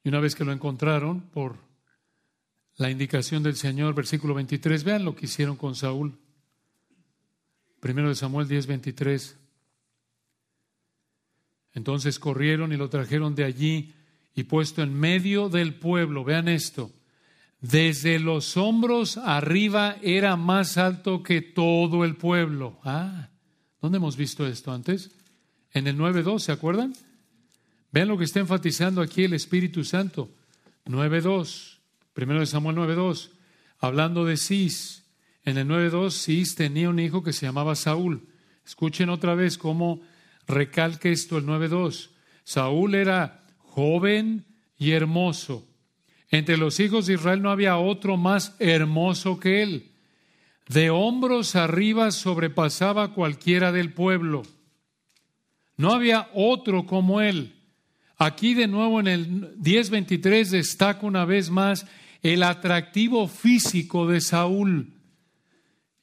Y 0.03 0.09
una 0.09 0.20
vez 0.20 0.36
que 0.36 0.45
lo 0.45 0.53
encontraron 0.53 1.22
por 1.32 1.57
la 2.78 2.89
indicación 2.89 3.43
del 3.43 3.57
Señor, 3.57 3.93
versículo 3.95 4.34
23, 4.34 4.84
vean 4.86 5.03
lo 5.03 5.15
que 5.15 5.26
hicieron 5.26 5.57
con 5.57 5.76
Saúl. 5.76 6.17
Primero 7.80 8.09
de 8.09 8.15
Samuel 8.15 8.47
10, 8.47 8.67
23. 8.67 9.38
Entonces 11.73 12.19
corrieron 12.19 12.73
y 12.73 12.77
lo 12.77 12.89
trajeron 12.89 13.36
de 13.36 13.43
allí 13.43 13.93
y 14.36 14.43
puesto 14.43 14.82
en 14.82 14.93
medio 14.93 15.49
del 15.49 15.75
pueblo, 15.75 16.23
vean 16.23 16.47
esto, 16.47 16.91
desde 17.61 18.19
los 18.19 18.55
hombros 18.55 19.17
arriba 19.17 19.97
era 20.01 20.36
más 20.38 20.77
alto 20.77 21.23
que 21.23 21.41
todo 21.41 22.05
el 22.05 22.15
pueblo. 22.15 22.80
Ah, 22.84 23.30
¿dónde 23.82 23.97
hemos 23.97 24.15
visto 24.15 24.47
esto 24.47 24.71
antes? 24.71 25.11
En 25.73 25.88
el 25.88 25.97
9.2, 25.97 26.39
¿se 26.39 26.51
acuerdan? 26.51 26.93
Vean 27.91 28.07
lo 28.07 28.17
que 28.17 28.23
está 28.23 28.39
enfatizando 28.39 29.01
aquí 29.01 29.23
el 29.23 29.34
Espíritu 29.34 29.84
Santo. 29.84 30.30
9.2, 30.86 31.80
primero 32.13 32.39
de 32.39 32.45
Samuel 32.45 32.77
9.2, 32.77 33.30
hablando 33.80 34.25
de 34.25 34.38
Cis. 34.38 35.03
En 35.49 35.57
el 35.57 35.67
9.2, 35.67 36.11
Cis 36.11 36.53
tenía 36.53 36.91
un 36.91 36.99
hijo 36.99 37.23
que 37.23 37.33
se 37.33 37.47
llamaba 37.47 37.73
Saúl. 37.73 38.27
Escuchen 38.63 39.09
otra 39.09 39.33
vez 39.33 39.57
cómo 39.57 39.99
recalca 40.47 41.09
esto 41.09 41.39
el 41.39 41.45
9.2. 41.47 42.11
Saúl 42.43 42.93
era 42.93 43.43
joven 43.57 44.45
y 44.77 44.91
hermoso. 44.91 45.67
Entre 46.29 46.55
los 46.55 46.79
hijos 46.79 47.07
de 47.07 47.15
Israel 47.15 47.41
no 47.41 47.49
había 47.49 47.77
otro 47.77 48.15
más 48.15 48.55
hermoso 48.59 49.39
que 49.39 49.63
él. 49.63 49.91
De 50.67 50.91
hombros 50.91 51.55
arriba 51.55 52.11
sobrepasaba 52.11 53.15
cualquiera 53.15 53.71
del 53.71 53.91
pueblo. 53.91 54.43
No 55.77 55.93
había 55.93 56.29
otro 56.35 56.85
como 56.85 57.21
él. 57.21 57.55
Aquí 58.19 58.53
de 58.53 58.67
nuevo 58.67 58.99
en 58.99 59.07
el 59.07 59.57
10.23 59.57 60.49
destaca 60.49 61.07
una 61.07 61.25
vez 61.25 61.49
más 61.49 61.87
el 62.21 62.43
atractivo 62.43 63.27
físico 63.27 64.05
de 64.05 64.21
Saúl. 64.21 64.98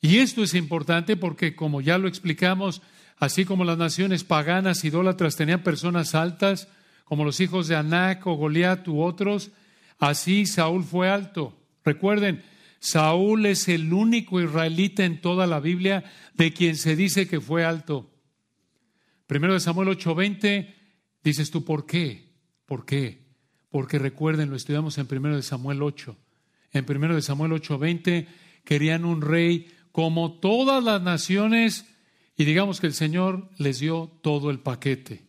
Y 0.00 0.18
esto 0.18 0.42
es 0.42 0.54
importante 0.54 1.16
porque, 1.16 1.56
como 1.56 1.80
ya 1.80 1.98
lo 1.98 2.08
explicamos, 2.08 2.82
así 3.16 3.44
como 3.44 3.64
las 3.64 3.78
naciones 3.78 4.24
paganas 4.24 4.84
idólatras 4.84 5.36
tenían 5.36 5.62
personas 5.62 6.14
altas, 6.14 6.68
como 7.04 7.24
los 7.24 7.40
hijos 7.40 7.68
de 7.68 7.76
Anac 7.76 8.26
o 8.26 8.34
Goliat 8.34 8.86
u 8.88 9.00
otros, 9.00 9.50
así 9.98 10.46
Saúl 10.46 10.84
fue 10.84 11.08
alto. 11.08 11.56
Recuerden, 11.84 12.42
Saúl 12.78 13.46
es 13.46 13.68
el 13.68 13.92
único 13.92 14.40
israelita 14.40 15.04
en 15.04 15.20
toda 15.20 15.46
la 15.46 15.60
Biblia 15.60 16.04
de 16.34 16.52
quien 16.52 16.76
se 16.76 16.96
dice 16.96 17.26
que 17.26 17.40
fue 17.40 17.64
alto. 17.64 18.10
Primero 19.26 19.54
de 19.54 19.60
Samuel 19.60 19.88
8:20, 19.88 20.74
dices 21.22 21.50
tú, 21.50 21.64
¿por 21.64 21.86
qué? 21.86 22.32
¿Por 22.66 22.84
qué? 22.84 23.24
Porque 23.70 23.98
recuerden, 23.98 24.50
lo 24.50 24.56
estudiamos 24.56 24.98
en 24.98 25.06
primero 25.06 25.36
de 25.36 25.42
Samuel 25.42 25.82
8. 25.82 26.16
En 26.72 26.84
primero 26.84 27.14
de 27.14 27.22
Samuel 27.22 27.52
8:20 27.52 28.26
querían 28.64 29.04
un 29.04 29.22
rey 29.22 29.68
como 29.96 30.30
todas 30.30 30.84
las 30.84 31.00
naciones 31.00 31.86
y 32.36 32.44
digamos 32.44 32.82
que 32.82 32.86
el 32.86 32.92
Señor 32.92 33.48
les 33.56 33.78
dio 33.78 34.12
todo 34.20 34.50
el 34.50 34.58
paquete, 34.58 35.24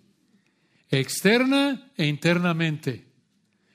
externa 0.89 1.89
e 1.95 2.05
internamente. 2.05 3.05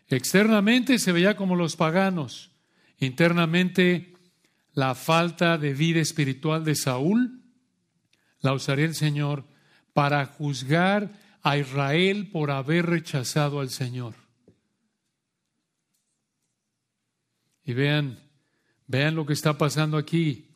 Externamente 0.08 0.98
se 0.98 1.12
veía 1.12 1.34
como 1.34 1.56
los 1.56 1.76
paganos, 1.76 2.50
internamente 2.98 4.12
la 4.74 4.94
falta 4.94 5.56
de 5.56 5.72
vida 5.72 5.98
espiritual 5.98 6.62
de 6.62 6.74
Saúl 6.74 7.40
la 8.42 8.52
usaría 8.52 8.84
el 8.84 8.94
Señor 8.94 9.46
para 9.94 10.26
juzgar 10.26 11.18
a 11.40 11.56
Israel 11.56 12.28
por 12.30 12.50
haber 12.50 12.84
rechazado 12.84 13.60
al 13.60 13.70
Señor. 13.70 14.14
Y 17.64 17.72
vean, 17.72 18.18
vean 18.86 19.14
lo 19.14 19.24
que 19.24 19.32
está 19.32 19.56
pasando 19.56 19.96
aquí. 19.96 20.51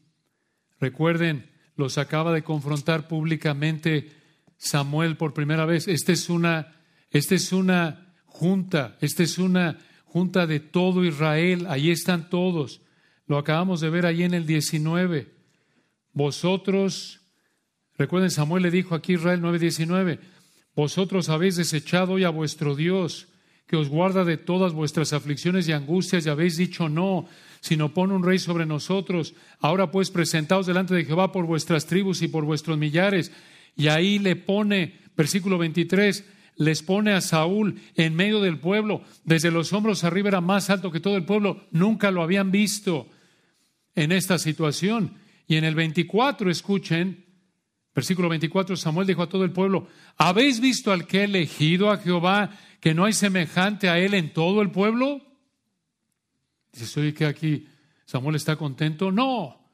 Recuerden, 0.81 1.51
los 1.77 1.99
acaba 1.99 2.33
de 2.33 2.43
confrontar 2.43 3.09
públicamente 3.09 4.11
Samuel 4.57 5.16
por 5.16 5.35
primera 5.35 5.64
vez. 5.66 5.89
Esta 5.89 6.12
es 6.12 6.29
una, 6.31 6.77
esta 7.11 7.35
es 7.35 7.53
una 7.53 8.14
junta, 8.24 8.97
esta 9.01 9.22
es 9.22 9.39
una 9.39 9.79
junta 10.05 10.47
de 10.47 10.61
todo 10.61 11.05
Israel. 11.05 11.66
Ahí 11.68 11.91
están 11.91 12.31
todos. 12.31 12.81
Lo 13.27 13.39
acabamos 13.39 13.81
de 13.81 13.91
ver 13.91 14.07
ahí 14.07 14.22
en 14.22 14.35
el 14.35 14.47
19. 14.47 15.35
Vosotros 16.12 17.20
Recuerden, 17.99 18.31
Samuel 18.31 18.62
le 18.62 18.70
dijo 18.70 18.95
aquí 18.95 19.14
Israel 19.14 19.41
9:19, 19.41 20.18
vosotros 20.74 21.29
habéis 21.29 21.57
desechado 21.57 22.14
hoy 22.14 22.24
a 22.24 22.31
vuestro 22.31 22.74
Dios, 22.74 23.29
que 23.66 23.77
os 23.77 23.89
guarda 23.89 24.24
de 24.24 24.37
todas 24.37 24.72
vuestras 24.72 25.12
aflicciones 25.12 25.66
y 25.68 25.72
angustias, 25.72 26.27
y 26.27 26.29
habéis 26.29 26.57
dicho 26.57 26.89
no, 26.89 27.27
sino 27.61 27.95
pone 27.95 28.15
un 28.15 28.25
rey 28.25 28.39
sobre 28.39 28.67
nosotros. 28.67 29.35
Ahora 29.61 29.91
pues 29.91 30.11
presentaos 30.11 30.67
delante 30.67 30.95
de 30.95 31.05
Jehová 31.05 31.33
por 31.33 31.47
vuestras 31.47 31.87
tribus 31.87 32.23
y 32.23 32.29
por 32.29 32.45
vuestros 32.45 32.79
millares. 32.79 33.33
Y 33.77 33.89
ahí 33.89 34.19
le 34.19 34.37
pone, 34.37 35.01
versículo 35.17 35.59
23, 35.59 36.25
les 36.57 36.83
pone 36.83 37.13
a 37.13 37.21
Saúl 37.21 37.81
en 37.95 38.15
medio 38.15 38.41
del 38.41 38.59
pueblo, 38.59 39.03
desde 39.25 39.51
los 39.51 39.73
hombros 39.73 40.05
arriba 40.05 40.29
era 40.29 40.41
más 40.41 40.71
alto 40.71 40.91
que 40.91 41.01
todo 41.01 41.17
el 41.17 41.27
pueblo, 41.27 41.67
nunca 41.71 42.11
lo 42.11 42.23
habían 42.23 42.51
visto 42.51 43.09
en 43.95 44.13
esta 44.13 44.39
situación. 44.39 45.15
Y 45.47 45.57
en 45.57 45.65
el 45.65 45.75
24, 45.75 46.51
escuchen, 46.51 47.27
Versículo 47.97 48.29
24, 48.29 48.77
Samuel 48.77 49.07
dijo 49.07 49.23
a 49.23 49.29
todo 49.31 49.43
el 49.43 49.53
pueblo, 49.53 49.89
¿habéis 50.19 50.61
visto 50.61 50.93
al 50.93 51.07
que 51.07 51.21
ha 51.21 51.25
elegido 51.25 51.91
a 51.91 51.97
Jehová, 51.97 52.51
que 52.79 52.93
no 52.93 53.07
hay 53.07 53.15
semejante 53.15 53.89
a 53.89 53.99
él 53.99 54.13
en 54.13 54.35
todo 54.35 54.61
el 54.61 54.71
pueblo? 54.71 55.23
Que 57.14 57.27
aquí 57.27 57.66
Samuel 58.05 58.37
está 58.37 58.57
contento. 58.57 59.11
No, 59.11 59.66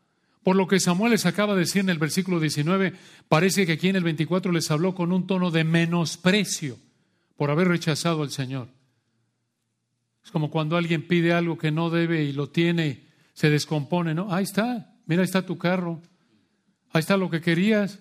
por 0.42 0.56
lo 0.56 0.66
que 0.66 0.80
Samuel 0.80 1.12
les 1.12 1.26
acaba 1.26 1.54
de 1.54 1.60
decir 1.60 1.80
en 1.80 1.88
el 1.88 1.98
versículo 1.98 2.40
19, 2.40 2.94
parece 3.28 3.64
que 3.64 3.72
aquí 3.72 3.88
en 3.88 3.96
el 3.96 4.04
24 4.04 4.50
les 4.50 4.70
habló 4.70 4.94
con 4.94 5.12
un 5.12 5.26
tono 5.26 5.50
de 5.50 5.64
menosprecio 5.64 6.78
por 7.36 7.50
haber 7.50 7.68
rechazado 7.68 8.22
al 8.22 8.30
Señor. 8.30 8.68
Es 10.24 10.30
como 10.30 10.50
cuando 10.50 10.76
alguien 10.76 11.06
pide 11.06 11.32
algo 11.32 11.58
que 11.58 11.70
no 11.70 11.90
debe 11.90 12.24
y 12.24 12.32
lo 12.32 12.48
tiene, 12.48 13.06
se 13.34 13.50
descompone, 13.50 14.14
¿no? 14.14 14.32
Ahí 14.32 14.44
está, 14.44 14.96
mira, 15.06 15.22
ahí 15.22 15.26
está 15.26 15.46
tu 15.46 15.58
carro, 15.58 16.00
ahí 16.92 17.00
está 17.00 17.16
lo 17.16 17.30
que 17.30 17.40
querías. 17.40 18.00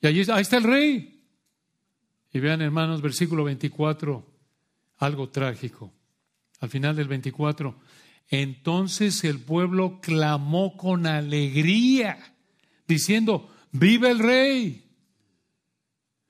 Y 0.00 0.06
allí 0.06 0.22
ahí 0.30 0.42
está 0.42 0.56
el 0.56 0.64
rey. 0.64 1.24
Y 2.32 2.40
vean, 2.40 2.62
hermanos, 2.62 3.02
versículo 3.02 3.44
24, 3.44 4.24
algo 4.98 5.28
trágico. 5.28 5.92
Al 6.60 6.70
final 6.70 6.96
del 6.96 7.08
24, 7.08 7.76
entonces 8.28 9.24
el 9.24 9.40
pueblo 9.40 10.00
clamó 10.00 10.76
con 10.76 11.06
alegría, 11.06 12.34
diciendo, 12.86 13.50
vive 13.72 14.10
el 14.10 14.18
rey. 14.18 14.84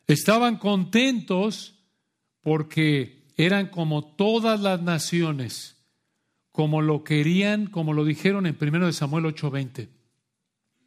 Estaban 0.07 0.57
contentos 0.57 1.75
porque 2.43 3.25
eran 3.37 3.69
como 3.69 4.05
todas 4.05 4.61
las 4.61 4.83
naciones, 4.83 5.77
como 6.51 6.83
lo 6.83 7.05
querían, 7.05 7.67
como 7.67 7.93
lo 7.93 8.05
dijeron 8.05 8.47
en 8.47 8.57
1 8.59 8.93
Samuel 8.93 9.27
8:20. 9.27 9.89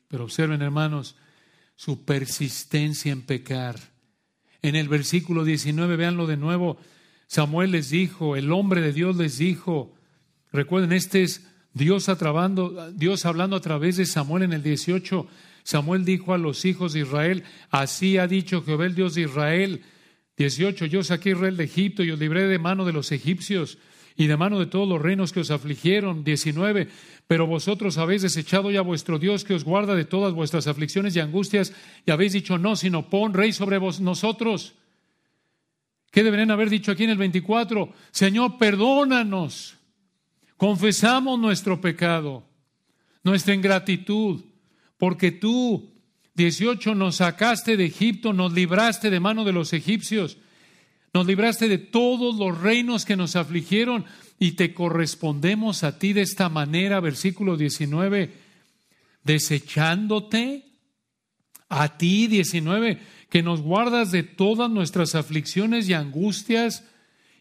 Pero 0.07 0.25
observen, 0.25 0.61
hermanos, 0.61 1.15
su 1.75 2.03
persistencia 2.03 3.11
en 3.11 3.21
pecar. 3.21 3.79
En 4.61 4.75
el 4.75 4.89
versículo 4.89 5.43
19, 5.43 5.95
véanlo 5.95 6.27
de 6.27 6.37
nuevo, 6.37 6.77
Samuel 7.31 7.71
les 7.71 7.91
dijo, 7.91 8.35
el 8.35 8.51
hombre 8.51 8.81
de 8.81 8.91
Dios 8.91 9.15
les 9.15 9.37
dijo, 9.37 9.95
recuerden, 10.51 10.91
este 10.91 11.23
es 11.23 11.47
Dios, 11.73 12.09
atrabando, 12.09 12.91
Dios 12.91 13.25
hablando 13.25 13.55
a 13.55 13.61
través 13.61 13.95
de 13.95 14.05
Samuel 14.05 14.43
en 14.43 14.51
el 14.51 14.61
18. 14.61 15.27
Samuel 15.63 16.03
dijo 16.03 16.33
a 16.33 16.37
los 16.37 16.65
hijos 16.65 16.91
de 16.91 16.99
Israel, 16.99 17.45
así 17.69 18.17
ha 18.17 18.27
dicho 18.27 18.63
Jehová 18.63 18.85
el 18.85 18.95
Dios 18.95 19.15
de 19.15 19.21
Israel. 19.21 19.81
18, 20.35 20.87
yo 20.87 21.05
saqué 21.05 21.29
a 21.29 21.31
Israel 21.31 21.55
de 21.55 21.63
Egipto 21.63 22.03
y 22.03 22.11
os 22.11 22.19
libré 22.19 22.49
de 22.49 22.59
mano 22.59 22.83
de 22.83 22.91
los 22.91 23.13
egipcios 23.13 23.77
y 24.17 24.27
de 24.27 24.35
mano 24.35 24.59
de 24.59 24.65
todos 24.65 24.89
los 24.89 25.01
reinos 25.01 25.31
que 25.31 25.39
os 25.39 25.51
afligieron. 25.51 26.25
19. 26.25 26.89
Pero 27.27 27.47
vosotros 27.47 27.97
habéis 27.97 28.23
desechado 28.23 28.71
ya 28.71 28.81
vuestro 28.81 29.19
Dios 29.19 29.45
que 29.45 29.53
os 29.53 29.63
guarda 29.63 29.95
de 29.95 30.03
todas 30.03 30.33
vuestras 30.33 30.67
aflicciones 30.67 31.15
y 31.15 31.21
angustias 31.21 31.71
y 32.05 32.11
habéis 32.11 32.33
dicho 32.33 32.57
no, 32.57 32.75
sino 32.75 33.09
pon 33.09 33.33
rey 33.33 33.53
sobre 33.53 33.77
vos, 33.77 34.01
nosotros. 34.01 34.75
¿Qué 36.11 36.23
deberían 36.23 36.51
haber 36.51 36.69
dicho 36.69 36.91
aquí 36.91 37.05
en 37.05 37.11
el 37.11 37.17
24? 37.17 37.93
Señor, 38.11 38.57
perdónanos. 38.57 39.75
Confesamos 40.57 41.39
nuestro 41.39 41.81
pecado, 41.81 42.43
nuestra 43.23 43.55
ingratitud, 43.55 44.41
porque 44.97 45.31
tú, 45.31 45.91
18, 46.35 46.93
nos 46.93 47.15
sacaste 47.15 47.77
de 47.77 47.85
Egipto, 47.85 48.33
nos 48.33 48.53
libraste 48.53 49.09
de 49.09 49.19
mano 49.19 49.43
de 49.43 49.53
los 49.53 49.73
egipcios 49.73 50.37
nos 51.13 51.27
libraste 51.27 51.67
de 51.67 51.77
todos 51.77 52.35
los 52.37 52.59
reinos 52.61 53.05
que 53.05 53.17
nos 53.17 53.35
afligieron 53.35 54.05
y 54.39 54.53
te 54.53 54.73
correspondemos 54.73 55.83
a 55.83 55.99
ti 55.99 56.13
de 56.13 56.21
esta 56.21 56.47
manera, 56.47 56.99
versículo 56.99 57.57
19, 57.57 58.33
desechándote 59.23 60.65
a 61.67 61.97
ti, 61.97 62.27
19, 62.27 62.99
que 63.31 63.41
nos 63.41 63.61
guardas 63.61 64.11
de 64.11 64.21
todas 64.21 64.69
nuestras 64.69 65.15
aflicciones 65.15 65.89
y 65.89 65.93
angustias 65.93 66.85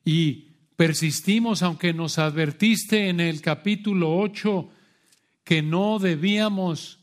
y 0.07 0.47
persistimos, 0.77 1.63
aunque 1.63 1.93
nos 1.93 2.19
advertiste 2.19 3.11
en 3.11 3.21
el 3.21 3.43
capítulo 3.43 4.17
8 4.19 4.71
que 5.45 5.61
no 5.61 5.99
debíamos 5.99 7.01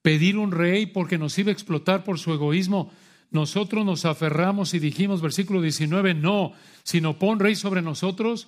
pedir 0.00 0.38
un 0.38 0.52
rey 0.52 0.86
porque 0.86 1.18
nos 1.18 1.38
iba 1.38 1.50
a 1.50 1.52
explotar 1.52 2.04
por 2.04 2.18
su 2.18 2.32
egoísmo 2.32 2.90
nosotros 3.30 3.84
nos 3.84 4.04
aferramos 4.04 4.74
y 4.74 4.78
dijimos, 4.78 5.20
versículo 5.20 5.60
19, 5.60 6.14
no, 6.14 6.52
sino 6.84 7.18
pon 7.18 7.40
rey 7.40 7.56
sobre 7.56 7.82
nosotros, 7.82 8.46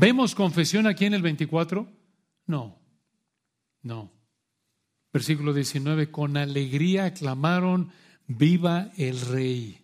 ¿Vemos 0.00 0.36
confesión 0.36 0.86
aquí 0.86 1.06
en 1.06 1.14
el 1.14 1.22
24? 1.22 1.88
No, 2.46 2.78
no. 3.82 4.12
Versículo 5.12 5.52
19, 5.52 6.12
con 6.12 6.36
alegría 6.36 7.06
aclamaron, 7.06 7.90
viva 8.28 8.92
el 8.96 9.20
rey. 9.20 9.80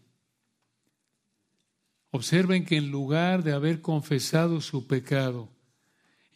Observen 2.11 2.65
que 2.65 2.77
en 2.77 2.93
lugar 2.93 3.43
de 3.43 3.53
haber 3.53 3.81
confesado 3.81 4.61
su 4.61 4.87
pecado 4.87 5.49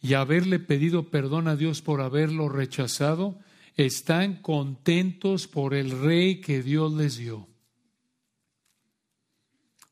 y 0.01 0.15
haberle 0.15 0.59
pedido 0.59 1.09
perdón 1.09 1.47
a 1.47 1.55
Dios 1.55 1.81
por 1.81 2.01
haberlo 2.01 2.49
rechazado, 2.49 3.39
están 3.77 4.41
contentos 4.41 5.47
por 5.47 5.73
el 5.73 5.91
rey 6.01 6.41
que 6.41 6.61
Dios 6.61 6.91
les 6.93 7.17
dio. 7.17 7.47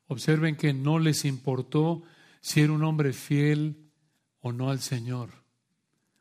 Observen 0.07 0.57
que 0.57 0.73
no 0.73 0.99
les 0.99 1.23
importó 1.23 2.03
si 2.41 2.61
era 2.61 2.73
un 2.73 2.83
hombre 2.83 3.13
fiel 3.13 3.89
o 4.41 4.51
no 4.51 4.69
al 4.69 4.79
Señor. 4.79 5.29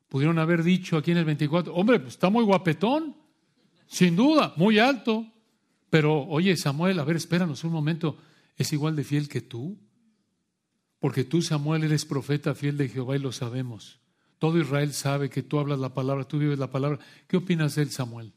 Pudieron 0.09 0.39
haber 0.39 0.63
dicho 0.63 0.97
aquí 0.97 1.11
en 1.11 1.19
el 1.19 1.25
24, 1.25 1.75
hombre, 1.75 1.99
pues 1.99 2.15
está 2.15 2.31
muy 2.31 2.45
guapetón, 2.45 3.17
sin 3.87 4.15
duda, 4.17 4.53
muy 4.57 4.79
alto. 4.79 5.27
Pero, 5.91 6.27
oye, 6.27 6.57
Samuel, 6.57 6.99
a 6.99 7.05
ver, 7.05 7.17
espéranos 7.17 7.65
un 7.65 7.73
momento, 7.73 8.19
¿es 8.57 8.73
igual 8.73 8.97
de 8.97 9.05
fiel 9.05 9.29
que 9.29 9.41
tú? 9.41 9.79
Porque 10.99 11.25
tú, 11.25 11.43
Samuel, 11.43 11.85
eres 11.85 12.05
profeta 12.05 12.55
fiel 12.55 12.77
de 12.77 12.89
Jehová 12.89 13.17
y 13.17 13.21
lo 13.21 13.33
sabemos. 13.33 14.01
Todo 14.39 14.59
Israel 14.59 14.93
sabe 14.93 15.31
que 15.31 15.43
tú 15.43 15.59
hablas 15.59 15.79
la 15.79 15.95
palabra, 15.95 16.25
tú 16.25 16.39
vives 16.39 16.59
la 16.59 16.71
palabra. 16.71 16.99
¿Qué 17.27 17.37
opinas 17.37 17.75
de 17.75 17.83
él, 17.83 17.91
Samuel? 17.91 18.33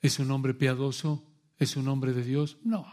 ¿Es 0.00 0.18
un 0.18 0.30
hombre 0.30 0.54
piadoso? 0.54 1.24
¿Es 1.58 1.76
un 1.76 1.88
hombre 1.88 2.12
de 2.12 2.24
Dios? 2.24 2.58
No. 2.64 2.86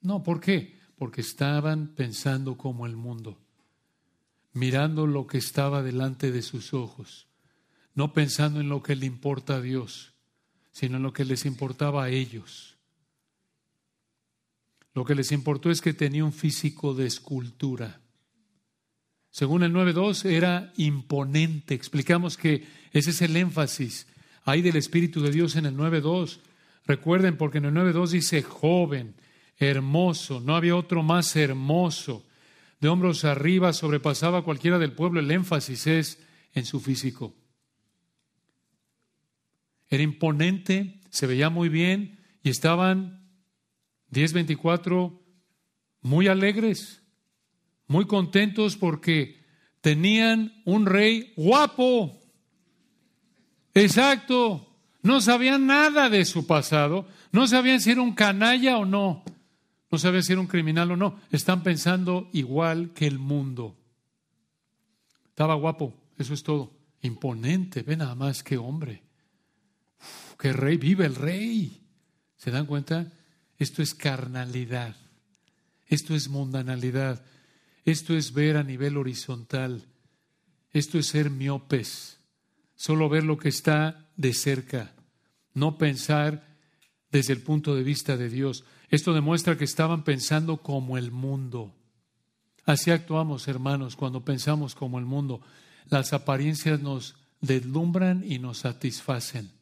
No, 0.00 0.22
¿por 0.22 0.40
qué? 0.40 0.78
Porque 0.96 1.20
estaban 1.20 1.88
pensando 1.88 2.56
como 2.56 2.86
el 2.86 2.96
mundo, 2.96 3.38
mirando 4.52 5.06
lo 5.06 5.26
que 5.26 5.38
estaba 5.38 5.82
delante 5.82 6.30
de 6.30 6.42
sus 6.42 6.74
ojos, 6.74 7.26
no 7.94 8.12
pensando 8.12 8.60
en 8.60 8.68
lo 8.68 8.82
que 8.82 8.96
le 8.96 9.06
importa 9.06 9.56
a 9.56 9.60
Dios, 9.60 10.15
sino 10.76 10.98
en 10.98 11.04
lo 11.04 11.14
que 11.14 11.24
les 11.24 11.46
importaba 11.46 12.04
a 12.04 12.10
ellos. 12.10 12.76
Lo 14.92 15.06
que 15.06 15.14
les 15.14 15.32
importó 15.32 15.70
es 15.70 15.80
que 15.80 15.94
tenía 15.94 16.22
un 16.22 16.34
físico 16.34 16.92
de 16.92 17.06
escultura. 17.06 18.02
Según 19.30 19.62
el 19.62 19.72
9.2, 19.72 20.26
era 20.26 20.74
imponente. 20.76 21.72
Explicamos 21.72 22.36
que 22.36 22.66
ese 22.92 23.08
es 23.08 23.22
el 23.22 23.38
énfasis. 23.38 24.06
Hay 24.44 24.60
del 24.60 24.76
Espíritu 24.76 25.22
de 25.22 25.30
Dios 25.30 25.56
en 25.56 25.64
el 25.64 25.74
9.2. 25.74 26.40
Recuerden, 26.84 27.38
porque 27.38 27.56
en 27.56 27.64
el 27.64 27.72
9.2 27.72 28.10
dice 28.10 28.42
joven, 28.42 29.14
hermoso, 29.56 30.40
no 30.40 30.56
había 30.56 30.76
otro 30.76 31.02
más 31.02 31.34
hermoso. 31.36 32.26
De 32.80 32.88
hombros 32.88 33.24
arriba 33.24 33.72
sobrepasaba 33.72 34.44
cualquiera 34.44 34.78
del 34.78 34.92
pueblo. 34.92 35.20
El 35.20 35.30
énfasis 35.30 35.86
es 35.86 36.18
en 36.52 36.66
su 36.66 36.80
físico. 36.80 37.34
Era 39.88 40.02
imponente, 40.02 41.00
se 41.10 41.26
veía 41.26 41.50
muy 41.50 41.68
bien 41.68 42.18
y 42.42 42.50
estaban 42.50 43.28
10:24 44.10 45.20
muy 46.02 46.28
alegres, 46.28 47.02
muy 47.86 48.06
contentos 48.06 48.76
porque 48.76 49.44
tenían 49.80 50.62
un 50.64 50.86
rey 50.86 51.32
guapo. 51.36 52.20
Exacto. 53.74 54.62
No 55.02 55.20
sabían 55.20 55.66
nada 55.66 56.08
de 56.08 56.24
su 56.24 56.46
pasado, 56.46 57.06
no 57.30 57.46
sabían 57.46 57.80
si 57.80 57.92
era 57.92 58.02
un 58.02 58.14
canalla 58.14 58.78
o 58.78 58.84
no. 58.84 59.22
No 59.90 59.98
saben 59.98 60.22
si 60.22 60.32
era 60.32 60.40
un 60.40 60.48
criminal 60.48 60.90
o 60.90 60.96
no. 60.96 61.20
Están 61.30 61.62
pensando 61.62 62.28
igual 62.32 62.92
que 62.92 63.06
el 63.06 63.18
mundo. 63.18 63.76
Estaba 65.28 65.54
guapo, 65.54 65.94
eso 66.18 66.34
es 66.34 66.42
todo. 66.42 66.72
Imponente, 67.02 67.82
ve 67.82 67.96
nada 67.96 68.14
más 68.14 68.42
que 68.42 68.56
hombre. 68.56 69.05
Que 70.36 70.52
rey, 70.52 70.76
vive 70.76 71.06
el 71.06 71.14
rey. 71.14 71.82
¿Se 72.36 72.50
dan 72.50 72.66
cuenta? 72.66 73.12
Esto 73.58 73.82
es 73.82 73.94
carnalidad. 73.94 74.96
Esto 75.86 76.14
es 76.14 76.28
mundanalidad. 76.28 77.24
Esto 77.84 78.16
es 78.16 78.32
ver 78.32 78.56
a 78.56 78.62
nivel 78.62 78.96
horizontal. 78.96 79.84
Esto 80.72 80.98
es 80.98 81.06
ser 81.06 81.30
miopes. 81.30 82.18
Solo 82.74 83.08
ver 83.08 83.24
lo 83.24 83.38
que 83.38 83.48
está 83.48 84.10
de 84.16 84.34
cerca. 84.34 84.92
No 85.54 85.78
pensar 85.78 86.46
desde 87.10 87.32
el 87.32 87.42
punto 87.42 87.74
de 87.74 87.82
vista 87.82 88.16
de 88.16 88.28
Dios. 88.28 88.64
Esto 88.90 89.14
demuestra 89.14 89.56
que 89.56 89.64
estaban 89.64 90.04
pensando 90.04 90.58
como 90.58 90.98
el 90.98 91.10
mundo. 91.10 91.74
Así 92.64 92.90
actuamos, 92.90 93.48
hermanos, 93.48 93.96
cuando 93.96 94.24
pensamos 94.24 94.74
como 94.74 94.98
el 94.98 95.06
mundo. 95.06 95.40
Las 95.88 96.12
apariencias 96.12 96.80
nos 96.80 97.14
deslumbran 97.40 98.24
y 98.26 98.38
nos 98.38 98.58
satisfacen. 98.58 99.55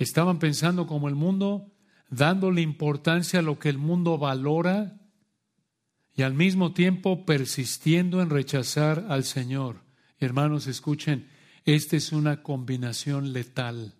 Estaban 0.00 0.38
pensando 0.38 0.86
como 0.86 1.08
el 1.08 1.14
mundo, 1.14 1.70
dándole 2.08 2.62
importancia 2.62 3.40
a 3.40 3.42
lo 3.42 3.58
que 3.58 3.68
el 3.68 3.76
mundo 3.76 4.16
valora 4.16 4.98
y 6.16 6.22
al 6.22 6.32
mismo 6.32 6.72
tiempo 6.72 7.26
persistiendo 7.26 8.22
en 8.22 8.30
rechazar 8.30 9.04
al 9.10 9.24
Señor. 9.24 9.82
Hermanos, 10.18 10.66
escuchen, 10.68 11.28
esta 11.66 11.98
es 11.98 12.12
una 12.12 12.42
combinación 12.42 13.34
letal. 13.34 13.92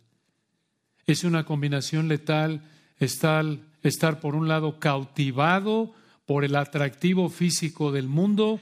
Es 1.04 1.22
una 1.22 1.44
combinación 1.44 2.08
letal 2.08 2.62
estar, 2.96 3.44
estar 3.82 4.20
por 4.20 4.34
un 4.34 4.48
lado 4.48 4.80
cautivado 4.80 5.92
por 6.24 6.46
el 6.46 6.56
atractivo 6.56 7.28
físico 7.28 7.92
del 7.92 8.08
mundo 8.08 8.58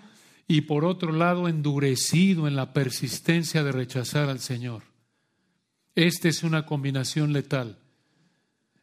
y 0.48 0.62
por 0.62 0.84
otro 0.84 1.12
lado 1.12 1.46
endurecido 1.46 2.48
en 2.48 2.56
la 2.56 2.72
persistencia 2.72 3.62
de 3.62 3.70
rechazar 3.70 4.28
al 4.28 4.40
Señor. 4.40 4.87
Esta 5.98 6.28
es 6.28 6.44
una 6.44 6.64
combinación 6.64 7.32
letal. 7.32 7.76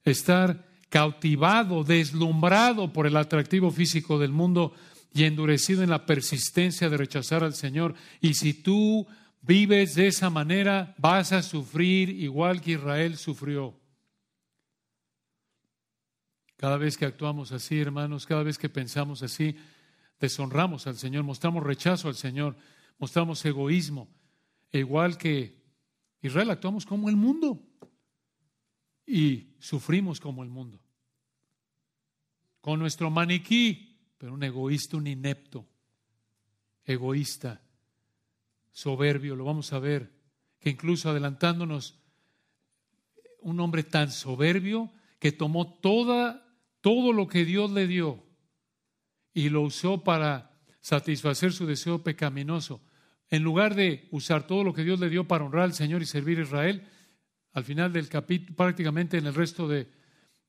Estar 0.04 0.68
cautivado, 0.90 1.86
deslumbrado 1.86 2.92
por 2.92 3.08
el 3.08 3.16
atractivo 3.16 3.72
físico 3.72 4.20
del 4.20 4.34
mundo 4.34 4.74
y 5.14 5.24
endurecido 5.24 5.82
en 5.82 5.92
la 5.92 6.06
persistencia 6.06 6.90
de 6.90 6.98
rechazar 6.98 7.42
al 7.46 7.54
Señor. 7.54 7.96
Y 8.20 8.34
si 8.34 8.54
tú 8.54 9.08
vives 9.42 9.96
de 9.96 10.08
esa 10.08 10.30
manera, 10.30 10.94
vas 10.98 11.32
a 11.32 11.42
sufrir 11.42 12.10
igual 12.10 12.60
que 12.60 12.72
Israel 12.72 13.16
sufrió. 13.16 13.80
Cada 16.58 16.76
vez 16.76 16.98
que 16.98 17.06
actuamos 17.06 17.54
así, 17.54 17.80
hermanos, 17.80 18.26
cada 18.26 18.44
vez 18.44 18.58
que 18.58 18.68
pensamos 18.68 19.24
así, 19.24 19.56
deshonramos 20.20 20.86
al 20.86 20.98
Señor, 20.98 21.24
mostramos 21.24 21.64
rechazo 21.64 22.10
al 22.10 22.16
Señor, 22.16 22.58
mostramos 23.00 23.46
egoísmo. 23.46 24.10
Igual 24.74 25.18
que 25.18 25.65
Israel, 26.26 26.52
actuamos 26.52 26.86
como 26.86 27.10
el 27.10 27.16
mundo 27.16 27.62
y 29.06 29.56
sufrimos 29.60 30.20
como 30.20 30.44
el 30.44 30.50
mundo. 30.50 30.80
Con 32.62 32.80
nuestro 32.80 33.10
maniquí, 33.10 34.00
pero 34.18 34.34
un 34.34 34.44
egoísta, 34.44 34.98
un 34.98 35.08
inepto, 35.08 35.68
egoísta, 36.84 37.62
soberbio, 38.72 39.36
lo 39.36 39.46
vamos 39.46 39.72
a 39.74 39.80
ver, 39.80 40.12
que 40.60 40.70
incluso 40.70 41.10
adelantándonos, 41.10 42.00
un 43.42 43.60
hombre 43.60 43.84
tan 43.84 44.12
soberbio 44.12 44.92
que 45.20 45.32
tomó 45.32 45.74
toda 45.74 46.46
todo 46.86 47.14
lo 47.14 47.28
que 47.28 47.46
Dios 47.46 47.72
le 47.72 47.88
dio 47.88 48.24
y 49.34 49.50
lo 49.50 49.64
usó 49.64 50.04
para 50.04 50.56
satisfacer 50.82 51.52
su 51.52 51.66
deseo 51.66 52.04
pecaminoso. 52.04 52.80
En 53.30 53.44
lugar 53.44 53.76
de 53.76 54.08
usar 54.12 54.46
todo 54.46 54.64
lo 54.64 54.74
que 54.74 54.84
Dios 54.84 55.00
le 55.00 55.10
dio 55.10 55.28
para 55.28 55.46
honrar 55.46 55.64
al 55.64 55.74
Señor 55.74 56.02
y 56.02 56.06
servir 56.06 56.40
a 56.40 56.44
Israel, 56.44 56.88
al 57.54 57.64
final 57.64 57.92
del 57.92 58.10
capítulo, 58.10 58.56
prácticamente 58.56 59.18
en 59.18 59.26
el 59.26 59.34
resto 59.34 59.68
de, 59.68 59.90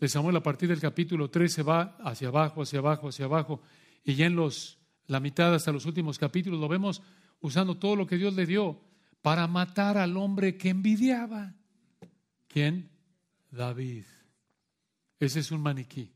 Samuel, 0.08 0.36
a 0.36 0.42
partir 0.42 0.68
del 0.68 0.80
capítulo 0.80 1.30
3, 1.30 1.52
se 1.52 1.62
va 1.62 1.96
hacia 2.00 2.28
abajo, 2.28 2.62
hacia 2.62 2.80
abajo, 2.80 3.08
hacia 3.08 3.24
abajo, 3.24 3.62
y 4.04 4.14
ya 4.14 4.26
en 4.26 4.36
los, 4.36 4.78
la 5.06 5.20
mitad 5.20 5.54
hasta 5.54 5.72
los 5.72 5.86
últimos 5.86 6.18
capítulos 6.18 6.60
lo 6.60 6.68
vemos 6.68 7.02
usando 7.40 7.76
todo 7.76 7.96
lo 7.96 8.06
que 8.06 8.16
Dios 8.16 8.34
le 8.34 8.44
dio 8.44 8.80
para 9.22 9.46
matar 9.46 9.98
al 9.98 10.16
hombre 10.16 10.56
que 10.56 10.68
envidiaba. 10.68 11.54
¿Quién? 12.48 12.90
David. 13.50 14.04
Ese 15.18 15.40
es 15.40 15.50
un 15.50 15.62
maniquí. 15.62 16.12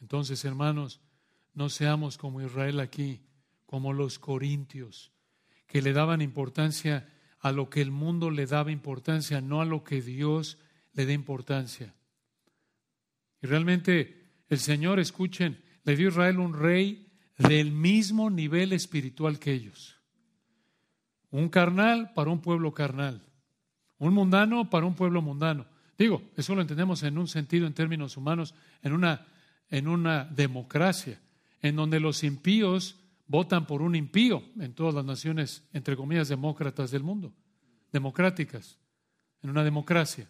Entonces, 0.00 0.44
hermanos, 0.44 1.00
no 1.54 1.68
seamos 1.68 2.18
como 2.18 2.40
Israel 2.42 2.80
aquí, 2.80 3.20
como 3.70 3.92
los 3.92 4.18
corintios, 4.18 5.12
que 5.68 5.80
le 5.80 5.92
daban 5.92 6.22
importancia 6.22 7.08
a 7.38 7.52
lo 7.52 7.70
que 7.70 7.80
el 7.80 7.92
mundo 7.92 8.28
le 8.28 8.46
daba 8.46 8.72
importancia, 8.72 9.40
no 9.40 9.60
a 9.60 9.64
lo 9.64 9.84
que 9.84 10.02
Dios 10.02 10.58
le 10.92 11.06
da 11.06 11.12
importancia. 11.12 11.94
Y 13.40 13.46
realmente 13.46 14.26
el 14.48 14.58
Señor, 14.58 14.98
escuchen, 14.98 15.62
le 15.84 15.94
dio 15.94 16.08
a 16.08 16.10
Israel 16.10 16.40
un 16.40 16.58
rey 16.58 17.12
del 17.38 17.70
mismo 17.70 18.28
nivel 18.28 18.72
espiritual 18.72 19.38
que 19.38 19.52
ellos. 19.52 19.96
Un 21.30 21.48
carnal 21.48 22.12
para 22.12 22.30
un 22.30 22.40
pueblo 22.40 22.74
carnal. 22.74 23.22
Un 23.98 24.14
mundano 24.14 24.68
para 24.68 24.86
un 24.86 24.96
pueblo 24.96 25.22
mundano. 25.22 25.66
Digo, 25.96 26.22
eso 26.36 26.56
lo 26.56 26.62
entendemos 26.62 27.04
en 27.04 27.18
un 27.18 27.28
sentido, 27.28 27.68
en 27.68 27.74
términos 27.74 28.16
humanos, 28.16 28.52
en 28.82 28.94
una 28.94 29.26
en 29.70 29.86
una 29.86 30.24
democracia, 30.24 31.20
en 31.62 31.76
donde 31.76 32.00
los 32.00 32.24
impíos 32.24 32.96
votan 33.30 33.64
por 33.64 33.80
un 33.80 33.94
impío 33.94 34.42
en 34.58 34.74
todas 34.74 34.92
las 34.92 35.04
naciones, 35.04 35.62
entre 35.72 35.94
comillas, 35.94 36.26
demócratas 36.26 36.90
del 36.90 37.04
mundo, 37.04 37.32
democráticas, 37.92 38.76
en 39.40 39.50
una 39.50 39.62
democracia. 39.62 40.28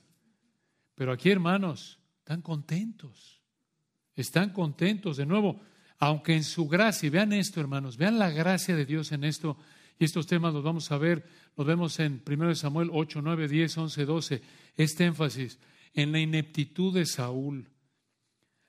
Pero 0.96 1.11
aquí, 1.11 1.30
hermanos, 1.30 1.98
están 2.18 2.42
contentos, 2.42 3.40
están 4.14 4.53
contentos. 4.53 5.16
De 5.16 5.24
nuevo, 5.24 5.62
aunque 5.98 6.34
en 6.34 6.44
su 6.44 6.68
gracia, 6.68 7.09
vean 7.09 7.32
esto, 7.32 7.59
hermanos, 7.59 7.96
vean 7.96 8.18
la 8.18 8.28
gracia 8.28 8.76
de 8.76 8.84
Dios 8.84 9.12
en 9.12 9.24
esto, 9.24 9.57
y 9.98 10.05
estos 10.05 10.26
temas 10.26 10.53
los 10.53 10.62
vamos 10.62 10.92
a 10.92 10.98
ver, 10.98 11.26
los 11.57 11.66
vemos 11.66 11.98
en 12.01 12.22
1 12.30 12.55
Samuel 12.55 12.90
8, 12.92 13.22
9, 13.22 13.48
10, 13.48 13.78
11, 13.78 14.05
12, 14.05 14.42
este 14.76 15.07
énfasis 15.07 15.59
en 15.94 16.12
la 16.12 16.20
ineptitud 16.20 16.92
de 16.92 17.07
Saúl, 17.07 17.70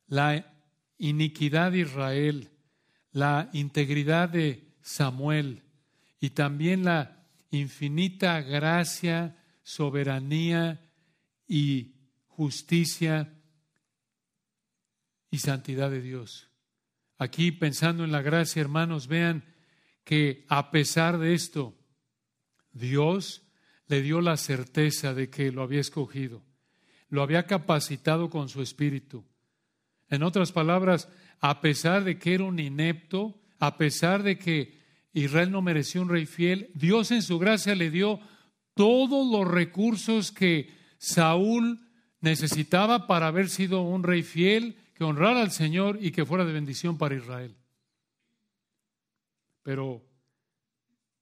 la 0.08 0.56
iniquidad 0.98 1.74
de 1.74 1.80
Israel, 1.80 2.50
la 3.12 3.50
integridad 3.54 4.30
de 4.30 4.72
Samuel 4.82 5.64
y 6.20 6.32
también 6.32 6.86
la 6.86 7.24
infinita 7.50 8.42
gracia, 8.42 9.36
soberanía 9.64 10.82
y 11.48 11.96
justicia 12.28 13.34
y 15.30 15.40
santidad 15.40 15.90
de 15.90 16.02
Dios. 16.02 16.50
Aquí 17.18 17.52
pensando 17.52 18.04
en 18.04 18.12
la 18.12 18.22
gracia, 18.22 18.62
hermanos, 18.62 19.08
vean 19.08 19.44
que 20.04 20.46
a 20.50 20.72
pesar 20.72 21.20
de 21.20 21.34
esto, 21.34 21.78
Dios 22.72 23.44
le 23.88 24.02
dio 24.02 24.22
la 24.22 24.38
certeza 24.38 25.14
de 25.14 25.30
que 25.30 25.52
lo 25.52 25.62
había 25.62 25.82
escogido, 25.82 26.44
lo 27.10 27.22
había 27.22 27.46
capacitado 27.46 28.30
con 28.30 28.50
su 28.50 28.62
espíritu. 28.62 29.26
En 30.10 30.24
otras 30.24 30.52
palabras, 30.52 31.10
a 31.42 31.60
pesar 31.60 32.04
de 32.04 32.18
que 32.20 32.36
era 32.36 32.44
un 32.44 32.60
inepto, 32.60 33.42
a 33.60 33.78
pesar 33.78 34.24
de 34.24 34.38
que 34.38 34.80
Israel 35.14 35.52
no 35.52 35.62
mereció 35.62 36.02
un 36.02 36.10
rey 36.10 36.26
fiel, 36.26 36.70
Dios 36.76 37.12
en 37.12 37.24
su 37.24 37.40
gracia 37.40 37.76
le 37.76 37.90
dio 37.90 38.20
todos 38.76 39.30
los 39.30 39.52
recursos 39.52 40.32
que 40.32 40.74
Saúl 40.98 41.80
necesitaba 42.22 43.08
para 43.08 43.28
haber 43.28 43.50
sido 43.50 43.82
un 43.82 44.04
rey 44.04 44.22
fiel, 44.22 44.78
que 44.94 45.04
honrara 45.04 45.42
al 45.42 45.52
Señor 45.52 45.98
y 46.00 46.12
que 46.12 46.26
fuera 46.26 46.46
de 46.46 46.54
bendición 46.54 46.98
para 46.98 47.16
Israel. 47.16 47.56
Pero 49.64 50.06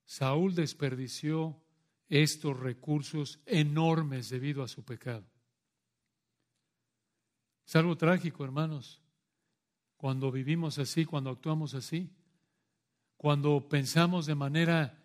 Saúl 0.05 0.53
desperdició 0.53 1.61
estos 2.09 2.59
recursos 2.59 3.39
enormes 3.45 4.29
debido 4.29 4.63
a 4.63 4.67
su 4.67 4.83
pecado. 4.83 5.25
Es 7.65 7.75
algo 7.75 7.95
trágico, 7.95 8.43
hermanos, 8.43 9.01
cuando 9.99 10.31
vivimos 10.31 10.79
así, 10.79 11.03
cuando 11.03 11.29
actuamos 11.29 11.73
así, 11.73 12.09
cuando 13.17 13.67
pensamos 13.67 14.25
de 14.27 14.33
manera 14.33 14.97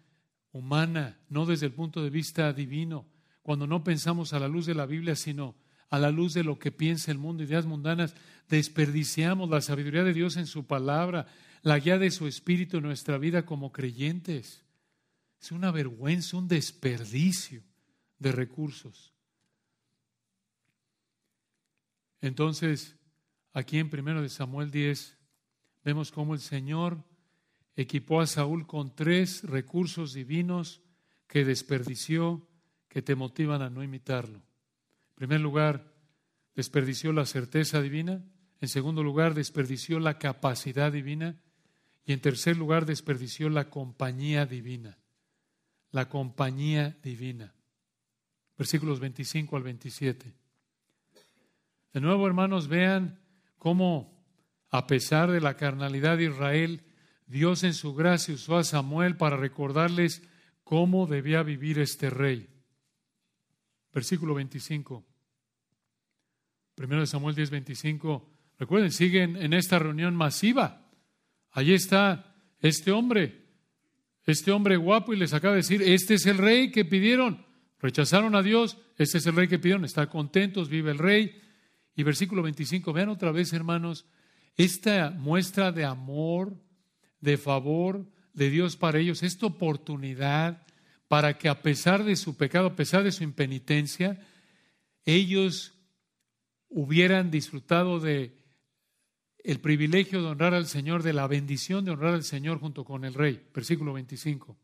humana, 0.52 1.18
no 1.28 1.46
desde 1.46 1.66
el 1.66 1.72
punto 1.72 2.00
de 2.00 2.10
vista 2.10 2.52
divino, 2.52 3.04
cuando 3.42 3.66
no 3.66 3.82
pensamos 3.82 4.32
a 4.32 4.38
la 4.38 4.46
luz 4.46 4.66
de 4.66 4.74
la 4.74 4.86
Biblia, 4.86 5.16
sino 5.16 5.56
a 5.90 5.98
la 5.98 6.12
luz 6.12 6.32
de 6.32 6.44
lo 6.44 6.60
que 6.60 6.70
piensa 6.70 7.10
el 7.10 7.18
mundo, 7.18 7.42
ideas 7.42 7.66
mundanas, 7.66 8.14
desperdiciamos 8.48 9.50
la 9.50 9.60
sabiduría 9.62 10.04
de 10.04 10.14
Dios 10.14 10.36
en 10.36 10.46
su 10.46 10.64
palabra, 10.64 11.26
la 11.62 11.80
guía 11.80 11.98
de 11.98 12.12
su 12.12 12.28
espíritu 12.28 12.76
en 12.76 12.84
nuestra 12.84 13.18
vida 13.18 13.44
como 13.44 13.72
creyentes. 13.72 14.62
Es 15.42 15.50
una 15.50 15.72
vergüenza, 15.72 16.36
un 16.36 16.46
desperdicio 16.46 17.64
de 18.20 18.30
recursos. 18.30 19.12
Entonces, 22.20 22.96
aquí 23.54 23.78
en 23.78 23.88
1 23.90 24.20
de 24.20 24.28
Samuel 24.28 24.70
10 24.70 25.16
vemos 25.84 26.10
cómo 26.10 26.34
el 26.34 26.40
Señor 26.40 27.02
equipó 27.76 28.20
a 28.20 28.26
Saúl 28.26 28.66
con 28.66 28.94
tres 28.94 29.44
recursos 29.44 30.12
divinos 30.12 30.82
que 31.26 31.44
desperdició, 31.44 32.46
que 32.88 33.00
te 33.00 33.14
motivan 33.14 33.62
a 33.62 33.70
no 33.70 33.82
imitarlo. 33.82 34.38
En 34.38 35.14
primer 35.14 35.40
lugar, 35.40 35.92
desperdició 36.54 37.12
la 37.12 37.26
certeza 37.26 37.80
divina. 37.80 38.24
En 38.60 38.68
segundo 38.68 39.02
lugar, 39.02 39.34
desperdició 39.34 39.98
la 39.98 40.18
capacidad 40.18 40.92
divina. 40.92 41.36
Y 42.04 42.12
en 42.12 42.20
tercer 42.20 42.56
lugar, 42.56 42.86
desperdició 42.86 43.48
la 43.48 43.70
compañía 43.70 44.46
divina. 44.46 44.98
La 45.90 46.08
compañía 46.08 46.96
divina. 47.02 47.54
Versículos 48.56 49.00
25 49.00 49.56
al 49.56 49.62
27. 49.62 50.34
De 51.92 52.00
nuevo, 52.00 52.26
hermanos, 52.26 52.68
vean 52.68 53.23
cómo, 53.64 54.14
a 54.68 54.86
pesar 54.86 55.30
de 55.30 55.40
la 55.40 55.56
carnalidad 55.56 56.18
de 56.18 56.24
Israel, 56.24 56.82
Dios 57.26 57.64
en 57.64 57.72
su 57.72 57.94
gracia 57.94 58.34
usó 58.34 58.58
a 58.58 58.62
Samuel 58.62 59.16
para 59.16 59.38
recordarles 59.38 60.22
cómo 60.64 61.06
debía 61.06 61.42
vivir 61.42 61.78
este 61.78 62.10
rey. 62.10 62.46
Versículo 63.90 64.34
25. 64.34 65.02
Primero 66.74 67.00
de 67.00 67.06
Samuel 67.06 67.34
10, 67.34 67.48
25. 67.48 68.30
Recuerden, 68.58 68.92
siguen 68.92 69.36
en 69.36 69.54
esta 69.54 69.78
reunión 69.78 70.14
masiva. 70.14 70.86
Allí 71.50 71.72
está 71.72 72.36
este 72.60 72.92
hombre, 72.92 73.46
este 74.26 74.52
hombre 74.52 74.76
guapo, 74.76 75.14
y 75.14 75.16
les 75.16 75.32
acaba 75.32 75.54
de 75.54 75.62
decir, 75.62 75.80
este 75.80 76.12
es 76.12 76.26
el 76.26 76.36
rey 76.36 76.70
que 76.70 76.84
pidieron. 76.84 77.46
Rechazaron 77.80 78.34
a 78.34 78.42
Dios, 78.42 78.76
este 78.98 79.16
es 79.16 79.26
el 79.26 79.36
rey 79.36 79.48
que 79.48 79.58
pidieron, 79.58 79.86
están 79.86 80.08
contentos, 80.08 80.68
vive 80.68 80.90
el 80.90 80.98
rey. 80.98 81.40
Y 81.96 82.02
versículo 82.02 82.42
25, 82.42 82.92
vean 82.92 83.08
otra 83.08 83.30
vez, 83.30 83.52
hermanos, 83.52 84.06
esta 84.56 85.10
muestra 85.10 85.72
de 85.72 85.84
amor, 85.84 86.56
de 87.20 87.36
favor 87.36 88.06
de 88.32 88.50
Dios 88.50 88.76
para 88.76 88.98
ellos, 88.98 89.22
esta 89.22 89.46
oportunidad 89.46 90.66
para 91.08 91.38
que 91.38 91.48
a 91.48 91.62
pesar 91.62 92.04
de 92.04 92.16
su 92.16 92.36
pecado, 92.36 92.68
a 92.68 92.76
pesar 92.76 93.04
de 93.04 93.12
su 93.12 93.22
impenitencia, 93.22 94.20
ellos 95.04 95.74
hubieran 96.68 97.30
disfrutado 97.30 98.00
de 98.00 98.42
el 99.44 99.60
privilegio 99.60 100.22
de 100.22 100.28
honrar 100.28 100.54
al 100.54 100.66
Señor, 100.66 101.02
de 101.02 101.12
la 101.12 101.26
bendición 101.26 101.84
de 101.84 101.90
honrar 101.90 102.14
al 102.14 102.24
Señor 102.24 102.58
junto 102.58 102.84
con 102.84 103.04
el 103.04 103.14
rey. 103.14 103.46
Versículo 103.54 103.92
25. 103.92 104.56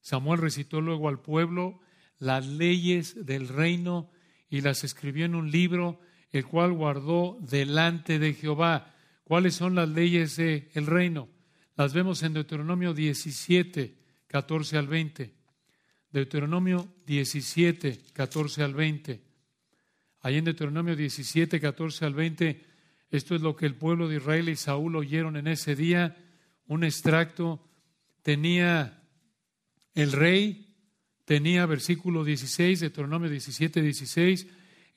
Samuel 0.00 0.40
recitó 0.40 0.80
luego 0.80 1.08
al 1.08 1.20
pueblo 1.20 1.80
las 2.18 2.46
leyes 2.46 3.26
del 3.26 3.48
reino 3.48 4.10
y 4.48 4.60
las 4.60 4.84
escribió 4.84 5.24
en 5.24 5.34
un 5.34 5.50
libro, 5.50 6.00
el 6.30 6.44
cual 6.46 6.72
guardó 6.72 7.38
delante 7.40 8.18
de 8.18 8.34
Jehová. 8.34 8.94
¿Cuáles 9.24 9.54
son 9.54 9.74
las 9.74 9.88
leyes 9.88 10.36
del 10.36 10.86
reino? 10.86 11.28
Las 11.76 11.92
vemos 11.92 12.22
en 12.22 12.34
Deuteronomio 12.34 12.94
17, 12.94 13.96
14 14.26 14.78
al 14.78 14.86
20. 14.86 15.34
Deuteronomio 16.10 16.88
17, 17.06 18.00
14 18.12 18.62
al 18.62 18.74
20. 18.74 19.20
Ahí 20.20 20.36
en 20.36 20.44
Deuteronomio 20.44 20.94
17, 20.94 21.60
14 21.60 22.04
al 22.04 22.14
20, 22.14 22.64
esto 23.10 23.34
es 23.34 23.42
lo 23.42 23.56
que 23.56 23.66
el 23.66 23.74
pueblo 23.74 24.08
de 24.08 24.16
Israel 24.16 24.48
y 24.48 24.56
Saúl 24.56 24.96
oyeron 24.96 25.36
en 25.36 25.48
ese 25.48 25.76
día. 25.76 26.16
Un 26.66 26.84
extracto 26.84 27.68
tenía 28.22 29.02
el 29.94 30.12
rey, 30.12 30.73
tenía 31.24 31.66
versículo 31.66 32.24
16, 32.24 32.80
Deuteronomio 32.80 33.30
17, 33.30 33.82
16, 33.82 34.46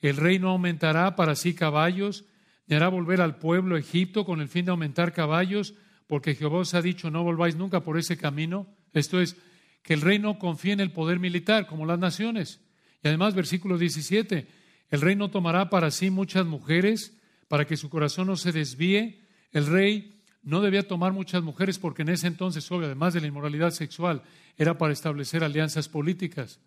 el 0.00 0.16
rey 0.16 0.38
no 0.38 0.50
aumentará 0.50 1.16
para 1.16 1.34
sí 1.34 1.54
caballos, 1.54 2.24
ni 2.66 2.76
hará 2.76 2.88
volver 2.88 3.20
al 3.20 3.38
pueblo 3.38 3.76
Egipto 3.76 4.24
con 4.24 4.40
el 4.40 4.48
fin 4.48 4.64
de 4.66 4.70
aumentar 4.70 5.12
caballos, 5.12 5.74
porque 6.06 6.34
Jehová 6.34 6.58
os 6.58 6.74
ha 6.74 6.82
dicho, 6.82 7.10
no 7.10 7.22
volváis 7.22 7.56
nunca 7.56 7.80
por 7.80 7.98
ese 7.98 8.16
camino. 8.16 8.66
Esto 8.92 9.20
es, 9.20 9.36
que 9.82 9.94
el 9.94 10.02
rey 10.02 10.18
no 10.18 10.38
confíe 10.38 10.72
en 10.72 10.80
el 10.80 10.92
poder 10.92 11.18
militar 11.18 11.66
como 11.66 11.86
las 11.86 11.98
naciones. 11.98 12.60
Y 13.02 13.08
además, 13.08 13.34
versículo 13.34 13.78
17, 13.78 14.46
el 14.90 15.00
rey 15.00 15.16
no 15.16 15.30
tomará 15.30 15.70
para 15.70 15.90
sí 15.90 16.10
muchas 16.10 16.46
mujeres 16.46 17.16
para 17.48 17.66
que 17.66 17.76
su 17.76 17.88
corazón 17.88 18.26
no 18.26 18.36
se 18.36 18.52
desvíe. 18.52 19.22
El 19.52 19.66
rey 19.66 20.17
no 20.48 20.62
debía 20.62 20.88
tomar 20.88 21.12
muchas 21.12 21.42
mujeres 21.42 21.78
porque 21.78 22.00
en 22.00 22.08
ese 22.08 22.26
entonces, 22.26 22.70
obvio, 22.72 22.86
además 22.86 23.12
de 23.12 23.20
la 23.20 23.26
inmoralidad 23.26 23.70
sexual, 23.70 24.22
era 24.56 24.78
para 24.78 24.94
establecer 24.94 25.44
alianzas 25.44 25.90
políticas. 25.90 26.58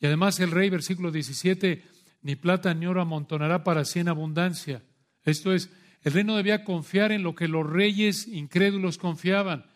Y 0.00 0.06
además 0.06 0.40
el 0.40 0.50
rey, 0.50 0.70
versículo 0.70 1.12
17, 1.12 1.84
ni 2.22 2.34
plata 2.34 2.72
ni 2.72 2.86
oro 2.86 3.02
amontonará 3.02 3.62
para 3.62 3.84
sí 3.84 4.00
en 4.00 4.08
abundancia. 4.08 4.82
Esto 5.22 5.52
es, 5.52 5.68
el 6.00 6.14
rey 6.14 6.24
no 6.24 6.34
debía 6.34 6.64
confiar 6.64 7.12
en 7.12 7.22
lo 7.22 7.34
que 7.34 7.46
los 7.46 7.68
reyes 7.68 8.26
incrédulos 8.26 8.96
confiaban, 8.96 9.66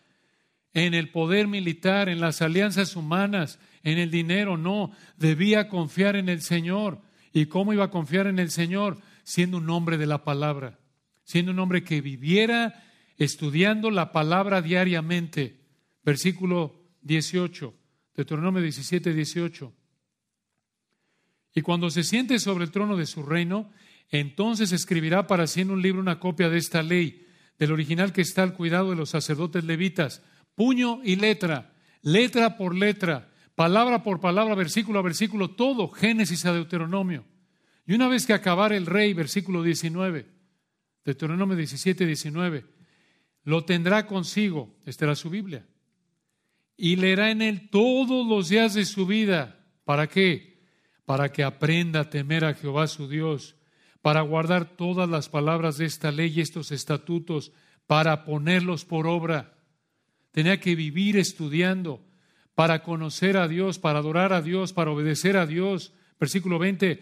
en 0.73 0.95
el 0.95 1.11
poder 1.11 1.47
militar, 1.47 2.09
en 2.09 2.21
las 2.21 2.41
alianzas 2.41 2.95
humanas, 2.95 3.59
en 3.83 3.99
el 3.99 4.09
dinero, 4.09 4.57
no, 4.57 4.91
debía 5.17 5.67
confiar 5.69 6.15
en 6.15 6.29
el 6.29 6.41
Señor. 6.41 6.99
¿Y 7.31 7.45
cómo 7.45 7.73
iba 7.73 7.85
a 7.85 7.91
confiar 7.91 8.25
en 8.25 8.39
el 8.39 8.49
Señor? 8.49 8.97
Siendo 9.23 9.57
un 9.57 9.69
hombre 9.69 9.99
de 9.99 10.07
la 10.07 10.23
palabra, 10.23 10.79
siendo 11.23 11.51
un 11.51 11.59
hombre 11.59 11.83
que 11.83 12.01
viviera 12.01 12.88
estudiando 13.19 13.91
la 13.91 14.11
palabra 14.11 14.63
diariamente. 14.63 15.59
Versículo 16.03 16.89
18, 17.03 17.75
Deuteronomio 18.15 18.61
17, 18.61 19.13
18. 19.13 19.73
Y 21.53 21.61
cuando 21.61 21.91
se 21.91 22.03
siente 22.03 22.39
sobre 22.39 22.63
el 22.63 22.71
trono 22.71 22.97
de 22.97 23.05
su 23.05 23.21
reino, 23.21 23.69
Entonces 24.11 24.71
escribirá 24.71 25.27
para 25.27 25.45
sí 25.45 25.61
en 25.61 25.69
un 25.69 25.83
libro 25.83 26.01
una 26.01 26.19
copia 26.19 26.49
de 26.49 26.57
esta 26.57 26.81
ley, 26.81 27.27
del 27.59 27.71
original 27.71 28.11
que 28.11 28.21
está 28.21 28.41
al 28.41 28.55
cuidado 28.55 28.89
de 28.89 28.95
los 28.95 29.11
sacerdotes 29.11 29.63
levitas, 29.65 30.23
puño 30.55 31.01
y 31.03 31.15
letra, 31.15 31.75
letra 32.01 32.57
por 32.57 32.73
letra, 32.73 33.29
palabra 33.53 34.01
por 34.01 34.19
palabra, 34.19 34.55
versículo 34.55 34.97
a 34.97 35.03
versículo, 35.03 35.51
todo, 35.51 35.89
Génesis 35.89 36.43
a 36.47 36.53
Deuteronomio. 36.53 37.23
Y 37.85 37.93
una 37.93 38.07
vez 38.07 38.25
que 38.25 38.33
acabara 38.33 38.75
el 38.75 38.87
rey, 38.87 39.13
versículo 39.13 39.61
19, 39.61 40.25
Deuteronomio 41.05 41.55
17, 41.55 42.07
19, 42.07 42.78
lo 43.43 43.65
tendrá 43.65 44.05
consigo, 44.05 44.75
esta 44.85 45.05
era 45.05 45.15
su 45.15 45.29
Biblia, 45.29 45.65
y 46.77 46.95
leerá 46.95 47.31
en 47.31 47.41
él 47.41 47.69
todos 47.69 48.25
los 48.27 48.49
días 48.49 48.73
de 48.73 48.85
su 48.85 49.05
vida. 49.05 49.65
¿Para 49.83 50.07
qué? 50.07 50.61
Para 51.05 51.31
que 51.31 51.43
aprenda 51.43 52.01
a 52.01 52.09
temer 52.09 52.45
a 52.45 52.53
Jehová 52.53 52.87
su 52.87 53.07
Dios, 53.07 53.55
para 54.01 54.21
guardar 54.21 54.77
todas 54.77 55.09
las 55.09 55.29
palabras 55.29 55.77
de 55.77 55.85
esta 55.85 56.11
ley 56.11 56.33
y 56.35 56.41
estos 56.41 56.71
estatutos, 56.71 57.51
para 57.87 58.23
ponerlos 58.23 58.85
por 58.85 59.07
obra. 59.07 59.57
Tenía 60.31 60.59
que 60.59 60.75
vivir 60.75 61.17
estudiando 61.17 62.05
para 62.53 62.83
conocer 62.83 63.35
a 63.37 63.47
Dios, 63.47 63.79
para 63.79 63.99
adorar 63.99 64.31
a 64.31 64.41
Dios, 64.41 64.73
para 64.73 64.91
obedecer 64.91 65.37
a 65.37 65.47
Dios. 65.47 65.93
Versículo 66.19 66.59
20, 66.59 67.01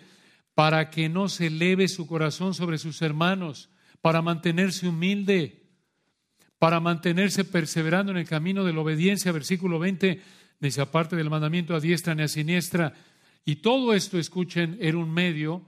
para 0.55 0.89
que 0.89 1.09
no 1.09 1.29
se 1.29 1.47
eleve 1.47 1.87
su 1.87 2.07
corazón 2.07 2.53
sobre 2.53 2.77
sus 2.77 3.01
hermanos, 3.01 3.69
para 4.01 4.21
mantenerse 4.21 4.87
humilde, 4.87 5.66
para 6.59 6.79
mantenerse 6.79 7.43
perseverando 7.43 8.11
en 8.11 8.17
el 8.17 8.27
camino 8.27 8.63
de 8.63 8.73
la 8.73 8.81
obediencia. 8.81 9.31
Versículo 9.31 9.79
20 9.79 10.21
dice, 10.59 10.81
aparte 10.81 11.15
del 11.15 11.29
mandamiento 11.29 11.75
a 11.75 11.79
diestra 11.79 12.15
ni 12.15 12.23
a 12.23 12.27
siniestra. 12.27 12.93
Y 13.45 13.57
todo 13.57 13.93
esto, 13.93 14.17
escuchen, 14.17 14.77
era 14.81 14.97
un 14.97 15.11
medio 15.13 15.65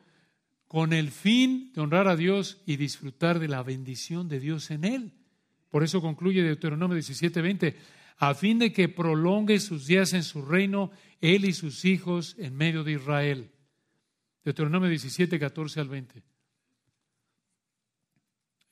con 0.68 0.94
el 0.94 1.12
fin 1.12 1.72
de 1.74 1.82
honrar 1.82 2.08
a 2.08 2.16
Dios 2.16 2.62
y 2.66 2.78
disfrutar 2.78 3.40
de 3.40 3.48
la 3.48 3.64
bendición 3.64 4.28
de 4.28 4.40
Dios 4.40 4.70
en 4.72 4.84
él. 4.84 5.14
Por 5.70 5.84
eso 5.84 6.02
concluye 6.02 6.44
Deuteronomio 6.44 6.98
17:20, 6.98 7.76
a 8.18 8.34
fin 8.34 8.60
de 8.60 8.74
que 8.74 8.90
prolongue 8.90 9.60
sus 9.60 9.88
días 9.88 10.14
en 10.14 10.24
su 10.24 10.42
reino, 10.42 10.92
él 11.22 11.46
y 11.46 11.54
sus 11.54 11.86
hijos 11.86 12.36
en 12.38 12.56
medio 12.56 12.84
de 12.84 12.94
Israel. 12.94 13.52
Deuteronomio 14.44 14.90
17, 14.90 15.40
14 15.40 15.80
al 15.80 15.90
20. 15.90 16.24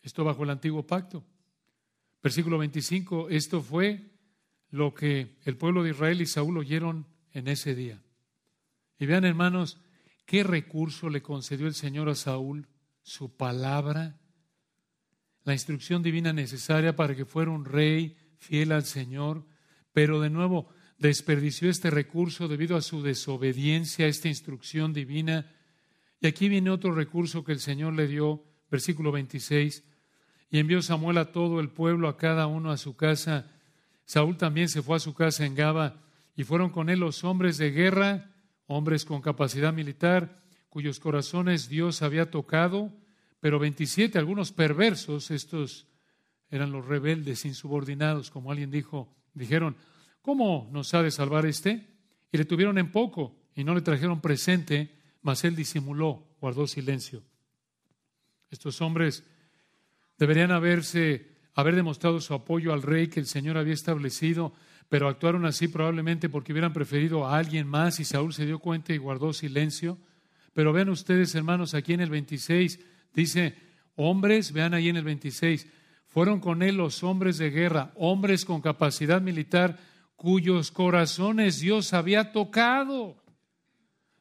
Esto 0.02 0.24
bajo 0.24 0.44
el 0.44 0.50
antiguo 0.50 0.86
pacto. 0.86 1.24
Versículo 2.22 2.58
25, 2.58 3.30
esto 3.30 3.62
fue 3.62 4.12
lo 4.70 4.94
que 4.94 5.38
el 5.46 5.58
pueblo 5.58 5.84
de 5.84 5.92
Israel 5.92 6.22
y 6.22 6.26
Saúl 6.26 6.58
oyeron 6.58 7.08
en 7.32 7.48
ese 7.48 7.76
día. 7.76 8.02
Y 9.00 9.06
vean, 9.06 9.26
hermanos, 9.26 9.80
qué 10.26 10.44
recurso 10.44 11.10
le 11.10 11.22
concedió 11.22 11.68
el 11.68 11.76
Señor 11.76 12.10
a 12.10 12.16
Saúl, 12.16 12.68
su 13.02 13.36
palabra, 13.36 14.20
la 15.44 15.54
instrucción 15.54 16.04
divina 16.04 16.34
necesaria 16.34 16.96
para 16.96 17.16
que 17.16 17.26
fuera 17.26 17.52
un 17.52 17.64
rey 17.64 18.18
fiel 18.38 18.74
al 18.74 18.84
Señor, 18.84 19.46
pero 19.94 20.20
de 20.20 20.30
nuevo 20.30 20.70
desperdició 20.98 21.70
este 21.70 21.90
recurso 21.90 22.48
debido 22.48 22.76
a 22.76 22.82
su 22.82 23.02
desobediencia 23.02 24.06
a 24.06 24.10
esta 24.10 24.28
instrucción 24.28 24.94
divina. 24.94 25.54
Y 26.20 26.28
aquí 26.28 26.50
viene 26.50 26.70
otro 26.70 26.94
recurso 26.94 27.44
que 27.44 27.54
el 27.54 27.60
Señor 27.60 27.94
le 27.94 28.08
dio, 28.08 28.44
versículo 28.70 29.12
26, 29.12 29.84
y 30.50 30.60
envió 30.60 30.82
Samuel 30.82 31.18
a 31.18 31.32
todo 31.32 31.60
el 31.60 31.70
pueblo, 31.70 32.08
a 32.08 32.18
cada 32.18 32.48
uno 32.48 32.72
a 32.72 32.78
su 32.78 32.96
casa. 32.96 33.52
Saúl 34.06 34.38
también 34.38 34.70
se 34.70 34.82
fue 34.82 34.98
a 34.98 35.00
su 35.00 35.14
casa 35.14 35.46
en 35.46 35.56
Gaba, 35.56 36.02
y 36.36 36.44
fueron 36.44 36.70
con 36.70 36.90
él 36.90 37.00
los 37.00 37.24
hombres 37.24 37.58
de 37.58 37.72
guerra, 37.72 38.32
hombres 38.68 39.06
con 39.06 39.22
capacidad 39.22 39.74
militar, 39.74 40.36
cuyos 40.70 41.00
corazones 41.00 41.68
Dios 41.68 42.02
había 42.02 42.30
tocado, 42.30 42.94
pero 43.40 43.60
27, 43.60 44.18
algunos 44.18 44.52
perversos, 44.52 45.32
estos 45.32 45.88
eran 46.50 46.72
los 46.72 46.86
rebeldes 46.86 47.46
insubordinados, 47.46 48.30
como 48.30 48.52
alguien 48.52 48.72
dijo, 48.72 49.14
dijeron, 49.34 49.76
¿cómo 50.22 50.70
nos 50.72 50.94
ha 50.94 51.02
de 51.02 51.12
salvar 51.12 51.46
este? 51.46 51.88
Y 52.32 52.38
le 52.38 52.46
tuvieron 52.46 52.78
en 52.78 52.92
poco 52.92 53.36
y 53.56 53.64
no 53.64 53.74
le 53.74 53.82
trajeron 53.82 54.22
presente, 54.22 54.96
mas 55.22 55.44
él 55.44 55.56
disimuló, 55.56 56.28
guardó 56.40 56.68
silencio. 56.68 57.24
Estos 58.50 58.82
hombres 58.82 59.24
deberían 60.18 60.52
haberse, 60.52 61.28
haber 61.54 61.76
demostrado 61.76 62.20
su 62.20 62.34
apoyo 62.34 62.74
al 62.74 62.82
rey 62.82 63.08
que 63.08 63.20
el 63.20 63.28
Señor 63.28 63.58
había 63.58 63.74
establecido, 63.74 64.54
pero 64.90 65.10
actuaron 65.10 65.46
así 65.46 65.68
probablemente 65.68 66.30
porque 66.30 66.54
hubieran 66.54 66.74
preferido 66.74 67.26
a 67.26 67.38
alguien 67.38 67.68
más 67.68 68.00
y 68.00 68.06
Saúl 68.06 68.34
se 68.34 68.46
dio 68.46 68.60
cuenta 68.60 68.94
y 68.94 68.98
guardó 68.98 69.34
silencio. 69.34 69.98
Pero 70.54 70.74
vean 70.74 70.90
ustedes, 70.90 71.36
hermanos, 71.36 71.74
aquí 71.74 71.94
en 71.94 72.02
el 72.02 72.10
26 72.10 72.80
dice, 73.14 73.56
hombres, 73.96 74.54
vean 74.54 74.74
ahí 74.74 74.90
en 74.90 74.98
el 74.98 75.04
26, 75.04 75.68
fueron 76.08 76.40
con 76.40 76.64
él 76.64 76.78
los 76.78 77.04
hombres 77.04 77.38
de 77.38 77.52
guerra, 77.52 77.92
hombres 77.96 78.46
con 78.46 78.62
capacidad 78.62 79.22
militar, 79.22 79.78
cuyos 80.16 80.72
corazones 80.72 81.60
Dios 81.60 81.94
había 81.94 82.32
tocado. 82.32 83.24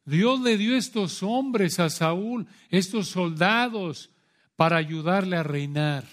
Dios 0.05 0.41
le 0.41 0.57
dio 0.57 0.77
estos 0.77 1.23
hombres 1.23 1.81
a 1.81 1.91
Saúl, 1.91 2.47
estos 2.71 3.09
soldados, 3.09 4.11
para 4.57 4.79
ayudarle 4.79 5.37
a 5.37 5.43
reinar. 5.43 6.05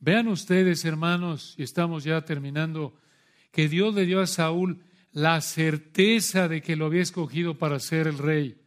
Vean 0.00 0.28
ustedes, 0.28 0.84
hermanos, 0.84 1.54
y 1.56 1.62
estamos 1.62 2.04
ya 2.04 2.24
terminando, 2.24 2.98
que 3.52 3.68
Dios 3.68 3.94
le 3.94 4.06
dio 4.06 4.20
a 4.20 4.26
Saúl 4.26 4.82
la 5.12 5.40
certeza 5.40 6.48
de 6.48 6.62
que 6.62 6.74
lo 6.74 6.86
había 6.86 7.02
escogido 7.02 7.58
para 7.58 7.78
ser 7.78 8.06
el 8.08 8.18
rey. 8.18 8.60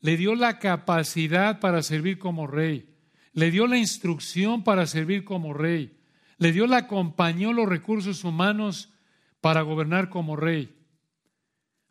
Le 0.00 0.16
dio 0.16 0.34
la 0.34 0.58
capacidad 0.58 1.58
para 1.58 1.82
servir 1.82 2.18
como 2.18 2.46
rey 2.46 2.90
le 3.32 3.50
dio 3.50 3.66
la 3.66 3.78
instrucción 3.78 4.64
para 4.64 4.86
servir 4.86 5.24
como 5.24 5.54
rey, 5.54 5.96
le 6.38 6.52
dio 6.52 6.66
la 6.66 6.86
compañía, 6.86 7.50
los 7.52 7.68
recursos 7.68 8.24
humanos 8.24 8.92
para 9.40 9.62
gobernar 9.62 10.08
como 10.08 10.36
rey. 10.36 10.76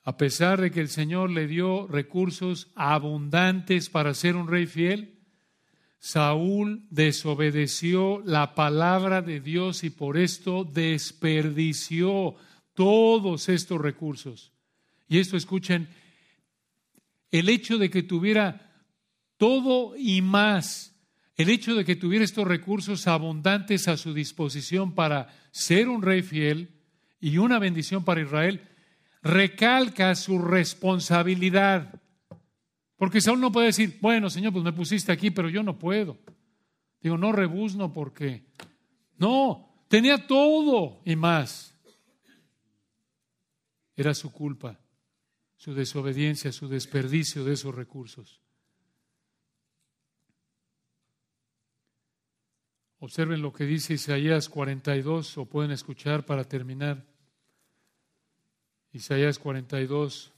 A 0.03 0.17
pesar 0.17 0.59
de 0.59 0.71
que 0.71 0.79
el 0.79 0.89
Señor 0.89 1.29
le 1.29 1.47
dio 1.47 1.87
recursos 1.87 2.71
abundantes 2.75 3.89
para 3.89 4.13
ser 4.13 4.35
un 4.35 4.47
rey 4.47 4.65
fiel, 4.65 5.18
Saúl 5.99 6.87
desobedeció 6.89 8.21
la 8.25 8.55
palabra 8.55 9.21
de 9.21 9.41
Dios 9.41 9.83
y 9.83 9.89
por 9.89 10.17
esto 10.17 10.63
desperdició 10.63 12.35
todos 12.73 13.49
estos 13.49 13.79
recursos. 13.79 14.53
Y 15.07 15.19
esto 15.19 15.37
escuchen, 15.37 15.89
el 17.31 17.49
hecho 17.49 17.77
de 17.77 17.89
que 17.89 18.03
tuviera 18.03 18.85
todo 19.37 19.95
y 19.95 20.21
más 20.21 20.89
el 21.39 21.49
hecho 21.49 21.73
de 21.73 21.85
que 21.85 21.95
tuviera 21.95 22.25
estos 22.25 22.45
recursos 22.45 23.07
abundantes 23.07 23.87
a 23.87 23.95
su 23.95 24.13
disposición 24.13 24.93
para 24.93 25.29
ser 25.51 25.87
un 25.87 26.01
rey 26.01 26.21
fiel 26.21 26.81
y 27.21 27.37
una 27.37 27.59
bendición 27.59 28.03
para 28.03 28.19
Israel, 28.19 28.67
recalca 29.23 30.15
su 30.15 30.37
responsabilidad. 30.37 32.01
Porque 32.99 33.21
Saúl 33.21 33.39
no 33.39 33.49
puede 33.49 33.67
decir, 33.67 33.97
bueno, 34.01 34.29
Señor, 34.29 34.51
pues 34.51 34.65
me 34.65 34.73
pusiste 34.73 35.13
aquí, 35.13 35.31
pero 35.31 35.47
yo 35.47 35.63
no 35.63 35.79
puedo. 35.79 36.17
Digo, 37.01 37.17
no 37.17 37.31
rebuzno 37.31 37.93
porque... 37.93 38.45
No, 39.17 39.85
tenía 39.87 40.27
todo 40.27 41.01
y 41.05 41.15
más. 41.15 41.73
Era 43.95 44.13
su 44.13 44.33
culpa, 44.33 44.81
su 45.55 45.73
desobediencia, 45.73 46.51
su 46.51 46.67
desperdicio 46.67 47.45
de 47.45 47.53
esos 47.53 47.73
recursos. 47.73 48.41
Observen 52.99 53.41
lo 53.41 53.53
que 53.53 53.63
dice 53.63 53.93
Isaías 53.93 54.49
42, 54.49 55.37
o 55.37 55.45
pueden 55.45 55.71
escuchar 55.71 56.25
para 56.25 56.43
terminar. 56.43 57.05
Isaías 58.91 59.39
42. 59.39 60.33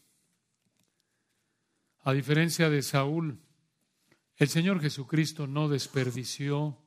A 2.03 2.13
diferencia 2.13 2.69
de 2.69 2.81
Saúl, 2.81 3.39
el 4.37 4.47
Señor 4.47 4.81
Jesucristo 4.81 5.47
no 5.47 5.69
desperdició 5.69 6.77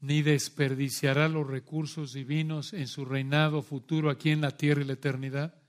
ni 0.00 0.22
desperdiciará 0.22 1.28
los 1.28 1.46
recursos 1.46 2.12
divinos 2.12 2.72
en 2.72 2.86
su 2.86 3.04
reinado 3.04 3.62
futuro 3.62 4.10
aquí 4.10 4.30
en 4.30 4.40
la 4.40 4.56
tierra 4.56 4.82
y 4.82 4.84
la 4.84 4.92
eternidad. 4.92 5.60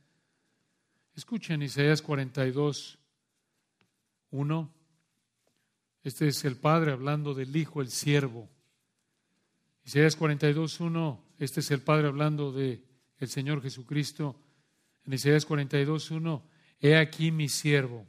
Escuchen 1.15 1.61
Isaías 1.61 2.01
42, 2.01 2.99
1. 4.29 4.73
Este 6.03 6.27
es 6.27 6.45
el 6.45 6.57
Padre 6.57 6.91
hablando 6.91 7.33
del 7.33 7.55
Hijo, 7.55 7.81
el 7.81 7.89
siervo 7.89 8.49
Isaías 9.87 10.19
42.1, 10.19 11.17
este 11.39 11.61
es 11.61 11.71
el 11.71 11.79
Padre 11.79 12.09
hablando 12.09 12.51
de 12.51 12.83
el 13.19 13.29
Señor 13.29 13.61
Jesucristo. 13.61 14.37
En 15.05 15.13
Isaías 15.13 15.47
42.1, 15.47 16.43
he 16.81 16.97
aquí 16.97 17.31
mi 17.31 17.47
siervo, 17.47 18.05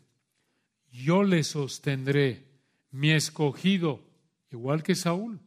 yo 0.91 1.22
le 1.22 1.43
sostendré, 1.45 2.47
mi 2.91 3.11
escogido, 3.11 4.03
igual 4.51 4.82
que 4.82 4.95
Saúl, 4.95 5.41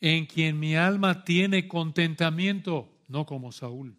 en 0.00 0.26
quien 0.26 0.58
mi 0.58 0.76
alma 0.76 1.24
tiene 1.24 1.68
contentamiento, 1.68 2.92
no 3.08 3.26
como 3.26 3.52
Saúl. 3.52 3.98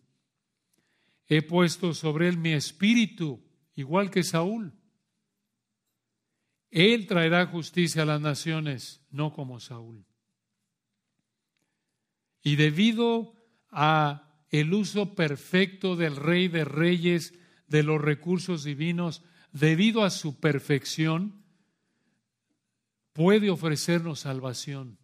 He 1.28 1.42
puesto 1.42 1.94
sobre 1.94 2.30
él 2.30 2.38
mi 2.38 2.54
espíritu, 2.54 3.44
igual 3.76 4.10
que 4.10 4.24
Saúl. 4.24 4.74
Él 6.72 7.08
traerá 7.08 7.46
justicia 7.48 8.04
a 8.04 8.06
las 8.06 8.22
naciones, 8.22 9.02
no 9.12 9.34
como 9.34 9.60
Saúl. 9.60 10.06
Y 12.42 12.56
debido 12.56 13.34
a 13.70 14.24
el 14.50 14.74
uso 14.74 15.16
perfecto 15.16 15.96
del 15.96 16.16
Rey 16.16 16.48
de 16.48 16.64
Reyes 16.64 17.34
de 17.68 17.84
los 17.84 18.02
recursos 18.02 18.64
divinos, 18.64 19.24
debido 19.60 20.04
a 20.04 20.10
su 20.10 20.40
perfección, 20.40 21.44
puede 23.14 23.50
ofrecernos 23.50 24.22
salvación. 24.22 24.98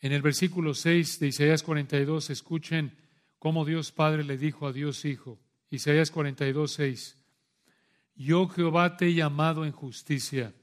En 0.00 0.12
el 0.12 0.22
versículo 0.22 0.74
6 0.74 1.18
de 1.20 1.28
Isaías 1.28 1.62
42, 1.62 2.30
escuchen 2.30 2.96
cómo 3.38 3.64
Dios 3.64 3.92
Padre 3.92 4.24
le 4.24 4.38
dijo 4.38 4.66
a 4.66 4.72
Dios 4.72 5.04
Hijo. 5.04 5.38
Isaías 5.70 6.10
42, 6.10 6.72
6. 6.72 7.18
Yo 8.14 8.48
Jehová 8.48 8.96
te 8.96 9.08
he 9.08 9.14
llamado 9.14 9.64
en 9.64 9.72
justicia 9.72 10.54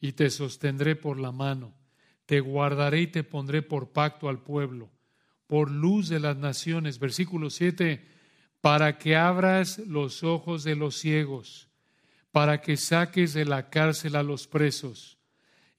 y 0.00 0.12
te 0.12 0.30
sostendré 0.30 0.94
por 0.94 1.18
la 1.18 1.32
mano, 1.32 1.74
te 2.26 2.40
guardaré 2.40 3.02
y 3.02 3.06
te 3.08 3.24
pondré 3.24 3.62
por 3.62 3.92
pacto 3.92 4.28
al 4.28 4.42
pueblo, 4.42 4.90
por 5.46 5.70
luz 5.70 6.08
de 6.08 6.20
las 6.20 6.36
naciones. 6.36 6.98
Versículo 6.98 7.50
7, 7.50 8.15
para 8.60 8.98
que 8.98 9.16
abras 9.16 9.78
los 9.78 10.22
ojos 10.22 10.64
de 10.64 10.76
los 10.76 10.96
ciegos, 10.96 11.68
para 12.32 12.60
que 12.60 12.76
saques 12.76 13.32
de 13.32 13.44
la 13.44 13.70
cárcel 13.70 14.16
a 14.16 14.22
los 14.22 14.46
presos 14.46 15.18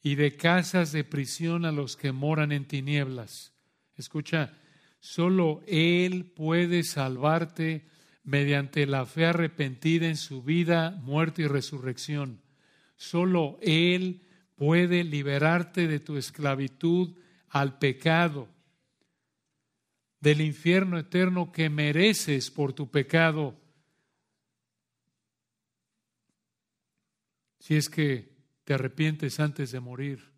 y 0.01 0.15
de 0.15 0.36
casas 0.36 0.91
de 0.91 1.03
prisión 1.03 1.65
a 1.65 1.71
los 1.71 1.97
que 1.97 2.11
moran 2.11 2.51
en 2.51 2.65
tinieblas. 2.65 3.53
Escucha, 3.95 4.53
solo 4.99 5.61
Él 5.67 6.25
puede 6.25 6.84
salvarte 6.84 7.86
mediante 8.23 8.86
la 8.86 9.05
fe 9.05 9.25
arrepentida 9.25 10.07
en 10.07 10.17
su 10.17 10.43
vida, 10.43 10.91
muerte 11.01 11.43
y 11.43 11.47
resurrección. 11.47 12.41
Solo 12.95 13.57
Él 13.61 14.21
puede 14.55 15.03
liberarte 15.03 15.88
de 15.88 15.99
tu 15.99 16.17
esclavitud 16.17 17.15
al 17.49 17.78
pecado, 17.78 18.49
del 20.20 20.41
infierno 20.41 20.97
eterno 20.97 21.51
que 21.51 21.70
mereces 21.70 22.49
por 22.51 22.74
tu 22.74 22.89
pecado. 22.89 23.59
Si 27.59 27.76
es 27.76 27.89
que 27.89 28.36
te 28.63 28.74
arrepientes 28.74 29.39
antes 29.39 29.72
de 29.72 29.80
morir. 29.80 30.32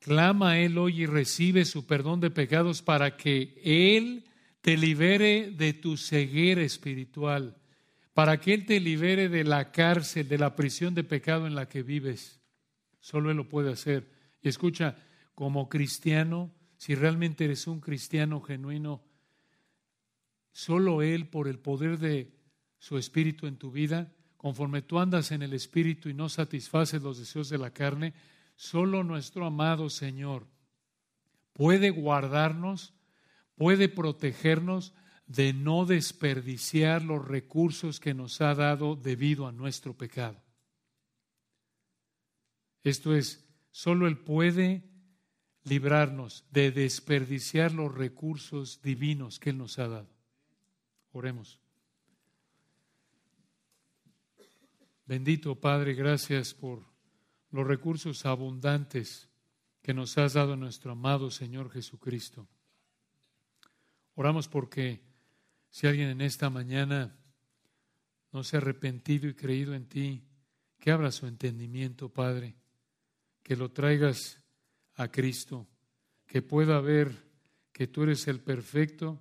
Clama 0.00 0.50
a 0.50 0.58
Él 0.58 0.78
hoy 0.78 1.02
y 1.02 1.06
recibe 1.06 1.64
su 1.64 1.86
perdón 1.86 2.20
de 2.20 2.30
pecados 2.30 2.82
para 2.82 3.16
que 3.16 3.60
Él 3.64 4.24
te 4.60 4.76
libere 4.76 5.50
de 5.50 5.72
tu 5.72 5.96
ceguera 5.96 6.62
espiritual, 6.62 7.56
para 8.12 8.38
que 8.38 8.52
Él 8.52 8.66
te 8.66 8.80
libere 8.80 9.28
de 9.28 9.44
la 9.44 9.72
cárcel, 9.72 10.28
de 10.28 10.38
la 10.38 10.56
prisión 10.56 10.94
de 10.94 11.04
pecado 11.04 11.46
en 11.46 11.54
la 11.54 11.68
que 11.68 11.82
vives. 11.82 12.40
Solo 13.00 13.30
Él 13.30 13.36
lo 13.36 13.48
puede 13.48 13.72
hacer. 13.72 14.10
Y 14.42 14.48
escucha, 14.48 14.96
como 15.34 15.68
cristiano, 15.68 16.52
si 16.76 16.94
realmente 16.94 17.44
eres 17.44 17.66
un 17.66 17.80
cristiano 17.80 18.40
genuino, 18.40 19.02
solo 20.52 21.02
Él, 21.02 21.28
por 21.28 21.48
el 21.48 21.58
poder 21.58 21.98
de 21.98 22.34
su 22.78 22.98
Espíritu 22.98 23.46
en 23.46 23.56
tu 23.56 23.70
vida, 23.70 24.12
conforme 24.36 24.82
tú 24.82 24.98
andas 24.98 25.30
en 25.32 25.42
el 25.42 25.52
Espíritu 25.52 26.08
y 26.08 26.14
no 26.14 26.28
satisfaces 26.28 27.02
los 27.02 27.18
deseos 27.18 27.48
de 27.48 27.58
la 27.58 27.72
carne, 27.72 28.14
solo 28.54 29.04
nuestro 29.04 29.46
amado 29.46 29.90
Señor 29.90 30.46
puede 31.52 31.90
guardarnos 31.90 32.92
puede 33.56 33.88
protegernos 33.88 34.92
de 35.26 35.52
no 35.52 35.86
desperdiciar 35.86 37.02
los 37.02 37.26
recursos 37.26 37.98
que 37.98 38.14
nos 38.14 38.40
ha 38.40 38.54
dado 38.54 38.94
debido 38.94 39.48
a 39.48 39.52
nuestro 39.52 39.94
pecado. 39.94 40.40
Esto 42.84 43.16
es, 43.16 43.44
solo 43.72 44.06
Él 44.06 44.18
puede 44.18 44.84
librarnos 45.66 46.44
de 46.52 46.70
desperdiciar 46.70 47.72
los 47.72 47.92
recursos 47.92 48.80
divinos 48.82 49.40
que 49.40 49.50
Él 49.50 49.58
nos 49.58 49.78
ha 49.80 49.88
dado. 49.88 50.08
Oremos. 51.12 51.58
Bendito 55.06 55.54
Padre, 55.60 55.94
gracias 55.94 56.54
por 56.54 56.82
los 57.50 57.66
recursos 57.66 58.24
abundantes 58.26 59.28
que 59.82 59.92
nos 59.92 60.16
has 60.18 60.34
dado 60.34 60.56
nuestro 60.56 60.92
amado 60.92 61.30
Señor 61.30 61.70
Jesucristo. 61.70 62.46
Oramos 64.14 64.48
porque 64.48 65.02
si 65.70 65.88
alguien 65.88 66.08
en 66.08 66.20
esta 66.20 66.48
mañana 66.48 67.16
no 68.32 68.44
se 68.44 68.56
ha 68.56 68.60
arrepentido 68.60 69.28
y 69.28 69.34
creído 69.34 69.74
en 69.74 69.88
ti, 69.88 70.22
que 70.78 70.92
abra 70.92 71.10
su 71.10 71.26
entendimiento, 71.26 72.08
Padre, 72.08 72.54
que 73.42 73.56
lo 73.56 73.72
traigas 73.72 74.40
a 74.96 75.08
Cristo, 75.08 75.66
que 76.26 76.42
pueda 76.42 76.80
ver 76.80 77.24
que 77.72 77.86
tú 77.86 78.02
eres 78.02 78.26
el 78.28 78.40
perfecto, 78.40 79.20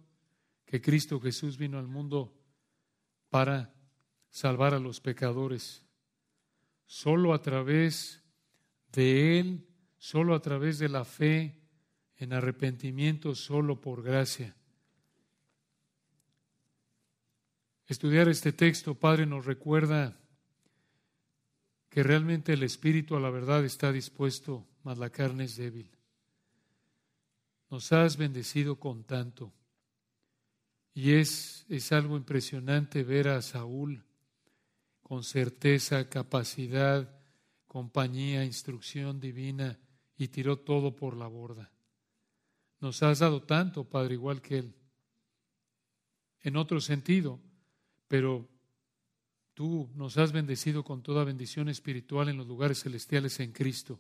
que 0.66 0.82
Cristo 0.82 1.20
Jesús 1.20 1.58
vino 1.58 1.78
al 1.78 1.88
mundo 1.88 2.34
para 3.30 3.74
salvar 4.30 4.74
a 4.74 4.80
los 4.80 5.02
pecadores. 5.02 5.86
Solo 6.86 7.34
a 7.34 7.42
través 7.42 8.24
de 8.92 9.40
Él, 9.40 9.68
solo 9.98 10.36
a 10.36 10.42
través 10.42 10.80
de 10.80 10.90
la 10.90 11.06
fe 11.06 11.60
en 12.18 12.34
arrepentimiento, 12.34 13.36
solo 13.36 13.82
por 13.82 14.02
gracia 14.02 14.56
Estudiar 17.88 18.28
este 18.30 18.52
texto, 18.52 18.96
Padre, 18.96 19.28
nos 19.28 19.46
recuerda 19.46 20.18
que 21.90 22.02
realmente 22.02 22.54
el 22.54 22.64
espíritu 22.64 23.16
a 23.16 23.20
la 23.20 23.30
verdad 23.30 23.64
está 23.64 23.92
dispuesto, 23.92 24.66
mas 24.86 25.00
la 25.00 25.10
carne 25.10 25.46
es 25.46 25.58
débil. 25.58 25.90
Nos 27.72 27.92
has 27.92 28.18
bendecido 28.18 28.80
con 28.80 29.04
tanto. 29.04 29.52
Y 30.94 31.14
es, 31.14 31.66
es 31.68 31.92
algo 31.92 32.16
impresionante 32.16 33.04
ver 33.04 33.30
a 33.30 33.42
Saúl 33.42 34.06
con 35.02 35.24
certeza, 35.24 36.08
capacidad, 36.08 37.20
compañía, 37.68 38.46
instrucción 38.46 39.20
divina 39.20 39.80
y 40.18 40.28
tiró 40.28 40.60
todo 40.60 40.96
por 40.96 41.18
la 41.18 41.28
borda. 41.28 41.72
Nos 42.80 43.02
has 43.02 43.20
dado 43.20 43.42
tanto, 43.42 43.90
Padre, 43.90 44.14
igual 44.14 44.40
que 44.40 44.60
él. 44.60 44.76
En 46.42 46.58
otro 46.58 46.80
sentido, 46.80 47.40
pero 48.08 48.48
tú 49.56 49.90
nos 49.96 50.20
has 50.20 50.32
bendecido 50.32 50.84
con 50.84 51.02
toda 51.02 51.24
bendición 51.24 51.70
espiritual 51.70 52.30
en 52.30 52.38
los 52.38 52.46
lugares 52.46 52.84
celestiales 52.84 53.40
en 53.40 53.52
Cristo. 53.52 54.00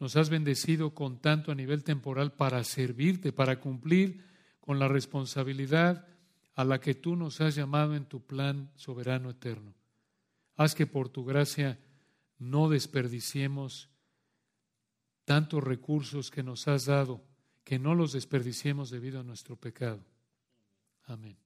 Nos 0.00 0.16
has 0.16 0.30
bendecido 0.30 0.94
con 0.94 1.20
tanto 1.20 1.52
a 1.52 1.54
nivel 1.54 1.84
temporal 1.84 2.32
para 2.32 2.64
servirte, 2.64 3.32
para 3.32 3.60
cumplir 3.60 4.24
con 4.60 4.78
la 4.78 4.88
responsabilidad 4.88 6.08
a 6.54 6.64
la 6.64 6.80
que 6.80 6.94
tú 6.94 7.16
nos 7.16 7.40
has 7.40 7.54
llamado 7.54 7.94
en 7.94 8.06
tu 8.06 8.26
plan 8.26 8.70
soberano 8.76 9.30
eterno. 9.30 9.74
Haz 10.56 10.74
que 10.74 10.86
por 10.86 11.10
tu 11.10 11.24
gracia 11.24 11.78
no 12.38 12.68
desperdiciemos 12.70 13.90
tantos 15.26 15.62
recursos 15.62 16.30
que 16.30 16.42
nos 16.42 16.66
has 16.66 16.86
dado, 16.86 17.22
que 17.62 17.78
no 17.78 17.94
los 17.94 18.12
desperdiciemos 18.12 18.90
debido 18.90 19.20
a 19.20 19.22
nuestro 19.22 19.56
pecado. 19.56 20.04
Amén. 21.04 21.36